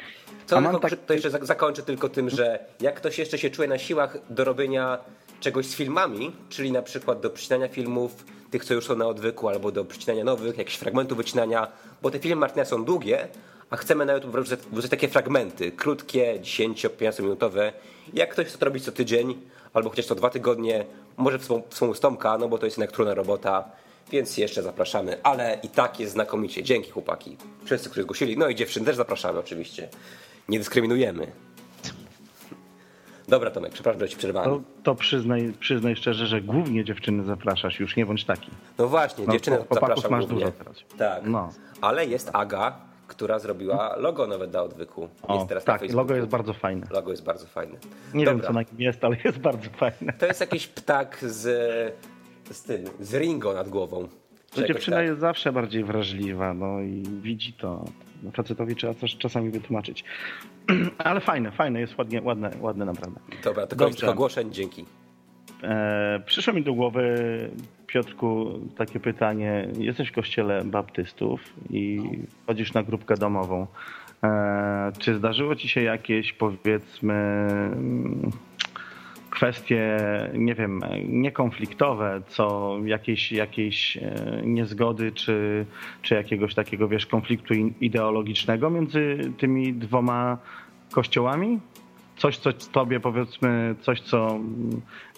Co 0.45 0.61
tylko, 0.61 0.79
tak- 0.79 1.05
to 1.05 1.13
jeszcze 1.13 1.29
zak- 1.29 1.45
zakończę 1.45 1.83
tylko 1.83 2.09
tym, 2.09 2.29
że 2.29 2.59
jak 2.81 2.95
ktoś 2.95 3.17
jeszcze 3.19 3.37
się 3.37 3.49
czuje 3.49 3.67
na 3.67 3.77
siłach 3.77 4.17
do 4.29 4.43
robienia 4.43 4.97
czegoś 5.39 5.65
z 5.65 5.75
filmami, 5.75 6.31
czyli 6.49 6.71
na 6.71 6.81
przykład 6.81 7.19
do 7.19 7.29
przycinania 7.29 7.67
filmów, 7.67 8.25
tych 8.51 8.65
co 8.65 8.73
już 8.73 8.85
są 8.85 8.95
na 8.95 9.07
odwyku, 9.07 9.49
albo 9.49 9.71
do 9.71 9.85
przycinania 9.85 10.23
nowych, 10.23 10.57
jakichś 10.57 10.77
fragmentów 10.77 11.17
wycinania, 11.17 11.67
bo 12.01 12.11
te 12.11 12.19
filmy 12.19 12.35
Martina 12.35 12.65
są 12.65 12.85
długie, 12.85 13.27
a 13.69 13.75
chcemy 13.77 14.05
na 14.05 14.13
YouTube 14.13 14.35
wrzucać, 14.71 14.89
takie 14.89 15.07
fragmenty, 15.07 15.71
krótkie, 15.71 16.39
10-15 16.41 17.21
minutowe. 17.23 17.73
Jak 18.13 18.29
ktoś 18.31 18.47
chce 18.47 18.57
to 18.57 18.65
robić 18.65 18.83
co 18.85 18.91
tydzień, 18.91 19.41
albo 19.73 19.89
chociaż 19.89 20.05
co 20.05 20.15
dwa 20.15 20.29
tygodnie, 20.29 20.85
może 21.17 21.39
w 21.39 21.43
swą, 21.43 21.61
w 21.69 21.75
swą 21.75 21.93
Tomka, 21.93 22.37
no 22.37 22.47
bo 22.47 22.57
to 22.57 22.65
jest 22.65 22.77
jednak 22.77 22.91
trudna 22.91 23.13
robota, 23.13 23.69
więc 24.13 24.37
jeszcze 24.37 24.63
zapraszamy, 24.63 25.23
ale 25.23 25.59
i 25.63 25.69
tak 25.69 25.99
jest 25.99 26.13
znakomicie. 26.13 26.63
Dzięki 26.63 26.91
chłopaki. 26.91 27.37
Wszyscy, 27.65 27.89
którzy 27.89 28.03
zgłosili. 28.03 28.37
No 28.37 28.47
i 28.49 28.55
dziewczyny 28.55 28.85
też 28.85 28.95
zapraszamy 28.95 29.39
oczywiście. 29.39 29.89
Nie 30.49 30.59
dyskryminujemy. 30.59 31.31
Dobra 33.27 33.51
Tomek, 33.51 33.71
przepraszam, 33.73 33.99
że 33.99 34.09
ci 34.09 34.17
przerwałem. 34.17 34.49
To, 34.49 34.61
to 34.83 34.95
przyznaj, 34.95 35.53
przyznaj 35.59 35.95
szczerze, 35.95 36.27
że 36.27 36.41
głównie 36.41 36.85
dziewczyny 36.85 37.23
zapraszasz, 37.23 37.79
już 37.79 37.95
nie 37.95 38.05
bądź 38.05 38.25
taki. 38.25 38.51
No 38.77 38.87
właśnie, 38.87 39.25
No, 39.27 39.33
dziewczyny 39.33 39.57
zapraszam 39.71 40.11
masz 40.11 40.25
głównie. 40.25 40.45
dużo 40.45 40.57
teraz. 40.57 40.75
Tak. 40.97 41.23
No. 41.25 41.49
Ale 41.81 42.05
jest 42.05 42.29
Aga, 42.33 42.77
która 43.07 43.39
zrobiła 43.39 43.95
logo 43.97 44.27
nowe 44.27 44.47
dla 44.47 44.63
odwyku. 44.63 45.09
O, 45.23 45.35
jest 45.35 45.47
teraz 45.47 45.63
tak, 45.63 45.91
logo 45.93 46.15
jest 46.15 46.27
bardzo 46.27 46.53
fajne. 46.53 46.87
Logo 46.91 47.11
jest 47.11 47.23
bardzo 47.23 47.45
fajne. 47.47 47.77
Nie 48.13 48.25
Dobra. 48.25 48.39
wiem, 48.39 48.47
co 48.47 48.53
na 48.53 48.61
nim 48.61 48.81
jest, 48.81 49.03
ale 49.03 49.17
jest 49.25 49.37
bardzo 49.39 49.69
fajne. 49.69 50.13
To 50.13 50.25
jest 50.25 50.39
jakiś 50.41 50.67
ptak 50.67 51.17
z, 51.21 51.47
z 52.51 52.63
tym, 52.63 52.85
z 52.99 53.13
Ringo 53.13 53.53
nad 53.53 53.69
głową. 53.69 54.07
To 54.55 54.67
dziewczyna 54.67 54.97
tak. 54.97 55.05
jest 55.05 55.19
zawsze 55.19 55.51
bardziej 55.51 55.83
wrażliwa, 55.83 56.53
no 56.53 56.81
i 56.81 57.03
widzi 57.21 57.53
to. 57.53 57.85
No, 58.23 58.31
Facetowi 58.31 58.75
trzeba 58.75 58.93
coś 58.93 59.17
czasami 59.17 59.49
wytłumaczyć. 59.49 60.03
Ale 60.97 61.21
fajne, 61.21 61.51
fajne, 61.51 61.79
jest 61.79 61.97
ładnie, 61.97 62.21
ładne, 62.21 62.51
ładne 62.61 62.85
naprawdę. 62.85 63.19
Dobra, 63.43 63.67
to 63.67 63.75
koniec 63.75 64.03
ogłoszeń, 64.03 64.53
dzięki. 64.53 64.85
E, 65.63 66.21
przyszło 66.25 66.53
mi 66.53 66.63
do 66.63 66.73
głowy, 66.73 67.15
Piotrku, 67.87 68.59
takie 68.77 68.99
pytanie. 68.99 69.67
Jesteś 69.77 70.09
w 70.09 70.11
kościele 70.11 70.63
baptystów 70.63 71.41
i 71.69 71.99
chodzisz 72.47 72.73
na 72.73 72.83
grupkę 72.83 73.15
domową. 73.17 73.67
E, 74.23 74.91
czy 74.99 75.15
zdarzyło 75.15 75.55
ci 75.55 75.69
się 75.69 75.81
jakieś, 75.81 76.33
powiedzmy, 76.33 77.47
kwestie, 79.33 79.97
nie 80.33 80.55
wiem, 80.55 80.81
niekonfliktowe, 81.07 82.21
co 82.27 82.77
jakieś, 82.85 83.31
jakieś 83.31 83.97
e, 83.97 84.41
niezgody, 84.43 85.11
czy, 85.11 85.65
czy 86.01 86.15
jakiegoś 86.15 86.55
takiego, 86.55 86.87
wiesz, 86.87 87.05
konfliktu 87.05 87.53
ideologicznego 87.81 88.69
między 88.69 89.17
tymi 89.37 89.73
dwoma 89.73 90.37
kościołami? 90.91 91.59
Coś, 92.17 92.37
co 92.37 92.53
tobie 92.53 92.99
powiedzmy, 92.99 93.75
coś, 93.81 94.01
co 94.01 94.39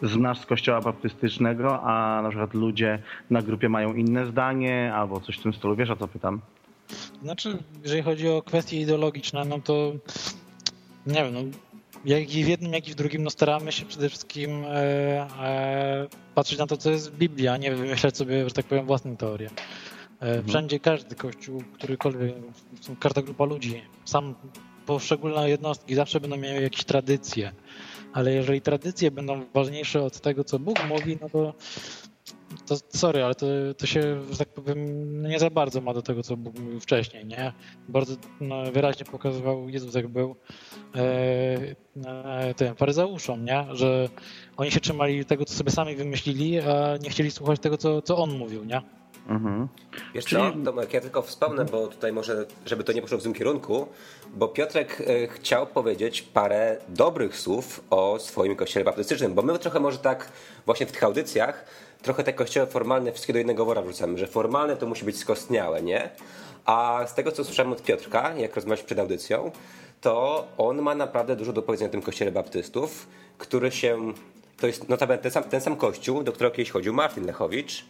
znasz 0.02 0.40
z 0.40 0.46
kościoła 0.46 0.82
baptystycznego, 0.82 1.84
a 1.84 2.22
na 2.22 2.30
przykład 2.30 2.54
ludzie 2.54 3.00
na 3.30 3.42
grupie 3.42 3.70
mają 3.70 3.94
inne 3.94 4.26
zdanie, 4.26 4.94
albo 4.96 5.20
coś 5.20 5.38
w 5.38 5.44
tym 5.44 5.54
stylu. 5.54 5.76
Wiesz 5.76 5.90
o 5.90 5.96
co 5.96 6.08
pytam? 6.08 6.42
Znaczy, 7.24 7.58
jeżeli 7.84 8.02
chodzi 8.02 8.28
o 8.28 8.42
kwestie 8.42 8.82
ideologiczne, 8.82 9.46
no 9.46 9.60
to 9.60 9.92
nie 11.08 11.24
wiem, 11.24 11.34
no, 11.34 11.40
jak 12.06 12.36
i 12.36 12.44
w 12.44 12.48
jednym, 12.48 12.74
jak 12.74 12.88
i 12.88 12.92
w 12.92 12.96
drugim 12.96 13.24
no 13.24 13.30
staramy 13.30 13.72
się 13.72 13.86
przede 13.86 14.10
wszystkim 14.10 14.64
e, 14.66 14.70
e, 15.42 16.08
patrzeć 16.36 16.60
na 16.60 16.68
to, 16.68 16.78
co 16.78 16.92
jest 16.92 17.12
w 17.12 17.18
Biblii, 17.18 17.48
a 17.48 17.58
nie 17.58 17.76
wymyślać 17.76 18.18
sobie, 18.18 18.50
że 18.50 18.52
tak 18.52 18.66
powiem, 18.66 18.86
własne 18.86 19.18
teorie. 19.18 19.50
Mhm. 20.22 20.48
Wszędzie 20.48 20.80
każdy 20.80 21.16
kościół, 21.16 21.64
którykolwiek, 21.74 22.36
każda 23.00 23.22
grupa 23.22 23.46
ludzi, 23.46 23.82
sam 24.06 24.36
poszczególne 24.86 25.50
jednostki 25.50 25.96
zawsze 25.96 26.20
będą 26.20 26.38
miały 26.38 26.62
jakieś 26.62 26.84
tradycje, 26.84 27.52
ale 28.14 28.34
jeżeli 28.34 28.62
tradycje 28.62 29.12
będą 29.12 29.46
ważniejsze 29.54 30.04
od 30.04 30.22
tego, 30.22 30.44
co 30.44 30.60
Bóg 30.60 30.88
mówi, 30.88 31.18
no 31.22 31.30
to 31.30 31.54
to 32.66 32.76
sorry, 32.90 33.24
ale 33.24 33.36
to, 33.36 33.46
to 33.78 33.86
się, 33.86 34.22
że 34.32 34.38
tak 34.38 34.50
powiem, 34.50 34.78
nie 35.22 35.40
za 35.40 35.50
bardzo 35.50 35.82
ma 35.82 35.94
do 35.94 36.02
tego, 36.02 36.24
co 36.24 36.38
Bóg 36.38 36.60
mówił 36.60 36.80
wcześniej, 36.80 37.26
nie? 37.26 37.54
Bardzo 37.90 38.16
no, 38.42 38.72
wyraźnie 38.72 39.06
pokazywał 39.06 39.70
Jezus, 39.70 39.96
jak 39.96 40.08
był 40.08 40.36
e, 40.96 41.76
e, 42.06 42.54
tym 42.54 42.76
faryzeuszom, 42.76 43.46
nie? 43.46 43.66
Że 43.72 44.10
oni 44.58 44.72
się 44.72 44.80
trzymali 44.80 45.26
tego, 45.26 45.46
co 45.46 45.54
sobie 45.54 45.72
sami 45.72 45.96
wymyślili, 45.96 46.60
a 46.60 46.98
nie 46.98 47.10
chcieli 47.10 47.32
słuchać 47.32 47.60
tego, 47.60 47.78
co, 47.78 48.02
co 48.02 48.18
On 48.18 48.38
mówił, 48.38 48.64
nie? 48.64 48.82
Mhm. 49.28 49.68
Wiesz 50.14 50.26
co, 50.26 50.54
Tomek, 50.66 50.94
ja 50.94 51.02
tylko 51.02 51.22
wspomnę, 51.22 51.66
bo 51.66 51.88
tutaj 51.88 52.14
może, 52.14 52.46
żeby 52.66 52.84
to 52.84 52.92
nie 52.92 53.02
poszło 53.02 53.18
w 53.18 53.24
tym 53.24 53.34
kierunku, 53.34 53.88
bo 54.34 54.48
Piotrek 54.48 55.02
e, 55.02 55.28
chciał 55.28 55.68
powiedzieć 55.68 56.22
parę 56.22 56.78
dobrych 56.90 57.38
słów 57.38 57.84
o 57.90 58.20
swoim 58.20 58.56
kościele 58.56 58.86
baptystycznym, 58.86 59.34
bo 59.34 59.42
my 59.42 59.60
trochę 59.60 59.80
może 59.80 59.98
tak 59.98 60.32
właśnie 60.66 60.86
w 60.86 60.92
tych 60.92 61.04
audycjach 61.04 61.66
trochę 62.06 62.24
te 62.24 62.34
kościoły 62.34 62.68
formalne 62.68 63.12
wszystkie 63.12 63.34
do 63.34 63.40
jednego 63.40 63.66
wora 63.66 63.82
wrzucamy, 63.82 64.18
że 64.18 64.28
formalne 64.28 64.78
to 64.78 64.86
musi 64.86 65.06
być 65.06 65.18
skostniałe, 65.18 65.82
nie? 65.82 66.10
A 66.66 67.06
z 67.08 67.14
tego, 67.14 67.32
co 67.32 67.44
słyszałem 67.44 67.72
od 67.72 67.84
Piotrka, 67.84 68.34
jak 68.38 68.56
rozmawiać 68.56 68.86
przed 68.86 69.00
audycją, 69.00 69.52
to 70.02 70.48
on 70.58 70.82
ma 70.82 70.96
naprawdę 70.96 71.36
dużo 71.36 71.54
do 71.54 71.62
powiedzenia 71.62 71.90
o 71.90 71.92
tym 71.92 72.02
kościele 72.02 72.32
baptystów, 72.32 73.08
który 73.38 73.72
się, 73.72 74.14
to 74.58 74.68
jest 74.68 74.90
notabene 74.90 75.22
ten 75.22 75.32
sam, 75.32 75.44
ten 75.44 75.62
sam 75.62 75.76
kościół, 75.76 76.24
do 76.24 76.32
którego 76.32 76.56
kiedyś 76.56 76.72
chodził 76.72 76.94
Martin 76.94 77.26
Lechowicz, 77.26 77.86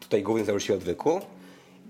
tutaj 0.00 0.22
główny 0.22 0.44
założyciel 0.44 0.76
odwyku 0.76 1.20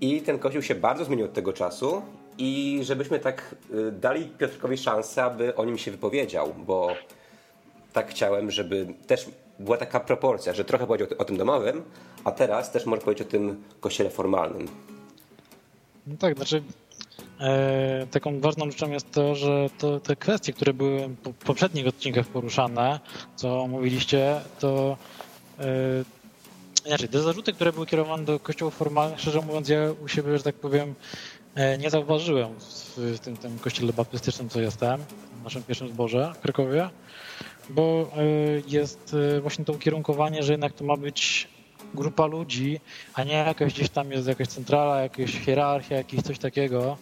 i 0.01 0.21
ten 0.21 0.39
kościół 0.39 0.61
się 0.61 0.75
bardzo 0.75 1.05
zmienił 1.05 1.25
od 1.25 1.33
tego 1.33 1.53
czasu 1.53 2.01
i 2.37 2.79
żebyśmy 2.83 3.19
tak 3.19 3.55
y, 3.73 3.91
dali 3.91 4.25
Piotrkowi 4.25 4.77
szansę, 4.77 5.23
aby 5.23 5.55
o 5.55 5.65
nim 5.65 5.77
się 5.77 5.91
wypowiedział, 5.91 6.53
bo 6.57 6.89
tak 7.93 8.09
chciałem, 8.09 8.51
żeby 8.51 8.87
też 9.07 9.29
była 9.59 9.77
taka 9.77 9.99
proporcja, 9.99 10.53
że 10.53 10.65
trochę 10.65 10.87
powiedział 10.87 11.07
o 11.17 11.25
tym 11.25 11.37
domowym, 11.37 11.83
a 12.23 12.31
teraz 12.31 12.71
też 12.71 12.85
może 12.85 13.01
powiedzieć 13.01 13.27
o 13.27 13.31
tym 13.31 13.63
kościele 13.79 14.09
formalnym. 14.09 14.67
No 16.07 16.15
tak, 16.19 16.35
znaczy 16.35 16.63
e, 17.39 18.07
taką 18.11 18.39
ważną 18.39 18.71
rzeczą 18.71 18.91
jest 18.91 19.11
to, 19.11 19.35
że 19.35 19.69
to, 19.77 19.99
te 19.99 20.15
kwestie, 20.15 20.53
które 20.53 20.73
były 20.73 21.09
w 21.23 21.45
poprzednich 21.45 21.87
odcinkach 21.87 22.27
poruszane, 22.27 22.99
co 23.35 23.67
mówiliście, 23.67 24.41
to 24.59 24.97
e, 25.59 25.65
inaczej, 26.85 27.09
te 27.09 27.21
zarzuty, 27.21 27.53
które 27.53 27.73
były 27.73 27.85
kierowane 27.85 28.25
do 28.25 28.39
kościołów 28.39 28.75
formalnych, 28.75 29.19
szczerze 29.19 29.41
mówiąc, 29.41 29.69
ja 29.69 29.79
u 30.03 30.07
siebie, 30.07 30.37
że 30.37 30.43
tak 30.43 30.55
powiem, 30.55 30.95
e, 31.55 31.77
nie 31.77 31.89
zauważyłem 31.89 32.49
w, 32.97 33.19
tym, 33.19 33.37
tym 33.37 33.59
kościele 33.59 33.93
baptystycznym, 33.93 34.49
co 34.49 34.61
jestem, 34.61 35.01
w 35.41 35.43
naszym 35.43 35.63
pierwszym 35.63 35.87
zborze 35.87 36.33
w 36.35 36.41
Krakowie 36.41 36.89
bo 37.69 38.11
e, 38.17 38.23
jest 38.67 39.15
e, 39.37 39.41
właśnie 39.41 39.65
to 39.65 39.73
ukierunkowanie, 39.73 40.43
że 40.43 40.53
jednak 40.53 40.73
to 40.73 40.83
ma 40.83 40.97
być 40.97 41.47
grupa 41.93 42.25
ludzi, 42.25 42.79
a 43.13 43.23
nie 43.23 43.33
jakaś 43.33 43.73
gdzieś 43.73 43.89
tam 43.89 44.11
jest 44.11 44.27
jakaś 44.27 44.47
centrala, 44.47 45.01
jakaś 45.01 45.31
hierarchia, 45.31 45.95
jakieś 45.95 46.21
coś 46.21 46.39
takiego. 46.39 46.97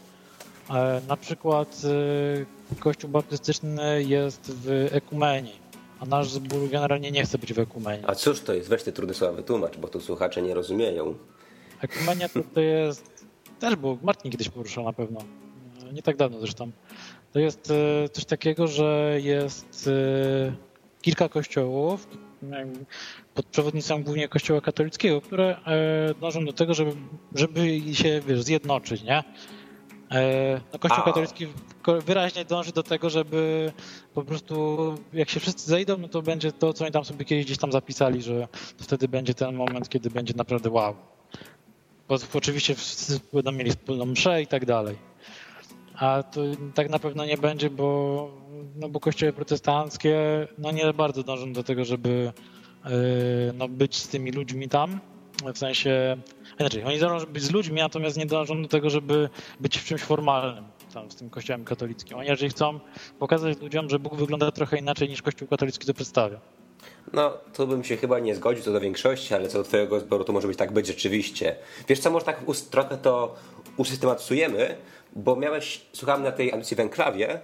E, 0.70 1.02
na 1.08 1.18
przykład 1.18 1.82
Kościół 2.80 3.10
baptystyczny 3.10 4.04
jest 4.04 4.52
w 4.52 4.90
ekumenii, 4.92 5.60
a 6.00 6.06
nasz 6.06 6.30
zbór 6.30 6.70
generalnie 6.70 7.12
nie 7.12 7.24
chce 7.24 7.38
być 7.38 7.54
w 7.54 7.60
ekumenii. 7.60 8.06
A 8.08 8.16
cóż 8.16 8.42
to 8.42 8.54
jest? 8.54 8.70
Weź 8.70 8.84
te 8.84 8.92
trudne 8.92 9.14
słowa 9.14 9.34
wytłumacz, 9.34 9.78
bo 9.78 9.88
tu 9.88 10.02
słuchacze 10.02 10.42
nie 10.42 10.54
rozumieją. 10.54 11.16
Ekumenia 11.82 12.30
to, 12.30 12.40
to 12.54 12.62
jest, 12.62 13.26
też 13.60 13.76
było, 13.76 13.98
Martin 14.04 14.32
kiedyś 14.32 14.50
poruszał 14.50 14.84
na 14.84 14.94
pewno, 14.94 15.20
nie 15.94 16.02
tak 16.02 16.18
dawno 16.18 16.40
zresztą. 16.40 16.72
To 17.34 17.40
jest 17.40 17.72
e, 17.72 18.10
coś 18.10 18.26
takiego, 18.26 18.68
że 18.68 19.20
jest 19.24 19.88
e, 19.88 20.56
kilka 21.02 21.30
kościołów 21.30 22.08
pod 23.34 23.46
przewodnictwem 23.46 24.04
głównie 24.04 24.28
kościoła 24.28 24.62
katolickiego, 24.62 25.22
które 25.22 25.58
e, 25.66 26.14
dążą 26.22 26.46
do 26.46 26.54
tego, 26.54 26.74
żeby, 26.74 26.92
żeby 27.36 27.82
się 27.94 28.22
wiesz, 28.28 28.44
zjednoczyć, 28.44 29.04
nie? 29.04 29.24
No, 30.74 30.80
Kościół 30.80 31.02
A. 31.02 31.06
katolicki 31.06 31.48
wyraźnie 32.06 32.46
dąży 32.46 32.72
do 32.72 32.84
tego, 32.84 33.10
żeby 33.10 33.72
po 34.14 34.24
prostu 34.24 34.96
jak 35.14 35.30
się 35.30 35.40
wszyscy 35.40 35.70
zejdą, 35.70 35.98
no 35.98 36.08
to 36.08 36.22
będzie 36.22 36.52
to, 36.52 36.74
co 36.74 36.84
oni 36.84 36.94
tam 36.94 37.06
sobie 37.06 37.26
kiedyś 37.26 37.46
gdzieś 37.46 37.58
tam 37.58 37.72
zapisali, 37.72 38.22
że 38.22 38.48
to 38.78 38.84
wtedy 38.84 39.08
będzie 39.08 39.34
ten 39.34 39.56
moment, 39.56 39.90
kiedy 39.90 40.10
będzie 40.10 40.34
naprawdę 40.38 40.70
wow. 40.70 40.96
Bo 42.08 42.18
oczywiście 42.34 42.76
wszyscy 42.76 43.20
będą 43.34 43.52
mieli 43.52 43.72
wspólną 43.72 44.06
mszę 44.06 44.42
i 44.42 44.48
tak 44.48 44.66
dalej. 44.66 45.13
A 45.96 46.24
to 46.24 46.42
tak 46.74 46.90
na 46.90 47.00
pewno 47.00 47.26
nie 47.26 47.38
będzie, 47.38 47.70
bo, 47.70 48.32
no 48.76 48.90
bo 48.90 49.00
kościoły 49.00 49.34
protestanckie 49.34 50.48
no 50.58 50.72
nie 50.72 50.94
bardzo 50.94 51.24
dążą 51.24 51.54
do 51.54 51.64
tego, 51.64 51.86
żeby 51.86 52.34
yy, 52.86 52.92
no 53.54 53.68
być 53.68 53.96
z 53.96 54.08
tymi 54.08 54.32
ludźmi 54.32 54.70
tam. 54.70 55.00
W 55.54 55.58
sensie, 55.58 56.18
inaczej, 56.60 56.84
oni 56.84 57.00
dążą 57.00 57.26
być 57.26 57.44
z 57.44 57.52
ludźmi, 57.52 57.76
natomiast 57.76 58.18
nie 58.18 58.26
dążą 58.26 58.62
do 58.62 58.68
tego, 58.68 58.90
żeby 58.90 59.30
być 59.60 59.78
w 59.78 59.86
czymś 59.86 60.02
formalnym 60.02 60.64
tam 60.94 61.12
z 61.12 61.16
tym 61.16 61.30
kościołem 61.30 61.66
katolickim. 61.66 62.18
Oni 62.18 62.28
jeżeli 62.28 62.50
chcą 62.50 62.80
pokazać 63.20 63.62
ludziom, 63.62 63.90
że 63.90 64.00
Bóg 64.00 64.16
wygląda 64.16 64.52
trochę 64.52 64.78
inaczej 64.78 65.10
niż 65.10 65.22
kościół 65.22 65.48
katolicki 65.48 65.88
to 65.88 65.94
przedstawia. 65.94 66.40
No, 67.14 67.34
tu 67.54 67.68
bym 67.68 67.84
się 67.84 67.98
chyba 67.98 68.20
nie 68.20 68.36
zgodził 68.36 68.64
co 68.64 68.74
do 68.74 68.80
większości, 68.80 69.34
ale 69.34 69.48
co 69.48 69.58
do 69.58 69.64
twojego 69.64 70.00
zboru 70.00 70.24
to 70.24 70.34
może 70.34 70.48
być 70.48 70.58
tak 70.58 70.72
być 70.72 70.88
rzeczywiście. 70.88 71.56
Wiesz 71.88 72.00
co, 72.00 72.12
może 72.12 72.26
tak 72.26 72.42
trochę 72.70 72.98
to 72.98 73.36
usystematyzujemy, 73.78 74.78
bo 75.16 75.36
miałeś, 75.36 75.82
słuchałem 75.94 76.24
na 76.24 76.32
tej 76.32 76.52
audycji 76.52 76.78
w 76.78 76.80
Enklawie, 76.80 77.40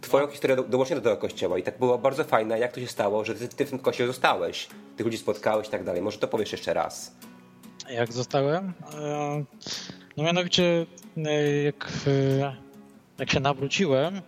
twoją 0.00 0.26
historię 0.26 0.56
do, 0.56 0.62
dołącznie 0.62 0.96
do 0.96 1.02
tego 1.02 1.16
kościoła 1.16 1.58
i 1.58 1.62
tak 1.62 1.78
było 1.78 1.98
bardzo 1.98 2.24
fajne, 2.24 2.58
jak 2.58 2.72
to 2.72 2.80
się 2.80 2.86
stało, 2.86 3.24
że 3.24 3.34
ty, 3.34 3.48
ty 3.48 3.66
w 3.66 3.70
tym 3.70 3.78
kościele 3.78 4.06
zostałeś, 4.06 4.68
tych 4.96 5.06
ludzi 5.06 5.18
spotkałeś 5.18 5.68
i 5.68 5.70
tak 5.70 5.84
dalej. 5.84 6.02
Może 6.02 6.18
to 6.18 6.28
powiesz 6.28 6.52
jeszcze 6.52 6.74
raz. 6.74 7.12
Jak 7.90 8.12
zostałem? 8.12 8.72
E, 8.94 9.44
no 10.16 10.24
mianowicie, 10.24 10.86
e, 11.16 11.62
jak, 11.62 11.92
e, 12.42 12.56
jak 13.18 13.30
się 13.30 13.40
nawróciłem, 13.40 14.20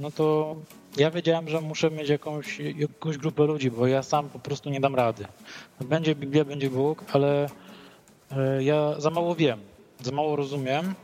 no 0.00 0.10
to 0.10 0.56
ja 0.96 1.10
wiedziałem, 1.10 1.48
że 1.48 1.60
muszę 1.60 1.90
mieć 1.90 2.08
jakąś, 2.08 2.58
jakąś 2.58 3.18
grupę 3.18 3.44
ludzi, 3.44 3.70
bo 3.70 3.86
ja 3.86 4.02
sam 4.02 4.28
po 4.28 4.38
prostu 4.38 4.70
nie 4.70 4.80
dam 4.80 4.94
rady. 4.94 5.24
Będzie 5.80 6.14
Biblia, 6.14 6.44
będzie 6.44 6.70
Bóg, 6.70 7.04
ale 7.12 7.46
ja 8.60 9.00
za 9.00 9.10
mało 9.10 9.34
wiem 9.34 9.69
za 10.02 10.12
mało 10.12 10.36
rozumiem. 10.36 10.94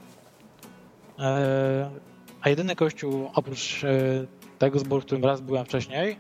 E, 1.18 1.90
a 2.40 2.48
jedyny 2.48 2.76
kościół 2.76 3.30
oprócz 3.34 3.84
e, 3.84 4.26
tego 4.58 4.78
zboru, 4.78 5.02
w 5.02 5.04
którym 5.04 5.24
raz 5.24 5.40
byłem 5.40 5.64
wcześniej, 5.64 6.16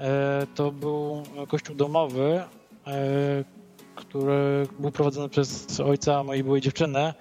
e, 0.00 0.46
to 0.54 0.72
był 0.72 1.22
kościół 1.48 1.76
domowy, 1.76 2.42
który 3.94 4.66
był 4.78 4.90
prowadzony 4.90 5.28
przez 5.28 5.80
ojca 5.80 6.24
mojej 6.24 6.44
byłej 6.44 6.60
dziewczyny. 6.60 7.14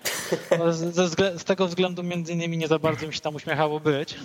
No, 0.60 0.74
z, 0.74 0.96
z, 1.40 1.44
tego 1.44 1.68
względu 1.68 2.04
między 2.04 2.34
innymi 2.34 2.58
nie 2.58 2.68
za 2.68 2.80
bardzo 2.80 3.08
mi 3.08 3.14
się 3.14 3.20
tam 3.20 3.36
uśmiechało 3.36 3.80
być. 3.80 4.16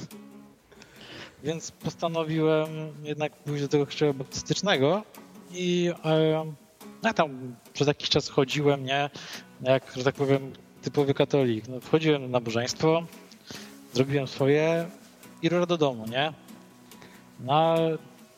Więc 1.44 1.70
postanowiłem 1.70 2.68
jednak 3.02 3.32
pójść 3.32 3.62
do 3.62 3.68
tego 3.68 3.86
kościoła 3.86 4.12
baptystycznego 4.12 5.02
i 5.52 5.90
ja 7.02 7.12
tam 7.14 7.56
przez 7.72 7.88
jakiś 7.88 8.08
czas 8.08 8.28
chodziłem, 8.28 8.84
nie? 8.84 9.10
Jak, 9.60 9.92
że 9.96 10.04
tak 10.04 10.14
powiem, 10.14 10.52
typowy 10.82 11.14
katolik. 11.14 11.68
No, 11.68 11.80
wchodziłem 11.80 12.22
na 12.22 12.28
nabożeństwo, 12.28 13.02
zrobiłem 13.92 14.26
swoje 14.26 14.86
i 15.42 15.48
rura 15.48 15.66
do 15.66 15.76
domu, 15.76 16.06
nie? 16.06 16.32
No, 17.40 17.74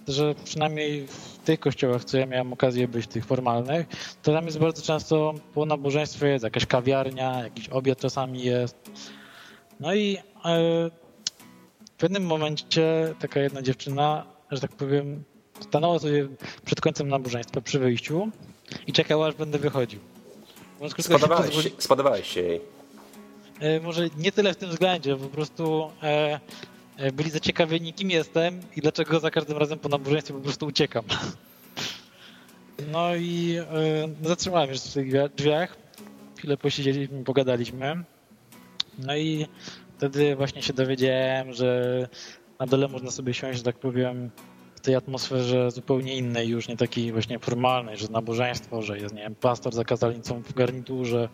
że 0.08 0.34
przynajmniej 0.44 1.06
w 1.06 1.38
tych 1.38 1.60
kościołach, 1.60 2.04
co 2.04 2.18
ja 2.18 2.26
miałem 2.26 2.52
okazję 2.52 2.88
być, 2.88 3.06
tych 3.06 3.24
formalnych, 3.24 3.86
to 4.22 4.32
tam 4.32 4.46
jest 4.46 4.58
bardzo 4.58 4.82
często 4.82 5.34
po 5.54 5.66
nabożeństwie 5.66 6.26
jest 6.28 6.44
jakaś 6.44 6.66
kawiarnia, 6.66 7.42
jakiś 7.42 7.68
obiad 7.68 7.98
czasami 7.98 8.42
jest. 8.42 8.90
No 9.80 9.94
i 9.94 10.12
yy, 10.12 10.20
w 11.84 11.98
pewnym 11.98 12.26
momencie 12.26 13.14
taka 13.20 13.40
jedna 13.40 13.62
dziewczyna, 13.62 14.26
że 14.50 14.60
tak 14.60 14.72
powiem, 14.72 15.24
stanęła 15.60 15.98
sobie 15.98 16.28
przed 16.64 16.80
końcem 16.80 17.08
nabożeństwa 17.08 17.60
przy 17.60 17.78
wyjściu 17.78 18.28
i 18.86 18.92
czekała, 18.92 19.26
aż 19.26 19.34
będę 19.34 19.58
wychodził. 19.58 20.00
Spodobałeś, 20.98 21.54
się, 21.54 21.70
spodobałeś 21.78 22.26
się 22.28 22.40
jej. 22.40 22.60
E, 23.60 23.80
może 23.80 24.08
nie 24.16 24.32
tyle 24.32 24.54
w 24.54 24.56
tym 24.56 24.70
względzie, 24.70 25.16
po 25.16 25.28
prostu 25.28 25.90
e, 26.02 26.40
e, 26.96 27.12
byli 27.12 27.30
zaciekawieni, 27.30 27.92
kim 27.92 28.10
jestem 28.10 28.60
i 28.76 28.80
dlaczego 28.80 29.20
za 29.20 29.30
każdym 29.30 29.58
razem 29.58 29.78
po 29.78 29.88
nabożeństwie 29.88 30.34
po 30.34 30.40
prostu 30.40 30.66
uciekam. 30.66 31.04
No 32.92 33.14
i 33.14 33.56
e, 33.56 34.08
zatrzymałem 34.22 34.74
się 34.74 34.80
w 34.80 34.92
tych 34.92 35.34
drzwiach. 35.34 35.76
Chwilę 36.38 36.56
posiedzieliśmy, 36.56 37.24
pogadaliśmy. 37.24 38.04
No 38.98 39.16
i 39.16 39.46
wtedy 39.96 40.36
właśnie 40.36 40.62
się 40.62 40.72
dowiedziałem, 40.72 41.52
że 41.52 42.08
na 42.60 42.66
dole 42.66 42.88
można 42.88 43.10
sobie 43.10 43.34
siąść, 43.34 43.58
że 43.58 43.64
tak 43.64 43.76
powiem, 43.76 44.30
tej 44.86 44.94
atmosferze 44.94 45.70
zupełnie 45.70 46.16
innej, 46.16 46.48
już 46.48 46.68
nie 46.68 46.76
takiej 46.76 47.12
właśnie 47.12 47.38
formalnej, 47.38 47.96
że 47.96 48.08
nabożeństwo, 48.08 48.82
że 48.82 48.98
jest, 48.98 49.14
nie 49.14 49.22
wiem, 49.22 49.34
pastor 49.34 49.74
za 49.74 49.84
kazalicą 49.84 50.42
w 50.42 50.52
garniturze, 50.52 51.28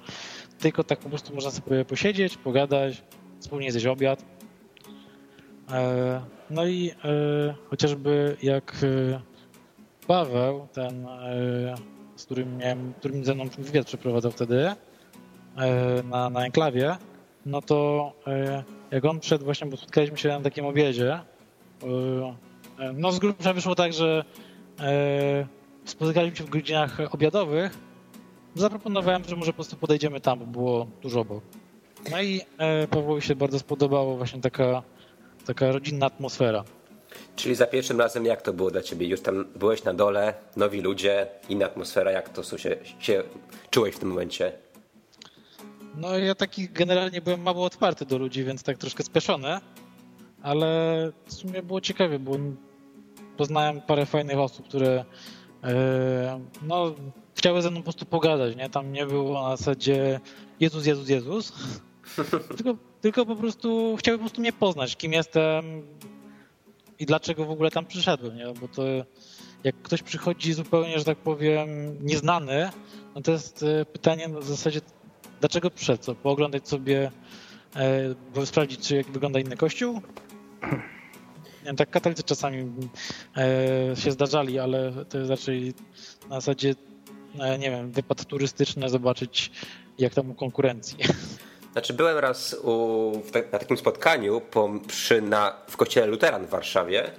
tylko 0.59 0.85
tak 0.85 0.99
po 0.99 1.09
prostu 1.09 1.35
można 1.35 1.51
sobie 1.51 1.85
posiedzieć, 1.85 2.37
pogadać, 2.37 3.03
wspólnie 3.41 3.73
zjeść 3.73 3.87
obiad. 3.87 4.25
E, 5.71 6.23
no 6.51 6.67
i 6.67 6.91
e, 6.91 7.55
chociażby 7.71 8.37
jak 8.43 8.77
e, 8.83 9.21
Paweł, 10.07 10.69
ten, 10.73 11.07
z 12.17 12.25
którym 12.25 12.57
miałem, 12.57 12.93
którym 12.93 13.25
ze 13.25 13.35
mną 13.35 13.45
wywiad 13.59 13.87
przeprowadzał 13.87 14.33
wtedy 14.33 14.75
na, 16.05 16.31
na 16.31 16.47
enklawie, 16.47 16.97
no 17.47 17.63
to 17.63 18.13
jak 18.91 19.05
on 19.05 19.21
przed 19.21 19.43
właśnie, 19.43 19.71
bo 19.71 19.77
spotkaliśmy 19.77 20.19
się 20.19 20.29
na 20.29 20.41
takim 20.41 20.67
obiedzie, 20.67 21.21
no 22.95 23.13
z 23.13 23.19
grubsza 23.19 23.53
wyszło 23.53 23.75
tak, 23.75 23.93
że 23.93 24.25
spotykaliśmy 25.85 26.37
się 26.37 26.45
w 26.45 26.51
godzinach 26.51 27.15
obiadowych, 27.15 27.79
zaproponowałem, 28.55 29.25
że 29.25 29.37
może 29.37 29.53
po 29.53 29.57
prostu 29.57 29.77
podejdziemy 29.77 30.21
tam, 30.21 30.39
bo 30.39 30.47
było 30.47 30.87
dużo 31.03 31.21
obok. 31.21 31.45
No 32.11 32.23
i 32.23 32.41
Pawłowi 32.91 33.23
się 33.23 33.37
bardzo 33.37 33.59
spodobało 33.59 34.17
właśnie 34.17 34.41
taka 34.41 34.83
taka 35.47 35.73
rodzinna 35.73 36.07
atmosfera. 36.07 36.65
Czyli 37.37 37.55
za 37.55 37.67
pierwszym 37.67 38.01
razem 38.01 38.27
jak 38.27 38.43
to 38.43 38.53
było 38.53 38.71
dla 38.71 38.83
ciebie? 38.83 39.07
Już 39.07 39.21
tam 39.21 39.45
byłeś 39.57 39.85
na 39.85 39.95
dole, 39.95 40.35
nowi 40.57 40.81
ludzie, 40.81 41.27
inna 41.49 41.67
atmosfera, 41.67 42.11
jak 42.11 42.29
to 42.29 42.59
się, 42.59 42.77
się 42.99 43.23
czułeś 43.71 43.95
w 43.95 43.99
tym 43.99 44.09
momencie? 44.09 44.53
No 45.97 46.19
ja 46.19 46.35
taki 46.35 46.69
generalnie 46.69 47.21
byłem 47.21 47.43
mało 47.43 47.65
otwarty 47.65 48.07
do 48.07 48.19
ludzi, 48.19 48.45
więc 48.45 48.63
tak 48.63 48.79
troszkę 48.79 49.03
spieszony, 49.03 49.59
ale 50.43 50.67
w 51.27 51.33
sumie 51.33 51.63
było 51.63 51.81
ciekawie, 51.81 52.19
bo 52.19 52.37
poznałem 53.37 53.81
parę 53.81 54.07
fajnych 54.07 54.39
osób, 54.39 54.69
które 54.69 55.05
e, 55.65 56.41
no, 56.63 56.95
chciały 57.35 57.63
ze 57.63 57.71
mną 57.71 57.81
po 57.81 57.85
prostu 57.85 58.07
pogadać, 58.07 58.57
nie? 58.57 58.71
Tam 58.71 58.93
nie 58.93 59.07
było 59.07 59.43
na 59.43 59.57
zasadzie 59.57 60.21
Jezus, 60.61 60.87
Jezus, 60.87 61.09
Jezus, 61.09 61.53
tylko, 62.57 62.77
tylko 63.01 63.27
po 63.27 63.37
prostu 63.37 63.97
chciałby 63.99 64.19
po 64.19 64.23
prostu 64.23 64.41
mnie 64.41 64.53
poznać, 64.53 64.97
kim 64.97 65.13
jestem 65.13 65.83
i 66.99 67.07
dlaczego 67.07 67.45
w 67.45 67.51
ogóle 67.51 67.71
tam 67.71 67.87
przyszedłem, 67.87 68.37
nie? 68.37 68.47
Bo 68.61 68.69
to 68.69 68.83
jak 69.65 69.83
ktoś 69.83 70.03
przychodzi 70.03 70.53
zupełnie, 70.53 70.99
że 70.99 71.05
tak 71.05 71.19
powiem, 71.19 71.69
nieznany, 72.01 72.71
no 73.15 73.23
to 73.23 73.33
jest 73.33 73.63
e, 73.63 73.85
pytanie 73.85 74.29
w 74.29 74.45
zasadzie, 74.45 74.81
dlaczego 75.41 75.71
przyszedł? 75.71 76.03
Co, 76.03 76.15
pooglądać 76.15 76.69
sobie, 76.69 77.11
e, 78.37 78.47
sprawdzić, 78.47 78.89
czy 78.89 78.97
jak 78.97 79.11
wygląda 79.11 79.41
inny 79.41 79.57
kościół? 79.57 80.01
Nie 81.65 81.75
tak 81.75 81.91
katolicy 81.91 82.23
czasami 82.23 82.73
e, 83.37 83.97
się 83.97 84.11
zdarzali, 84.11 84.59
ale 84.59 84.93
to 85.09 85.19
jest 85.19 85.31
raczej 85.31 85.75
na 86.29 86.41
zasadzie, 86.41 86.75
e, 87.39 87.59
nie 87.59 87.71
wiem, 87.71 87.91
wypad 87.91 88.25
turystyczny, 88.25 88.89
zobaczyć 88.89 89.51
jak 89.99 90.15
tam 90.15 90.31
u 90.31 90.35
konkurencji. 90.35 90.99
Znaczy 91.73 91.93
byłem 91.93 92.19
raz 92.19 92.57
u, 92.63 93.13
na 93.53 93.59
takim 93.59 93.77
spotkaniu 93.77 94.41
po, 94.41 94.71
przy, 94.87 95.23
na, 95.23 95.57
w 95.69 95.77
kościele 95.77 96.07
Luteran 96.07 96.47
w 96.47 96.51
Warszawie 96.51 97.11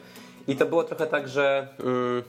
i 0.48 0.56
to 0.56 0.66
było 0.66 0.84
trochę 0.84 1.08
tak, 1.08 1.28
że 1.28 1.68
mm, 1.80 2.24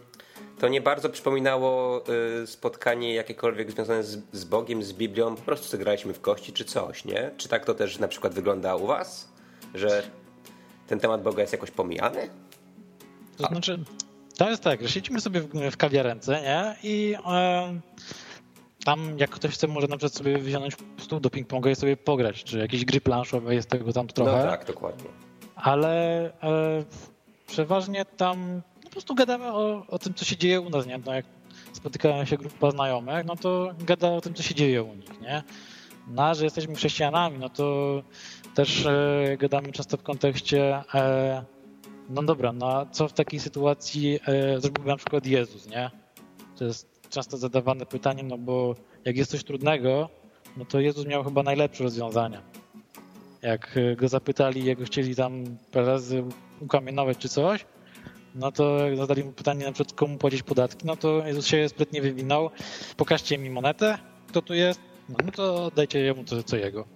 to 0.58 0.68
nie 0.68 0.80
bardzo 0.80 1.08
przypominało 1.08 2.02
y, 2.42 2.46
spotkanie 2.46 3.14
jakiekolwiek 3.14 3.70
związane 3.70 4.04
z, 4.04 4.18
z, 4.32 4.44
Bogiem, 4.44 4.82
z 4.82 4.92
Biblią. 4.92 5.36
Po 5.36 5.42
prostu 5.42 5.68
zagraliśmy 5.68 6.14
w 6.14 6.20
kości 6.20 6.52
czy 6.52 6.64
coś, 6.64 7.04
nie? 7.04 7.30
Czy 7.36 7.48
tak 7.48 7.64
to 7.64 7.74
też 7.74 7.98
na 7.98 8.08
przykład 8.08 8.34
wygląda 8.34 8.76
u 8.76 8.86
was? 8.86 9.28
Że 9.74 10.02
ten 10.86 11.00
temat 11.00 11.22
Boga 11.22 11.40
jest 11.40 11.52
jakoś 11.52 11.70
pomijany? 11.70 12.28
To 13.36 13.46
znaczy, 13.46 13.84
to 14.36 14.50
jest 14.50 14.62
tak, 14.62 14.82
że 14.82 14.88
siedzimy 14.88 15.20
sobie 15.20 15.40
w, 15.40 15.70
w 15.70 15.76
kawiarence, 15.76 16.42
nie? 16.42 16.76
I... 16.82 17.10
Yy 17.10 17.80
tam 18.84 19.18
jak 19.18 19.30
ktoś 19.30 19.54
chce, 19.54 19.66
może 19.66 19.86
na 19.86 19.96
przykład 19.96 20.14
sobie 20.14 20.38
wziąć 20.38 20.74
stół 20.98 21.20
do 21.20 21.28
ping-ponga 21.28 21.70
i 21.70 21.76
sobie 21.76 21.96
pograć, 21.96 22.44
czy 22.44 22.58
jakieś 22.58 22.84
gry 22.84 23.00
planszowe, 23.00 23.54
jest 23.54 23.68
tego 23.68 23.92
tam 23.92 24.06
trochę. 24.06 24.44
No 24.44 24.50
tak, 24.50 24.64
dokładnie. 24.64 25.10
Ale 25.56 26.24
e, 26.42 26.84
przeważnie 27.46 28.04
tam 28.04 28.62
po 28.82 28.90
prostu 28.90 29.14
gadamy 29.14 29.52
o, 29.52 29.86
o 29.88 29.98
tym, 29.98 30.14
co 30.14 30.24
się 30.24 30.36
dzieje 30.36 30.60
u 30.60 30.70
nas, 30.70 30.86
nie? 30.86 30.98
No 31.06 31.14
jak 31.14 31.26
spotykają 31.72 32.24
się 32.24 32.36
grupa 32.36 32.70
znajomych, 32.70 33.24
no 33.26 33.36
to 33.36 33.74
gada 33.78 34.12
o 34.12 34.20
tym, 34.20 34.34
co 34.34 34.42
się 34.42 34.54
dzieje 34.54 34.82
u 34.82 34.94
nich, 34.94 35.20
nie? 35.20 35.42
No, 36.08 36.34
że 36.34 36.44
jesteśmy 36.44 36.74
chrześcijanami, 36.74 37.38
no 37.38 37.48
to 37.48 38.02
też 38.54 38.86
e, 38.86 39.36
gadamy 39.38 39.72
często 39.72 39.96
w 39.96 40.02
kontekście 40.02 40.82
e, 40.94 41.44
no 42.10 42.22
dobra, 42.22 42.52
no 42.52 42.86
co 42.92 43.08
w 43.08 43.12
takiej 43.12 43.40
sytuacji 43.40 44.20
e, 44.26 44.60
zrobił 44.60 44.84
na 44.84 44.96
przykład 44.96 45.26
Jezus, 45.26 45.68
nie? 45.68 45.90
To 46.58 46.64
jest 46.64 47.08
często 47.10 47.36
zadawane 47.36 47.86
pytanie, 47.86 48.22
no 48.22 48.38
bo 48.38 48.74
jak 49.04 49.16
jest 49.16 49.30
coś 49.30 49.44
trudnego, 49.44 50.08
no 50.56 50.64
to 50.64 50.80
Jezus 50.80 51.06
miał 51.06 51.24
chyba 51.24 51.42
najlepsze 51.42 51.84
rozwiązania. 51.84 52.42
Jak 53.42 53.78
go 53.96 54.08
zapytali, 54.08 54.64
jak 54.64 54.78
go 54.78 54.84
chcieli 54.84 55.14
tam 55.14 55.44
parę 55.72 55.86
razy 55.86 56.24
ukamienować 56.60 57.18
czy 57.18 57.28
coś, 57.28 57.66
no 58.34 58.52
to 58.52 58.78
zadali 58.96 59.24
mu 59.24 59.32
pytanie 59.32 59.66
na 59.66 59.72
przykład 59.72 59.96
komu 59.96 60.18
płacić 60.18 60.42
podatki, 60.42 60.86
no 60.86 60.96
to 60.96 61.26
Jezus 61.26 61.46
się 61.46 61.68
sprytnie 61.68 62.02
wywinął, 62.02 62.50
pokażcie 62.96 63.38
mi 63.38 63.50
monetę, 63.50 63.98
kto 64.28 64.42
tu 64.42 64.54
jest, 64.54 64.80
no, 65.08 65.16
no 65.24 65.32
to 65.32 65.70
dajcie 65.76 65.98
jemu 65.98 66.24
co, 66.24 66.42
co 66.42 66.56
jego. 66.56 66.93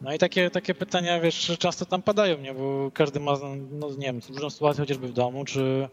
No 0.00 0.14
i 0.14 0.18
takie, 0.18 0.50
takie 0.50 0.74
pytania, 0.74 1.20
wiesz, 1.20 1.56
często 1.58 1.86
tam 1.86 2.02
padają, 2.02 2.38
nie? 2.38 2.54
Bo 2.54 2.90
każdy 2.94 3.20
ma, 3.20 3.32
no 3.70 3.88
nie 3.90 4.06
wiem, 4.06 4.20
różną 4.28 4.50
sytuację 4.50 4.82
chociażby 4.82 5.08
w 5.08 5.12
domu 5.12 5.44
czy, 5.44 5.88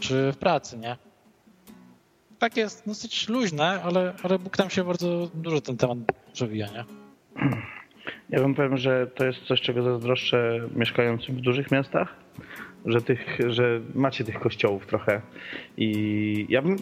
czy 0.00 0.32
w 0.32 0.36
pracy, 0.36 0.78
nie? 0.78 0.96
tak 2.38 2.56
jest 2.56 2.86
dosyć 2.86 3.28
luźne, 3.28 3.82
ale, 3.82 4.14
ale 4.22 4.38
Bóg 4.38 4.56
tam 4.56 4.70
się 4.70 4.84
bardzo 4.84 5.30
dużo 5.34 5.60
ten 5.60 5.76
temat 5.76 5.98
przewija, 6.32 6.66
nie? 6.66 6.84
Ja 8.30 8.40
wam 8.40 8.54
powiem, 8.54 8.76
że 8.76 9.06
to 9.06 9.26
jest 9.26 9.38
coś, 9.42 9.60
czego 9.60 9.82
zazdroszczę 9.82 10.60
mieszkającym 10.74 11.36
w 11.36 11.40
dużych 11.40 11.70
miastach, 11.70 12.14
że, 12.86 13.02
tych, 13.02 13.38
że 13.48 13.80
macie 13.94 14.24
tych 14.24 14.40
kościołów 14.40 14.86
trochę. 14.86 15.22
I 15.76 16.46
ja 16.48 16.62
bym 16.62 16.76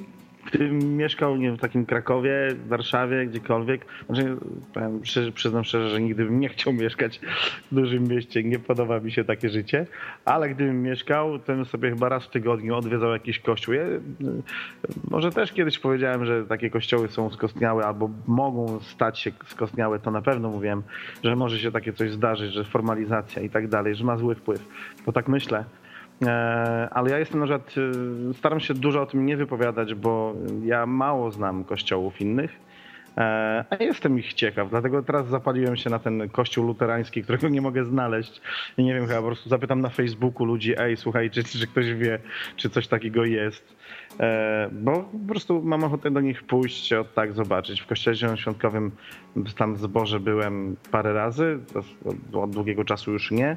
gdybym 0.47 0.97
mieszkał 0.97 1.37
nie 1.37 1.53
w 1.53 1.59
takim 1.59 1.87
Krakowie, 1.87 2.49
Warszawie, 2.69 3.27
gdziekolwiek, 3.27 3.87
znaczy, 4.07 4.37
powiem, 4.75 5.01
przyznam 5.35 5.65
szczerze, 5.65 5.91
że 5.91 6.01
nigdy 6.01 6.25
bym 6.25 6.41
nie 6.41 6.49
chciał 6.49 6.73
mieszkać 6.73 7.21
w 7.73 7.75
dużym 7.75 8.09
mieście, 8.09 8.45
nie 8.45 8.59
podoba 8.59 9.01
mi 9.01 9.13
się 9.13 9.25
takie 9.25 9.49
życie, 9.49 9.87
ale 10.25 10.49
gdybym 10.49 10.83
mieszkał, 10.83 11.39
to 11.39 11.53
bym 11.53 11.65
sobie 11.65 11.91
chyba 11.91 12.09
raz 12.09 12.25
w 12.25 12.31
tygodniu 12.31 12.77
odwiedzał 12.77 13.13
jakiś 13.13 13.39
kościół. 13.39 13.75
Ja, 13.75 13.83
może 15.11 15.31
też 15.31 15.53
kiedyś 15.53 15.79
powiedziałem, 15.79 16.27
że 16.27 16.45
takie 16.45 16.71
kościoły 16.71 17.09
są 17.09 17.31
skostniałe 17.31 17.85
albo 17.85 18.11
mogą 18.27 18.81
stać 18.81 19.19
się 19.19 19.33
skostniałe, 19.47 19.99
to 19.99 20.11
na 20.11 20.23
pewno 20.23 20.49
mówiłem, 20.49 20.83
że 21.25 21.37
może 21.37 21.59
się 21.59 21.73
takie 21.73 21.93
coś 21.93 22.13
zdarzyć, 22.13 22.53
że 22.53 22.65
formalizacja 22.65 23.43
i 23.43 23.51
tak 23.51 23.69
dalej, 23.69 23.95
że 23.95 24.05
ma 24.05 24.17
zły 24.17 24.35
wpływ. 24.35 24.65
Bo 25.07 25.13
tak 25.13 25.29
myślę, 25.29 25.65
E, 25.67 25.86
ale 26.91 27.11
ja 27.11 27.19
jestem 27.19 27.41
na 27.41 27.47
przykład, 27.47 27.75
e, 28.31 28.35
staram 28.35 28.61
się 28.61 28.75
dużo 28.75 29.03
o 29.03 29.07
tym 29.07 29.27
nie 29.27 29.37
wypowiadać, 29.37 29.95
bo 29.95 30.35
ja 30.65 30.87
mało 30.87 31.31
znam 31.31 31.65
kościołów 31.65 32.21
innych, 32.21 32.51
e, 32.53 32.76
a 33.17 33.77
jestem 33.81 34.19
ich 34.19 34.35
ciekaw, 34.35 34.71
dlatego 34.71 35.03
teraz 35.03 35.29
zapaliłem 35.29 35.77
się 35.77 35.91
na 35.91 35.99
ten 35.99 36.29
kościół 36.29 36.67
luterański, 36.67 37.23
którego 37.23 37.49
nie 37.49 37.61
mogę 37.61 37.85
znaleźć 37.85 38.41
i 38.79 38.85
nie 38.85 38.95
wiem, 38.95 39.07
chyba 39.07 39.21
po 39.21 39.27
prostu 39.27 39.49
zapytam 39.49 39.81
na 39.81 39.89
Facebooku 39.89 40.45
ludzi, 40.47 40.75
ej, 40.79 40.97
słuchaj, 40.97 41.31
czy, 41.31 41.45
czy 41.45 41.67
ktoś 41.67 41.95
wie, 41.95 42.19
czy 42.57 42.71
coś 42.71 42.89
takiego 42.89 43.25
jest. 43.25 43.77
E, 44.21 44.69
bo 44.73 44.93
po 45.03 45.29
prostu 45.29 45.63
mam 45.63 45.85
ochotę 45.85 46.11
do 46.11 46.21
nich 46.21 46.43
pójść, 46.43 46.93
od 46.93 47.15
tak 47.15 47.33
zobaczyć. 47.33 47.81
W 47.81 47.87
kościele 47.87 48.17
zielonoświątkowym 48.17 48.93
tam 49.59 49.77
zboże 49.77 50.21
byłem 50.21 50.77
parę 50.91 51.13
razy, 51.13 51.59
od 52.33 52.51
długiego 52.51 52.85
czasu 52.85 53.13
już 53.13 53.31
nie. 53.31 53.57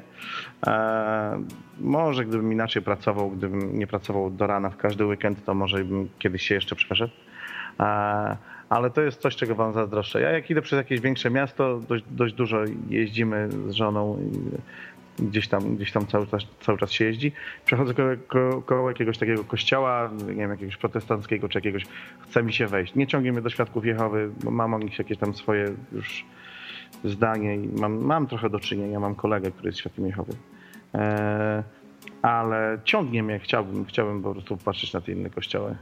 E, 0.66 1.44
może 1.80 2.24
gdybym 2.24 2.52
inaczej 2.52 2.82
pracował, 2.82 3.30
gdybym 3.30 3.78
nie 3.78 3.86
pracował 3.86 4.30
do 4.30 4.46
rana 4.46 4.70
w 4.70 4.76
każdy 4.76 5.06
weekend, 5.06 5.44
to 5.44 5.54
może 5.54 5.84
bym 5.84 6.08
kiedyś 6.18 6.42
się 6.42 6.54
jeszcze 6.54 6.76
przeszedł. 6.76 7.12
Ale 8.70 8.90
to 8.90 9.00
jest 9.00 9.20
coś, 9.20 9.36
czego 9.36 9.54
wam 9.54 9.72
zazdroszczę. 9.72 10.20
Ja 10.20 10.30
jak 10.30 10.50
idę 10.50 10.62
przez 10.62 10.76
jakieś 10.76 11.00
większe 11.00 11.30
miasto, 11.30 11.80
dość, 11.88 12.04
dość 12.10 12.34
dużo 12.34 12.58
jeździmy 12.88 13.48
z 13.68 13.72
żoną 13.72 14.18
gdzieś 15.18 15.48
tam, 15.48 15.76
gdzieś 15.76 15.92
tam 15.92 16.06
cały, 16.06 16.26
czas, 16.26 16.42
cały 16.60 16.78
czas 16.78 16.92
się 16.92 17.04
jeździ. 17.04 17.32
Przechodzę 17.64 17.94
koło, 18.66 18.88
jakiegoś 18.88 19.18
takiego 19.18 19.44
kościoła, 19.44 20.10
nie 20.26 20.34
wiem, 20.34 20.50
jakiegoś 20.50 20.76
protestanckiego 20.76 21.48
czy 21.48 21.58
jakiegoś, 21.58 21.84
chce 22.20 22.42
mi 22.42 22.52
się 22.52 22.66
wejść. 22.66 22.94
Nie 22.94 23.06
ciągnie 23.06 23.32
mnie 23.32 23.42
do 23.42 23.50
świadków 23.50 23.84
Jehowy, 23.84 24.30
bo 24.44 24.50
mam 24.50 24.74
o 24.74 24.78
nich 24.78 24.98
jakieś 24.98 25.18
tam 25.18 25.34
swoje 25.34 25.74
już 25.92 26.24
zdanie 27.04 27.56
i 27.56 27.68
mam, 27.68 27.98
mam 27.98 28.26
trochę 28.26 28.50
do 28.50 28.60
czynienia, 28.60 29.00
mam 29.00 29.14
kolegę, 29.14 29.50
który 29.50 29.68
jest 29.68 29.78
świadkiem 29.78 30.06
Jehowy. 30.06 30.32
E, 30.94 31.62
ale 32.22 32.78
ciągnie 32.84 33.22
mnie, 33.22 33.38
chciałbym, 33.38 33.84
chciałbym 33.84 34.22
po 34.22 34.32
prostu 34.32 34.56
patrzeć 34.56 34.92
na 34.92 35.00
te 35.00 35.12
inne 35.12 35.30
kościoły. 35.30 35.76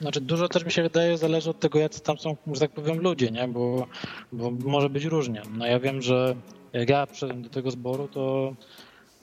Znaczy 0.00 0.20
dużo 0.20 0.48
też 0.48 0.64
mi 0.64 0.72
się 0.72 0.82
wydaje 0.82 1.18
zależy 1.18 1.50
od 1.50 1.60
tego, 1.60 1.78
jak 1.78 2.00
tam 2.00 2.18
są, 2.18 2.36
że 2.52 2.60
tak 2.60 2.70
powiem, 2.70 3.00
ludzie, 3.00 3.30
nie? 3.30 3.48
Bo, 3.48 3.86
bo 4.32 4.50
może 4.50 4.90
być 4.90 5.04
różnie. 5.04 5.42
No 5.50 5.66
ja 5.66 5.80
wiem, 5.80 6.02
że 6.02 6.36
jak 6.72 6.88
ja 6.88 7.06
przyszedłem 7.06 7.42
do 7.42 7.48
tego 7.48 7.70
zboru, 7.70 8.08
to 8.08 8.54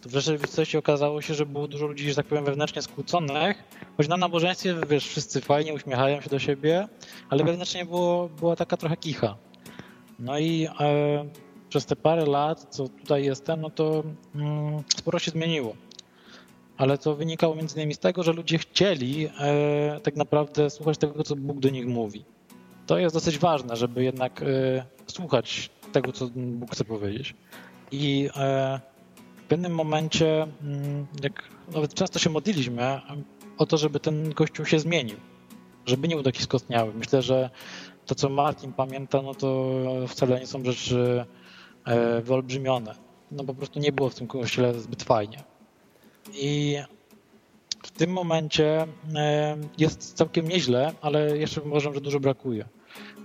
to 0.01 0.09
w 0.09 0.11
rzeczywistości 0.11 0.77
okazało 0.77 1.21
się, 1.21 1.33
że 1.33 1.45
było 1.45 1.67
dużo 1.67 1.87
ludzi, 1.87 2.09
że 2.09 2.15
tak 2.15 2.25
powiem, 2.25 2.45
wewnętrznie 2.45 2.81
skłóconych, 2.81 3.63
choć 3.97 4.07
na 4.07 4.17
nabożeństwie, 4.17 4.75
wiesz, 4.89 5.07
wszyscy 5.07 5.41
fajnie 5.41 5.73
uśmiechają 5.73 6.21
się 6.21 6.29
do 6.29 6.39
siebie, 6.39 6.87
ale 7.29 7.43
wewnętrznie 7.43 7.85
było, 7.85 8.29
była 8.29 8.55
taka 8.55 8.77
trochę 8.77 8.97
kicha. 8.97 9.37
No 10.19 10.39
i 10.39 10.67
e, 10.79 11.25
przez 11.69 11.85
te 11.85 11.95
parę 11.95 12.25
lat, 12.25 12.67
co 12.69 12.87
tutaj 12.87 13.25
jestem, 13.25 13.61
no 13.61 13.69
to 13.69 14.03
mm, 14.35 14.83
sporo 14.97 15.19
się 15.19 15.31
zmieniło. 15.31 15.75
Ale 16.77 16.97
to 16.97 17.15
wynikało 17.15 17.55
między 17.55 17.75
innymi 17.75 17.93
z 17.93 17.99
tego, 17.99 18.23
że 18.23 18.33
ludzie 18.33 18.57
chcieli 18.57 19.27
e, 19.39 19.99
tak 20.03 20.15
naprawdę 20.15 20.69
słuchać 20.69 20.97
tego, 20.97 21.23
co 21.23 21.35
Bóg 21.35 21.59
do 21.59 21.69
nich 21.69 21.87
mówi. 21.87 22.25
To 22.87 22.97
jest 22.97 23.15
dosyć 23.15 23.37
ważne, 23.37 23.75
żeby 23.75 24.03
jednak 24.03 24.41
e, 24.41 24.45
słuchać 25.07 25.69
tego, 25.91 26.11
co 26.11 26.29
Bóg 26.35 26.71
chce 26.71 26.85
powiedzieć. 26.85 27.35
I 27.91 28.29
e, 28.35 28.79
w 29.37 29.43
pewnym 29.47 29.75
momencie, 29.75 30.43
mm, 30.43 31.07
jak 31.23 31.43
nawet 31.73 31.93
często 31.93 32.19
się 32.19 32.29
modliliśmy 32.29 33.01
o 33.57 33.65
to, 33.65 33.77
żeby 33.77 33.99
ten 33.99 34.33
kościół 34.33 34.65
się 34.65 34.79
zmienił, 34.79 35.17
żeby 35.85 36.07
nie 36.07 36.15
był 36.15 36.23
taki 36.23 36.43
skostniały. 36.43 36.93
Myślę, 36.93 37.21
że 37.21 37.49
to, 38.05 38.15
co 38.15 38.29
Martin 38.29 38.73
pamięta, 38.73 39.21
no 39.21 39.35
to 39.35 39.75
wcale 40.07 40.39
nie 40.39 40.47
są 40.47 40.63
rzeczy 40.63 41.25
e, 41.85 42.21
wyolbrzymione. 42.21 42.95
No 43.31 43.43
po 43.43 43.53
prostu 43.53 43.79
nie 43.79 43.91
było 43.91 44.09
w 44.09 44.15
tym 44.15 44.27
kościele 44.27 44.79
zbyt 44.79 45.03
fajnie. 45.03 45.50
I 46.33 46.77
w 47.83 47.91
tym 47.91 48.09
momencie 48.11 48.87
e, 49.15 49.57
jest 49.77 50.13
całkiem 50.13 50.47
nieźle, 50.47 50.93
ale 51.01 51.37
jeszcze 51.37 51.61
uważam, 51.61 51.93
że 51.93 52.01
dużo 52.01 52.19
brakuje. 52.19 52.65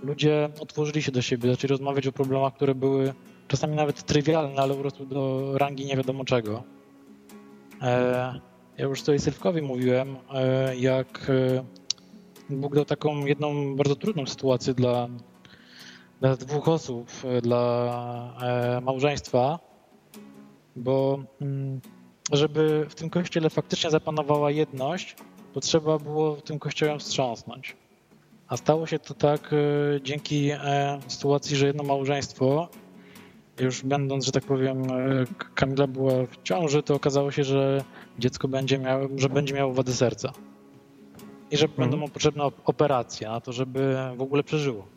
Ludzie 0.03 0.49
otworzyli 0.59 1.01
się 1.01 1.11
do 1.11 1.21
siebie, 1.21 1.51
zaczęli 1.51 1.69
rozmawiać 1.69 2.07
o 2.07 2.11
problemach, 2.11 2.53
które 2.53 2.75
były 2.75 3.13
czasami 3.47 3.75
nawet 3.75 4.03
trywialne, 4.03 4.61
ale 4.61 4.73
urosły 4.73 5.05
do 5.05 5.51
rangi 5.57 5.85
nie 5.85 5.97
wiadomo 5.97 6.25
czego. 6.25 6.63
E, 7.81 8.39
ja 8.77 8.85
już 8.85 8.99
tutaj 8.99 9.19
Sylwkowi 9.19 9.61
mówiłem, 9.61 10.15
jak 10.77 11.31
Bóg 12.49 12.75
dał 12.75 12.85
taką 12.85 13.25
jedną 13.25 13.75
bardzo 13.75 13.95
trudną 13.95 14.25
sytuację 14.25 14.73
dla, 14.73 15.07
dla 16.19 16.35
dwóch 16.35 16.67
osób, 16.67 17.11
dla 17.41 18.37
e, 18.41 18.81
małżeństwa, 18.81 19.59
bo 20.75 21.19
mm, 21.41 21.81
żeby 22.31 22.85
w 22.89 22.95
tym 22.95 23.09
kościele 23.09 23.49
faktycznie 23.49 23.89
zapanowała 23.89 24.51
jedność, 24.51 25.15
to 25.53 25.59
trzeba 25.59 25.97
było 25.99 26.35
tym 26.35 26.59
kościołem 26.59 26.99
wstrząsnąć. 26.99 27.75
A 28.47 28.57
stało 28.57 28.87
się 28.87 28.99
to 28.99 29.13
tak 29.13 29.53
e, 29.53 30.01
dzięki 30.01 30.49
e, 30.51 30.99
sytuacji, 31.07 31.57
że 31.57 31.67
jedno 31.67 31.83
małżeństwo, 31.83 32.69
już 33.59 33.83
będąc, 33.83 34.25
że 34.25 34.31
tak 34.31 34.43
powiem, 34.43 34.83
Kamila 35.55 35.87
była 35.87 36.25
w 36.25 36.43
ciąży, 36.43 36.83
to 36.83 36.95
okazało 36.95 37.31
się, 37.31 37.43
że 37.43 37.83
dziecko 38.19 38.47
będzie 38.47 38.79
miało, 38.79 39.07
że 39.15 39.29
będzie 39.29 39.53
miało 39.53 39.73
wady 39.73 39.93
serca 39.93 40.33
i 41.51 41.57
że 41.57 41.65
mhm. 41.65 41.81
będą 41.81 41.97
mu 41.97 42.09
potrzebne 42.09 42.43
operacje 42.43 43.27
na 43.27 43.41
to, 43.41 43.53
żeby 43.53 43.97
w 44.15 44.21
ogóle 44.21 44.43
przeżyło. 44.43 44.87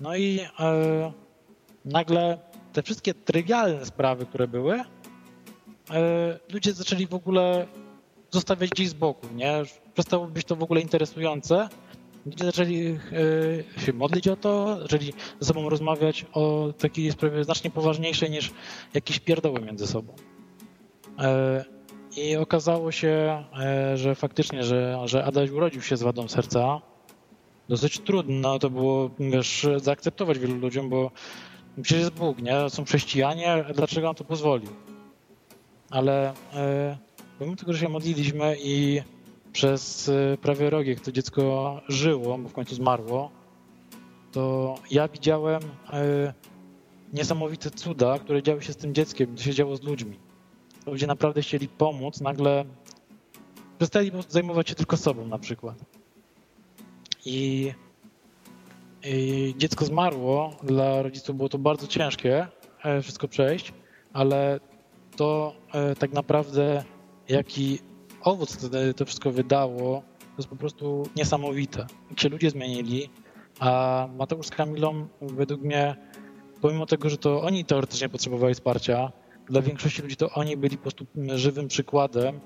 No 0.00 0.16
i 0.16 0.40
e, 0.60 1.12
nagle 1.84 2.38
te 2.72 2.82
wszystkie 2.82 3.14
trywialne 3.14 3.86
sprawy, 3.86 4.26
które 4.26 4.48
były, 4.48 4.74
e, 4.74 4.84
ludzie 6.52 6.72
zaczęli 6.72 7.06
w 7.06 7.14
ogóle 7.14 7.66
zostawiać 8.30 8.70
gdzieś 8.70 8.88
z 8.88 8.94
boku, 8.94 9.26
nie? 9.34 9.62
Przestało 9.94 10.26
być 10.26 10.46
to 10.46 10.56
w 10.56 10.62
ogóle 10.62 10.80
interesujące. 10.80 11.68
Ludzie 12.26 12.44
zaczęli 12.44 12.98
e, 13.76 13.80
się 13.80 13.92
modlić 13.92 14.28
o 14.28 14.36
to, 14.36 14.78
zaczęli 14.82 15.12
ze 15.40 15.46
sobą 15.46 15.68
rozmawiać 15.68 16.26
o 16.32 16.72
takiej 16.78 17.12
sprawie 17.12 17.44
znacznie 17.44 17.70
poważniejszej 17.70 18.30
niż 18.30 18.50
jakieś 18.94 19.20
pierdoły 19.20 19.60
między 19.60 19.86
sobą. 19.86 20.12
E, 21.18 21.64
i 22.16 22.36
okazało 22.36 22.92
się, 22.92 23.44
e, 23.60 23.96
że 23.96 24.14
faktycznie, 24.14 24.64
że, 24.64 24.98
że 25.04 25.24
Adaś 25.24 25.50
urodził 25.50 25.82
się 25.82 25.96
z 25.96 26.02
wadą 26.02 26.28
serca. 26.28 26.80
Dosyć 27.68 27.98
trudno 27.98 28.58
to 28.58 28.70
było, 28.70 29.10
wiesz, 29.18 29.66
zaakceptować 29.76 30.38
wielu 30.38 30.54
ludziom, 30.54 30.88
bo 30.88 31.10
przecież 31.82 32.00
jest 32.00 32.14
Bóg, 32.14 32.42
nie? 32.42 32.70
Są 32.70 32.84
chrześcijanie, 32.84 33.64
dlaczego 33.74 34.08
on 34.08 34.14
to 34.14 34.24
pozwolił? 34.24 34.68
Ale 35.94 36.32
e, 36.54 36.98
pomimo 37.38 37.56
tego, 37.56 37.72
że 37.72 37.78
się 37.78 37.88
modliliśmy 37.88 38.56
i 38.62 39.02
przez 39.52 40.08
e, 40.08 40.36
prawie 40.42 40.70
rok, 40.70 40.86
jak 40.86 41.00
to 41.00 41.12
dziecko 41.12 41.80
żyło, 41.88 42.38
bo 42.38 42.48
w 42.48 42.52
końcu 42.52 42.74
zmarło, 42.74 43.30
to 44.32 44.74
ja 44.90 45.08
widziałem 45.08 45.62
e, 45.92 46.34
niesamowite 47.12 47.70
cuda, 47.70 48.18
które 48.18 48.42
działy 48.42 48.62
się 48.62 48.72
z 48.72 48.76
tym 48.76 48.94
dzieckiem, 48.94 49.36
to 49.36 49.42
się 49.42 49.54
działo 49.54 49.76
z 49.76 49.82
ludźmi 49.82 50.18
ludzie 50.86 51.06
naprawdę 51.06 51.42
chcieli 51.42 51.68
pomóc, 51.68 52.20
nagle 52.20 52.64
przestali 53.78 54.12
zajmować 54.28 54.68
się 54.68 54.74
tylko 54.74 54.96
sobą 54.96 55.26
na 55.26 55.38
przykład. 55.38 55.76
I, 57.24 57.72
I, 59.04 59.54
dziecko 59.58 59.84
zmarło, 59.84 60.56
dla 60.62 61.02
rodziców 61.02 61.36
było 61.36 61.48
to 61.48 61.58
bardzo 61.58 61.86
ciężkie 61.86 62.46
wszystko 63.02 63.28
przejść, 63.28 63.72
ale 64.12 64.60
to 65.16 65.54
e, 65.72 65.96
tak 65.96 66.12
naprawdę 66.12 66.84
jaki 67.28 67.78
owoc 68.22 68.70
to 68.96 69.04
wszystko 69.04 69.30
wydało, 69.30 70.02
to 70.18 70.38
jest 70.38 70.48
po 70.48 70.56
prostu 70.56 71.08
niesamowite. 71.16 71.86
Jak 72.10 72.20
się 72.20 72.28
ludzie 72.28 72.50
zmienili, 72.50 73.10
a 73.60 74.08
Mateusz 74.16 74.46
z 74.46 74.50
Kamilą 74.50 75.06
według 75.20 75.62
mnie, 75.62 75.96
pomimo 76.60 76.86
tego, 76.86 77.10
że 77.10 77.16
to 77.16 77.42
oni 77.42 77.64
teoretycznie 77.64 78.08
potrzebowali 78.08 78.54
wsparcia, 78.54 79.12
dla 79.46 79.62
większości 79.62 80.02
ludzi 80.02 80.16
to 80.16 80.30
oni 80.30 80.56
byli 80.56 80.76
po 80.76 80.82
prostu 80.82 81.06
żywym 81.34 81.68
przykładem 81.68 82.40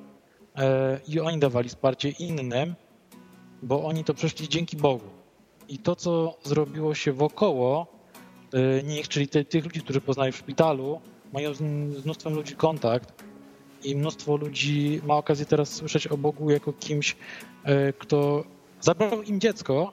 e, 0.57 1.01
i 1.09 1.21
oni 1.21 1.39
dawali 1.39 1.69
wsparcie 1.69 2.09
innym, 2.09 2.75
bo 3.63 3.85
oni 3.85 4.05
to 4.05 4.15
przeszli 4.15 4.49
dzięki 4.49 4.77
Bogu. 4.77 5.09
I 5.69 5.79
to, 5.79 5.97
co 5.97 6.39
zrobiło 6.45 6.95
się 6.95 7.13
wokoło 7.13 7.87
e, 8.53 8.83
nich, 8.83 9.09
czyli 9.09 9.29
te, 9.29 9.45
tych 9.45 9.65
ludzi, 9.65 9.81
którzy 9.81 10.01
poznali 10.01 10.33
w 10.33 10.37
szpitalu, 10.37 11.01
mają 11.33 11.55
z, 11.55 11.59
z 11.99 12.05
mnóstwem 12.05 12.35
ludzi 12.35 12.57
kontakt 12.57 13.25
i 13.85 13.97
mnóstwo 13.97 14.37
ludzi 14.37 15.01
ma 15.07 15.17
okazję 15.17 15.47
teraz 15.47 15.73
słyszeć 15.73 16.07
o 16.07 16.17
Bogu 16.17 16.51
jako 16.51 16.73
kimś, 16.73 17.17
e, 17.65 17.93
kto 17.93 18.45
zabrał 18.81 19.23
im 19.23 19.41
dziecko, 19.41 19.93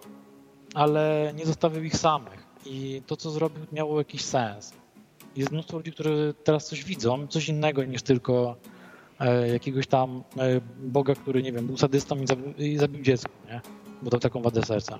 ale 0.73 1.33
nie 1.35 1.45
zostawił 1.45 1.83
ich 1.83 1.95
samych. 1.95 2.45
I 2.65 3.01
to, 3.07 3.17
co 3.17 3.31
zrobił, 3.31 3.65
miało 3.71 3.97
jakiś 3.97 4.21
sens 4.21 4.73
jest 5.35 5.51
mnóstwo 5.51 5.77
ludzi, 5.77 5.91
którzy 5.91 6.33
teraz 6.43 6.67
coś 6.67 6.83
widzą, 6.83 7.27
coś 7.27 7.49
innego 7.49 7.83
niż 7.83 8.01
tylko 8.01 8.55
e, 9.19 9.47
jakiegoś 9.47 9.87
tam 9.87 10.23
e, 10.37 10.61
Boga, 10.79 11.15
który, 11.15 11.43
nie 11.43 11.51
wiem, 11.51 11.67
był 11.67 11.77
sadystą 11.77 12.21
i 12.21 12.27
zabił, 12.27 12.53
i 12.57 12.77
zabił 12.77 13.03
dziecko, 13.03 13.31
nie? 13.47 13.61
Bo 14.01 14.09
to 14.09 14.19
taką 14.19 14.41
wadę 14.41 14.61
serca. 14.61 14.99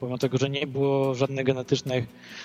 Pomimo 0.00 0.18
tego, 0.18 0.38
że 0.38 0.50
nie 0.50 0.66
było 0.66 1.14
żadnych 1.14 1.46
genetycznych 1.46 2.04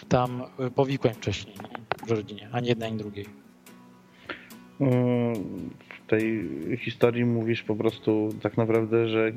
tam 0.09 0.43
e, 0.59 0.69
powikłań 0.69 1.13
wcześniej 1.13 1.55
nie? 1.55 2.07
w 2.07 2.11
rodzinie, 2.11 2.49
ani 2.51 2.67
jednej, 2.67 2.89
ani 2.89 2.97
drugiej. 2.97 3.25
W 6.05 6.07
tej 6.07 6.49
historii 6.77 7.25
mówisz 7.25 7.63
po 7.63 7.75
prostu 7.75 8.29
tak 8.41 8.57
naprawdę, 8.57 9.09
że 9.09 9.31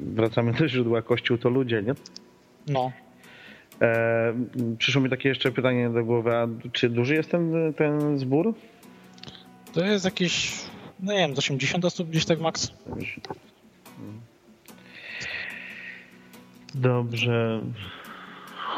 wracamy 0.00 0.52
do 0.52 0.68
źródła 0.68 1.02
Kościół 1.02 1.38
to 1.38 1.48
ludzie, 1.48 1.82
nie? 1.82 1.94
No. 2.68 2.92
E, 3.82 4.34
przyszło 4.78 5.02
mi 5.02 5.10
takie 5.10 5.28
jeszcze 5.28 5.52
pytanie 5.52 5.90
do 5.90 6.04
głowy, 6.04 6.36
a 6.36 6.48
czy 6.72 6.88
duży 6.88 7.14
jest 7.14 7.30
ten, 7.30 7.74
ten 7.76 8.18
zbór? 8.18 8.54
To 9.72 9.84
jest 9.84 10.04
jakieś, 10.04 10.52
no 11.00 11.12
nie 11.12 11.18
wiem, 11.18 11.34
80 11.38 11.84
osób 11.84 12.10
gdzieś 12.10 12.24
tak 12.24 12.40
max. 12.40 12.72
Dobrze. 16.74 17.60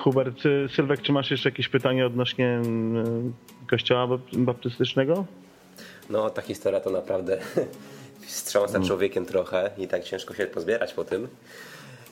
Hubert, 0.03 0.35
Sylwek, 0.77 1.03
czy 1.03 1.13
masz 1.13 1.31
jeszcze 1.31 1.49
jakieś 1.49 1.69
pytanie 1.69 2.07
odnośnie 2.07 2.47
mm, 2.47 3.33
kościoła 3.71 4.19
baptystycznego? 4.33 5.25
No, 6.11 6.31
ta 6.31 6.43
historia 6.43 6.81
to 6.81 6.91
naprawdę 6.91 7.39
wstrząsa 8.27 8.77
mm. 8.77 8.89
człowiekiem 8.89 9.27
trochę 9.27 9.71
i 9.79 9.89
tak 9.89 10.05
ciężko 10.05 10.35
się 10.35 10.47
pozbierać 10.47 10.95
po 10.95 11.05
tym. 11.05 11.29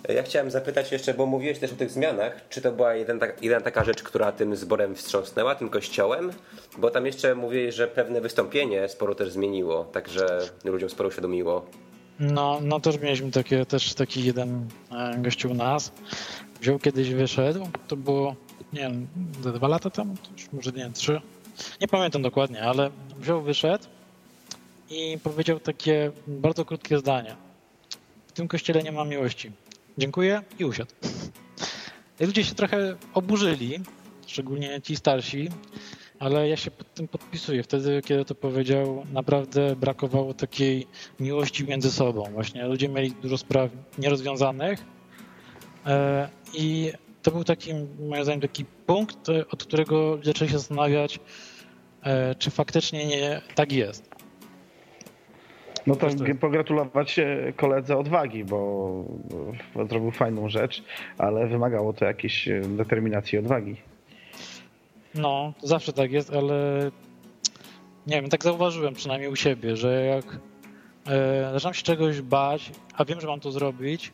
Ja 0.09 0.23
chciałem 0.23 0.51
zapytać 0.51 0.93
jeszcze, 0.93 1.15
bo 1.15 1.27
mówiłeś 1.27 1.59
też 1.59 1.73
o 1.73 1.77
tych 1.77 1.91
zmianach, 1.91 2.49
czy 2.49 2.61
to 2.61 2.73
była 2.73 2.95
jeden, 2.95 3.21
jeden 3.43 3.63
taka 3.63 3.85
rzecz, 3.85 4.03
która 4.03 4.33
tym 4.33 4.57
zborem 4.57 4.95
wstrząsnęła, 4.95 5.55
tym 5.55 5.69
kościołem? 5.69 6.31
Bo 6.79 6.91
tam 6.91 7.07
jeszcze 7.07 7.35
mówiłeś, 7.35 7.75
że 7.75 7.89
pewne 7.89 8.21
wystąpienie 8.21 8.89
sporo 8.89 9.15
też 9.15 9.31
zmieniło, 9.31 9.85
także 9.85 10.39
ludziom 10.65 10.91
sporo 10.91 11.09
uświadomiło. 11.09 11.67
No, 12.21 12.61
no 12.63 12.81
też 12.81 13.01
mieliśmy 13.01 13.31
takie, 13.31 13.67
też 13.67 13.95
taki 13.95 14.25
jeden 14.25 14.69
e, 14.91 15.19
gościu 15.19 15.51
u 15.51 15.55
nas. 15.55 15.93
Wziął 16.61 16.79
kiedyś, 16.79 17.11
wyszedł, 17.11 17.69
to 17.89 17.97
było, 17.97 18.35
nie 18.73 18.81
wiem, 18.81 19.07
dwa 19.55 19.69
lata 19.69 19.91
temu, 19.91 20.15
może 20.53 20.73
nie, 20.73 20.91
trzy. 20.91 21.21
Nie 21.81 21.89
pamiętam 21.89 22.23
dokładnie, 22.23 22.63
ale 22.63 22.91
wziął, 23.17 23.43
wyszedł 23.43 23.85
i 24.91 25.19
powiedział 25.23 25.61
takie 25.61 26.13
bardzo 26.27 26.65
krótkie 26.65 26.99
zdanie. 26.99 27.37
W 28.27 28.33
tym 28.33 28.49
kościele 28.49 28.83
nie 28.83 28.93
ma 28.93 29.05
miłości 29.05 29.53
dziękuję 29.99 30.43
i 30.59 30.65
usiadł. 30.65 30.91
I 32.21 32.27
ludzie 32.27 32.45
się 32.45 32.55
trochę 32.55 32.97
oburzyli, 33.15 33.81
szczególnie 34.27 34.83
ci 34.83 34.97
starsi, 34.97 35.49
ale 36.19 36.49
ja 36.49 36.57
się 36.57 36.71
pod 36.71 36.95
tym 36.95 37.09
podpisuję. 37.09 37.63
Wtedy, 37.63 38.03
kiedy 38.05 38.25
to 38.25 38.35
powiedział, 38.35 39.07
naprawdę 39.13 39.77
brakowało 39.77 40.35
takiej 40.35 40.87
miłości 41.21 41.65
między 41.65 41.91
sobą. 41.91 42.25
Właśnie 42.33 42.67
ludzie 42.67 42.89
mieli 42.89 43.11
dużo 43.11 43.39
spraw 43.39 43.71
nierozwiązanych 43.99 44.85
e, 45.87 46.29
i 46.55 46.93
to 47.23 47.31
był 47.31 47.45
taki, 47.45 47.71
moim 48.09 48.25
zdaniem, 48.25 48.41
taki 48.41 48.65
punkt, 48.65 49.29
od 49.51 49.65
którego 49.65 50.19
zaczęli 50.23 50.51
się 50.51 50.59
zastanawiać, 50.59 51.21
e, 52.03 52.35
czy 52.35 52.51
faktycznie 52.51 53.07
nie 53.07 53.43
tak 53.55 53.73
jest. 53.73 54.15
No 55.87 55.97
to 55.97 56.07
pogratulować 56.41 57.21
koledze 57.57 57.97
odwagi, 57.97 58.45
bo, 58.45 58.59
bo 59.75 59.87
zrobił 59.87 60.11
fajną 60.11 60.49
rzecz, 60.49 60.83
ale 61.19 61.47
wymagało 61.47 61.93
to 61.93 62.05
jakiejś 62.05 62.49
determinacji 62.69 63.39
odwagi. 63.39 63.77
No, 65.15 65.53
zawsze 65.63 65.93
tak 65.93 66.13
jest, 66.13 66.31
ale 66.31 66.91
nie 68.07 68.21
wiem, 68.21 68.31
tak 68.31 68.45
zauważyłem 68.45 68.95
przynajmniej 68.95 69.31
u 69.31 69.37
siebie, 69.37 69.77
że 69.77 70.05
jak 70.05 70.39
e, 71.07 71.51
zaczynam 71.53 71.75
się 71.75 71.83
czegoś 71.83 72.21
bać, 72.21 72.71
a 72.95 73.05
wiem, 73.05 73.21
że 73.21 73.27
mam 73.27 73.41
to 73.41 73.53
zrobić, 73.53 74.13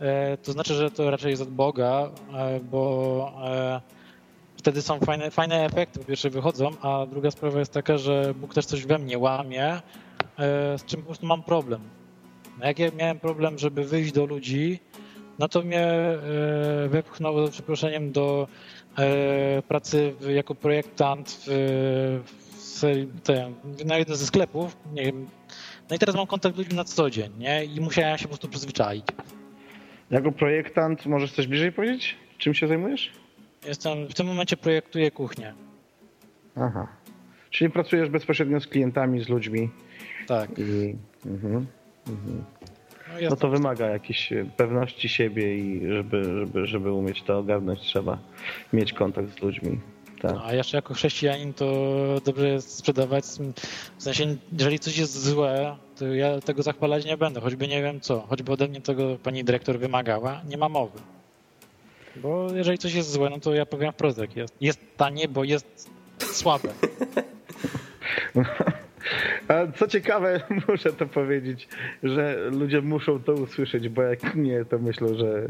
e, 0.00 0.36
to 0.36 0.52
znaczy, 0.52 0.74
że 0.74 0.90
to 0.90 1.10
raczej 1.10 1.30
jest 1.30 1.42
od 1.42 1.50
Boga, 1.50 2.10
e, 2.34 2.60
bo 2.60 3.32
e, 3.44 3.80
wtedy 4.56 4.82
są 4.82 5.00
fajne, 5.00 5.30
fajne 5.30 5.64
efekty, 5.64 5.98
po 5.98 6.04
pierwsze 6.04 6.30
wychodzą, 6.30 6.70
a 6.82 7.06
druga 7.06 7.30
sprawa 7.30 7.58
jest 7.58 7.72
taka, 7.72 7.98
że 7.98 8.34
Bóg 8.34 8.54
też 8.54 8.66
coś 8.66 8.86
we 8.86 8.98
mnie 8.98 9.18
łamie, 9.18 9.66
e, 9.72 9.80
z 10.78 10.84
czym 10.84 11.00
po 11.00 11.06
prostu 11.06 11.26
mam 11.26 11.42
problem. 11.42 11.80
No 12.58 12.66
jak 12.66 12.78
ja 12.78 12.90
miałem 12.96 13.18
problem, 13.18 13.58
żeby 13.58 13.84
wyjść 13.84 14.12
do 14.12 14.26
ludzi, 14.26 14.80
no 15.38 15.48
to 15.48 15.62
mnie 15.62 15.86
e, 15.86 16.18
wepchnął, 16.88 17.48
przeproszeniem, 17.50 18.12
do 18.12 18.48
pracy 19.68 20.14
jako 20.34 20.54
projektant 20.54 21.44
w, 21.46 22.20
w, 22.82 23.06
te, 23.22 23.52
na 23.84 23.98
jednym 23.98 24.16
ze 24.16 24.26
sklepów. 24.26 24.76
Nie 24.92 25.02
wiem. 25.02 25.26
No 25.90 25.96
i 25.96 25.98
teraz 25.98 26.16
mam 26.16 26.26
kontakt 26.26 26.54
z 26.54 26.58
ludźmi 26.58 26.76
na 26.76 26.84
co 26.84 27.10
dzień, 27.10 27.32
nie? 27.38 27.64
I 27.64 27.80
musiałem 27.80 28.18
się 28.18 28.22
po 28.22 28.28
prostu 28.28 28.48
przyzwyczaić. 28.48 29.04
Jako 30.10 30.32
projektant 30.32 31.06
możesz 31.06 31.32
coś 31.32 31.46
bliżej 31.46 31.72
powiedzieć? 31.72 32.16
Czym 32.38 32.54
się 32.54 32.68
zajmujesz? 32.68 33.12
Jestem, 33.66 34.08
w 34.08 34.14
tym 34.14 34.26
momencie 34.26 34.56
projektuję 34.56 35.10
kuchnię. 35.10 35.54
Aha. 36.56 36.86
Czyli 37.50 37.70
pracujesz 37.70 38.08
bezpośrednio 38.08 38.60
z 38.60 38.66
klientami, 38.66 39.24
z 39.24 39.28
ludźmi. 39.28 39.70
Tak. 40.26 40.50
I, 40.58 40.96
mhm, 41.26 41.66
mhm. 42.08 42.44
No, 43.12 43.28
no 43.30 43.36
to 43.36 43.48
wymaga 43.48 43.86
jakiejś 43.86 44.32
e, 44.32 44.44
pewności 44.56 45.08
siebie 45.08 45.58
i 45.58 45.88
żeby, 45.88 46.24
żeby, 46.24 46.66
żeby 46.66 46.92
umieć 46.92 47.22
to 47.22 47.38
ogarnąć, 47.38 47.80
trzeba 47.80 48.18
mieć 48.72 48.92
kontakt 48.92 49.38
z 49.38 49.42
ludźmi. 49.42 49.80
Tak. 50.22 50.34
No, 50.34 50.44
a 50.44 50.54
jeszcze 50.54 50.76
jako 50.76 50.94
chrześcijanin 50.94 51.52
to 51.52 51.66
dobrze 52.24 52.48
jest 52.48 52.76
sprzedawać. 52.76 53.24
W 53.98 54.02
sensie, 54.02 54.36
jeżeli 54.58 54.78
coś 54.78 54.98
jest 54.98 55.24
złe, 55.24 55.76
to 55.98 56.06
ja 56.06 56.40
tego 56.40 56.62
zachwalać 56.62 57.04
nie 57.04 57.16
będę, 57.16 57.40
choćby 57.40 57.68
nie 57.68 57.82
wiem 57.82 58.00
co, 58.00 58.20
choćby 58.20 58.52
ode 58.52 58.68
mnie 58.68 58.80
tego 58.80 59.16
pani 59.22 59.44
dyrektor 59.44 59.78
wymagała, 59.78 60.40
nie 60.48 60.56
ma 60.56 60.68
mowy. 60.68 60.98
Bo 62.16 62.54
jeżeli 62.54 62.78
coś 62.78 62.94
jest 62.94 63.10
złe, 63.10 63.30
no 63.30 63.40
to 63.40 63.54
ja 63.54 63.66
powiem 63.66 63.92
wprost, 63.92 64.18
jak 64.18 64.36
jest. 64.36 64.54
Jest 64.60 64.80
tanie, 64.96 65.28
bo 65.28 65.44
jest 65.44 65.90
słabe. 66.18 66.68
A 69.48 69.72
co 69.72 69.88
ciekawe, 69.88 70.40
muszę 70.68 70.92
to 70.92 71.06
powiedzieć, 71.06 71.68
że 72.02 72.50
ludzie 72.50 72.80
muszą 72.80 73.22
to 73.22 73.32
usłyszeć, 73.32 73.88
bo 73.88 74.02
jak 74.02 74.34
nie, 74.34 74.64
to 74.64 74.78
myślą, 74.78 75.14
że, 75.14 75.48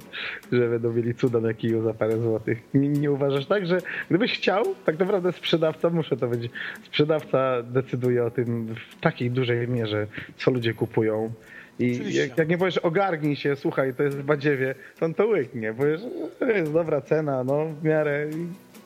że 0.52 0.68
będą 0.68 0.92
mieli 0.92 1.14
cuda 1.14 1.40
na 1.40 1.54
kiju 1.54 1.82
za 1.82 1.94
parę 1.94 2.18
złotych. 2.18 2.58
Nie, 2.74 2.88
nie 2.88 3.12
uważasz 3.12 3.46
tak, 3.46 3.66
że 3.66 3.78
gdybyś 4.10 4.32
chciał, 4.32 4.64
tak 4.86 4.98
naprawdę 4.98 5.32
sprzedawca, 5.32 5.90
muszę 5.90 6.16
to 6.16 6.26
powiedzieć, 6.26 6.52
sprzedawca 6.82 7.62
decyduje 7.62 8.24
o 8.24 8.30
tym 8.30 8.74
w 8.74 9.00
takiej 9.00 9.30
dużej 9.30 9.68
mierze, 9.68 10.06
co 10.36 10.50
ludzie 10.50 10.74
kupują. 10.74 11.32
I 11.78 12.14
jak, 12.14 12.38
jak, 12.38 12.48
nie 12.48 12.58
powiesz, 12.58 12.78
ogarnij 12.78 13.36
się, 13.36 13.56
słuchaj, 13.56 13.94
to 13.94 14.02
jest 14.02 14.16
w 14.16 14.24
badziewie, 14.24 14.74
to 14.98 15.06
on 15.06 15.14
to 15.14 15.26
łyknie. 15.26 15.74
Powiesz, 15.74 16.00
to 16.38 16.46
jest 16.46 16.72
dobra 16.72 17.00
cena, 17.00 17.44
no 17.44 17.66
w 17.66 17.84
miarę 17.84 18.28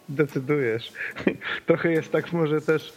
decydujesz. 0.08 0.92
Trochę 1.66 1.90
jest 1.90 2.12
tak 2.12 2.32
może 2.32 2.60
też, 2.60 2.92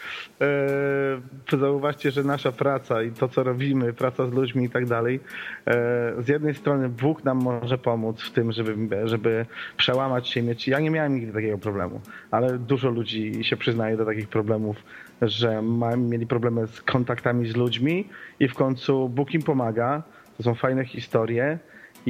e, 1.52 1.58
zauważcie, 1.58 2.12
że 2.12 2.24
nasza 2.24 2.52
praca 2.52 3.04
i 3.04 3.12
to, 3.12 3.28
co 3.28 3.44
robimy, 3.44 3.94
praca 3.94 4.28
z 4.28 4.34
ludźmi 4.34 4.66
i 4.66 4.70
tak 4.70 4.86
dalej, 4.86 5.20
e, 5.68 6.14
z 6.20 6.28
jednej 6.28 6.56
strony 6.56 6.90
Bóg 6.90 7.24
nam 7.24 7.38
może 7.38 7.78
pomóc 7.78 8.22
w 8.22 8.32
tym, 8.32 8.52
żeby, 8.52 9.08
żeby 9.08 9.46
przełamać 9.78 10.28
się 10.28 10.42
mieć... 10.42 10.68
Ja 10.68 10.80
nie 10.80 10.92
miałem 10.92 11.16
nigdy 11.16 11.34
takiego 11.34 11.58
problemu, 11.58 12.02
ale 12.32 12.58
dużo 12.58 12.90
ludzi 12.90 13.44
się 13.44 13.58
przyznaje 13.58 13.98
do 13.98 14.06
takich 14.06 14.28
problemów, 14.28 14.78
że 15.22 15.62
ma, 15.62 15.96
mieli 15.96 16.28
problemy 16.28 16.68
z 16.68 16.82
kontaktami 16.82 17.50
z 17.50 17.56
ludźmi 17.56 18.10
i 18.40 18.48
w 18.48 18.54
końcu 18.54 19.10
Bóg 19.10 19.34
im 19.34 19.42
pomaga. 19.42 20.04
To 20.38 20.44
są 20.44 20.56
fajne 20.56 20.86
historie 20.86 21.60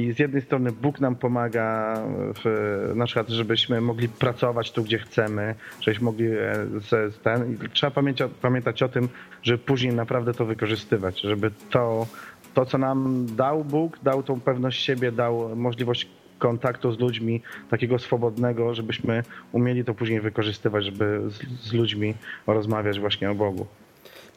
i 0.00 0.12
z 0.12 0.18
jednej 0.18 0.42
strony 0.42 0.72
Bóg 0.72 1.00
nam 1.00 1.16
pomaga, 1.16 1.94
w, 2.44 2.92
na 2.94 3.06
przykład, 3.06 3.28
żebyśmy 3.28 3.80
mogli 3.80 4.08
pracować 4.08 4.72
tu, 4.72 4.84
gdzie 4.84 4.98
chcemy, 4.98 5.54
żebyśmy 5.80 6.04
mogli 6.04 6.26
e, 6.26 6.54
z, 6.80 7.14
z 7.14 7.20
ten. 7.20 7.52
I 7.52 7.68
trzeba 7.68 7.90
pamiętać, 7.90 8.30
pamiętać 8.42 8.82
o 8.82 8.88
tym, 8.88 9.08
żeby 9.42 9.58
później 9.58 9.94
naprawdę 9.94 10.34
to 10.34 10.44
wykorzystywać, 10.44 11.20
żeby 11.20 11.50
to, 11.70 12.06
to, 12.54 12.66
co 12.66 12.78
nam 12.78 13.26
dał 13.36 13.64
Bóg, 13.64 13.98
dał 14.02 14.22
tą 14.22 14.40
pewność 14.40 14.84
siebie, 14.84 15.12
dał 15.12 15.56
możliwość 15.56 16.08
kontaktu 16.38 16.92
z 16.92 16.98
ludźmi, 16.98 17.42
takiego 17.70 17.98
swobodnego, 17.98 18.74
żebyśmy 18.74 19.22
umieli 19.52 19.84
to 19.84 19.94
później 19.94 20.20
wykorzystywać, 20.20 20.84
żeby 20.84 21.20
z, 21.30 21.68
z 21.68 21.72
ludźmi 21.72 22.14
rozmawiać 22.46 23.00
właśnie 23.00 23.30
o 23.30 23.34
Bogu. 23.34 23.66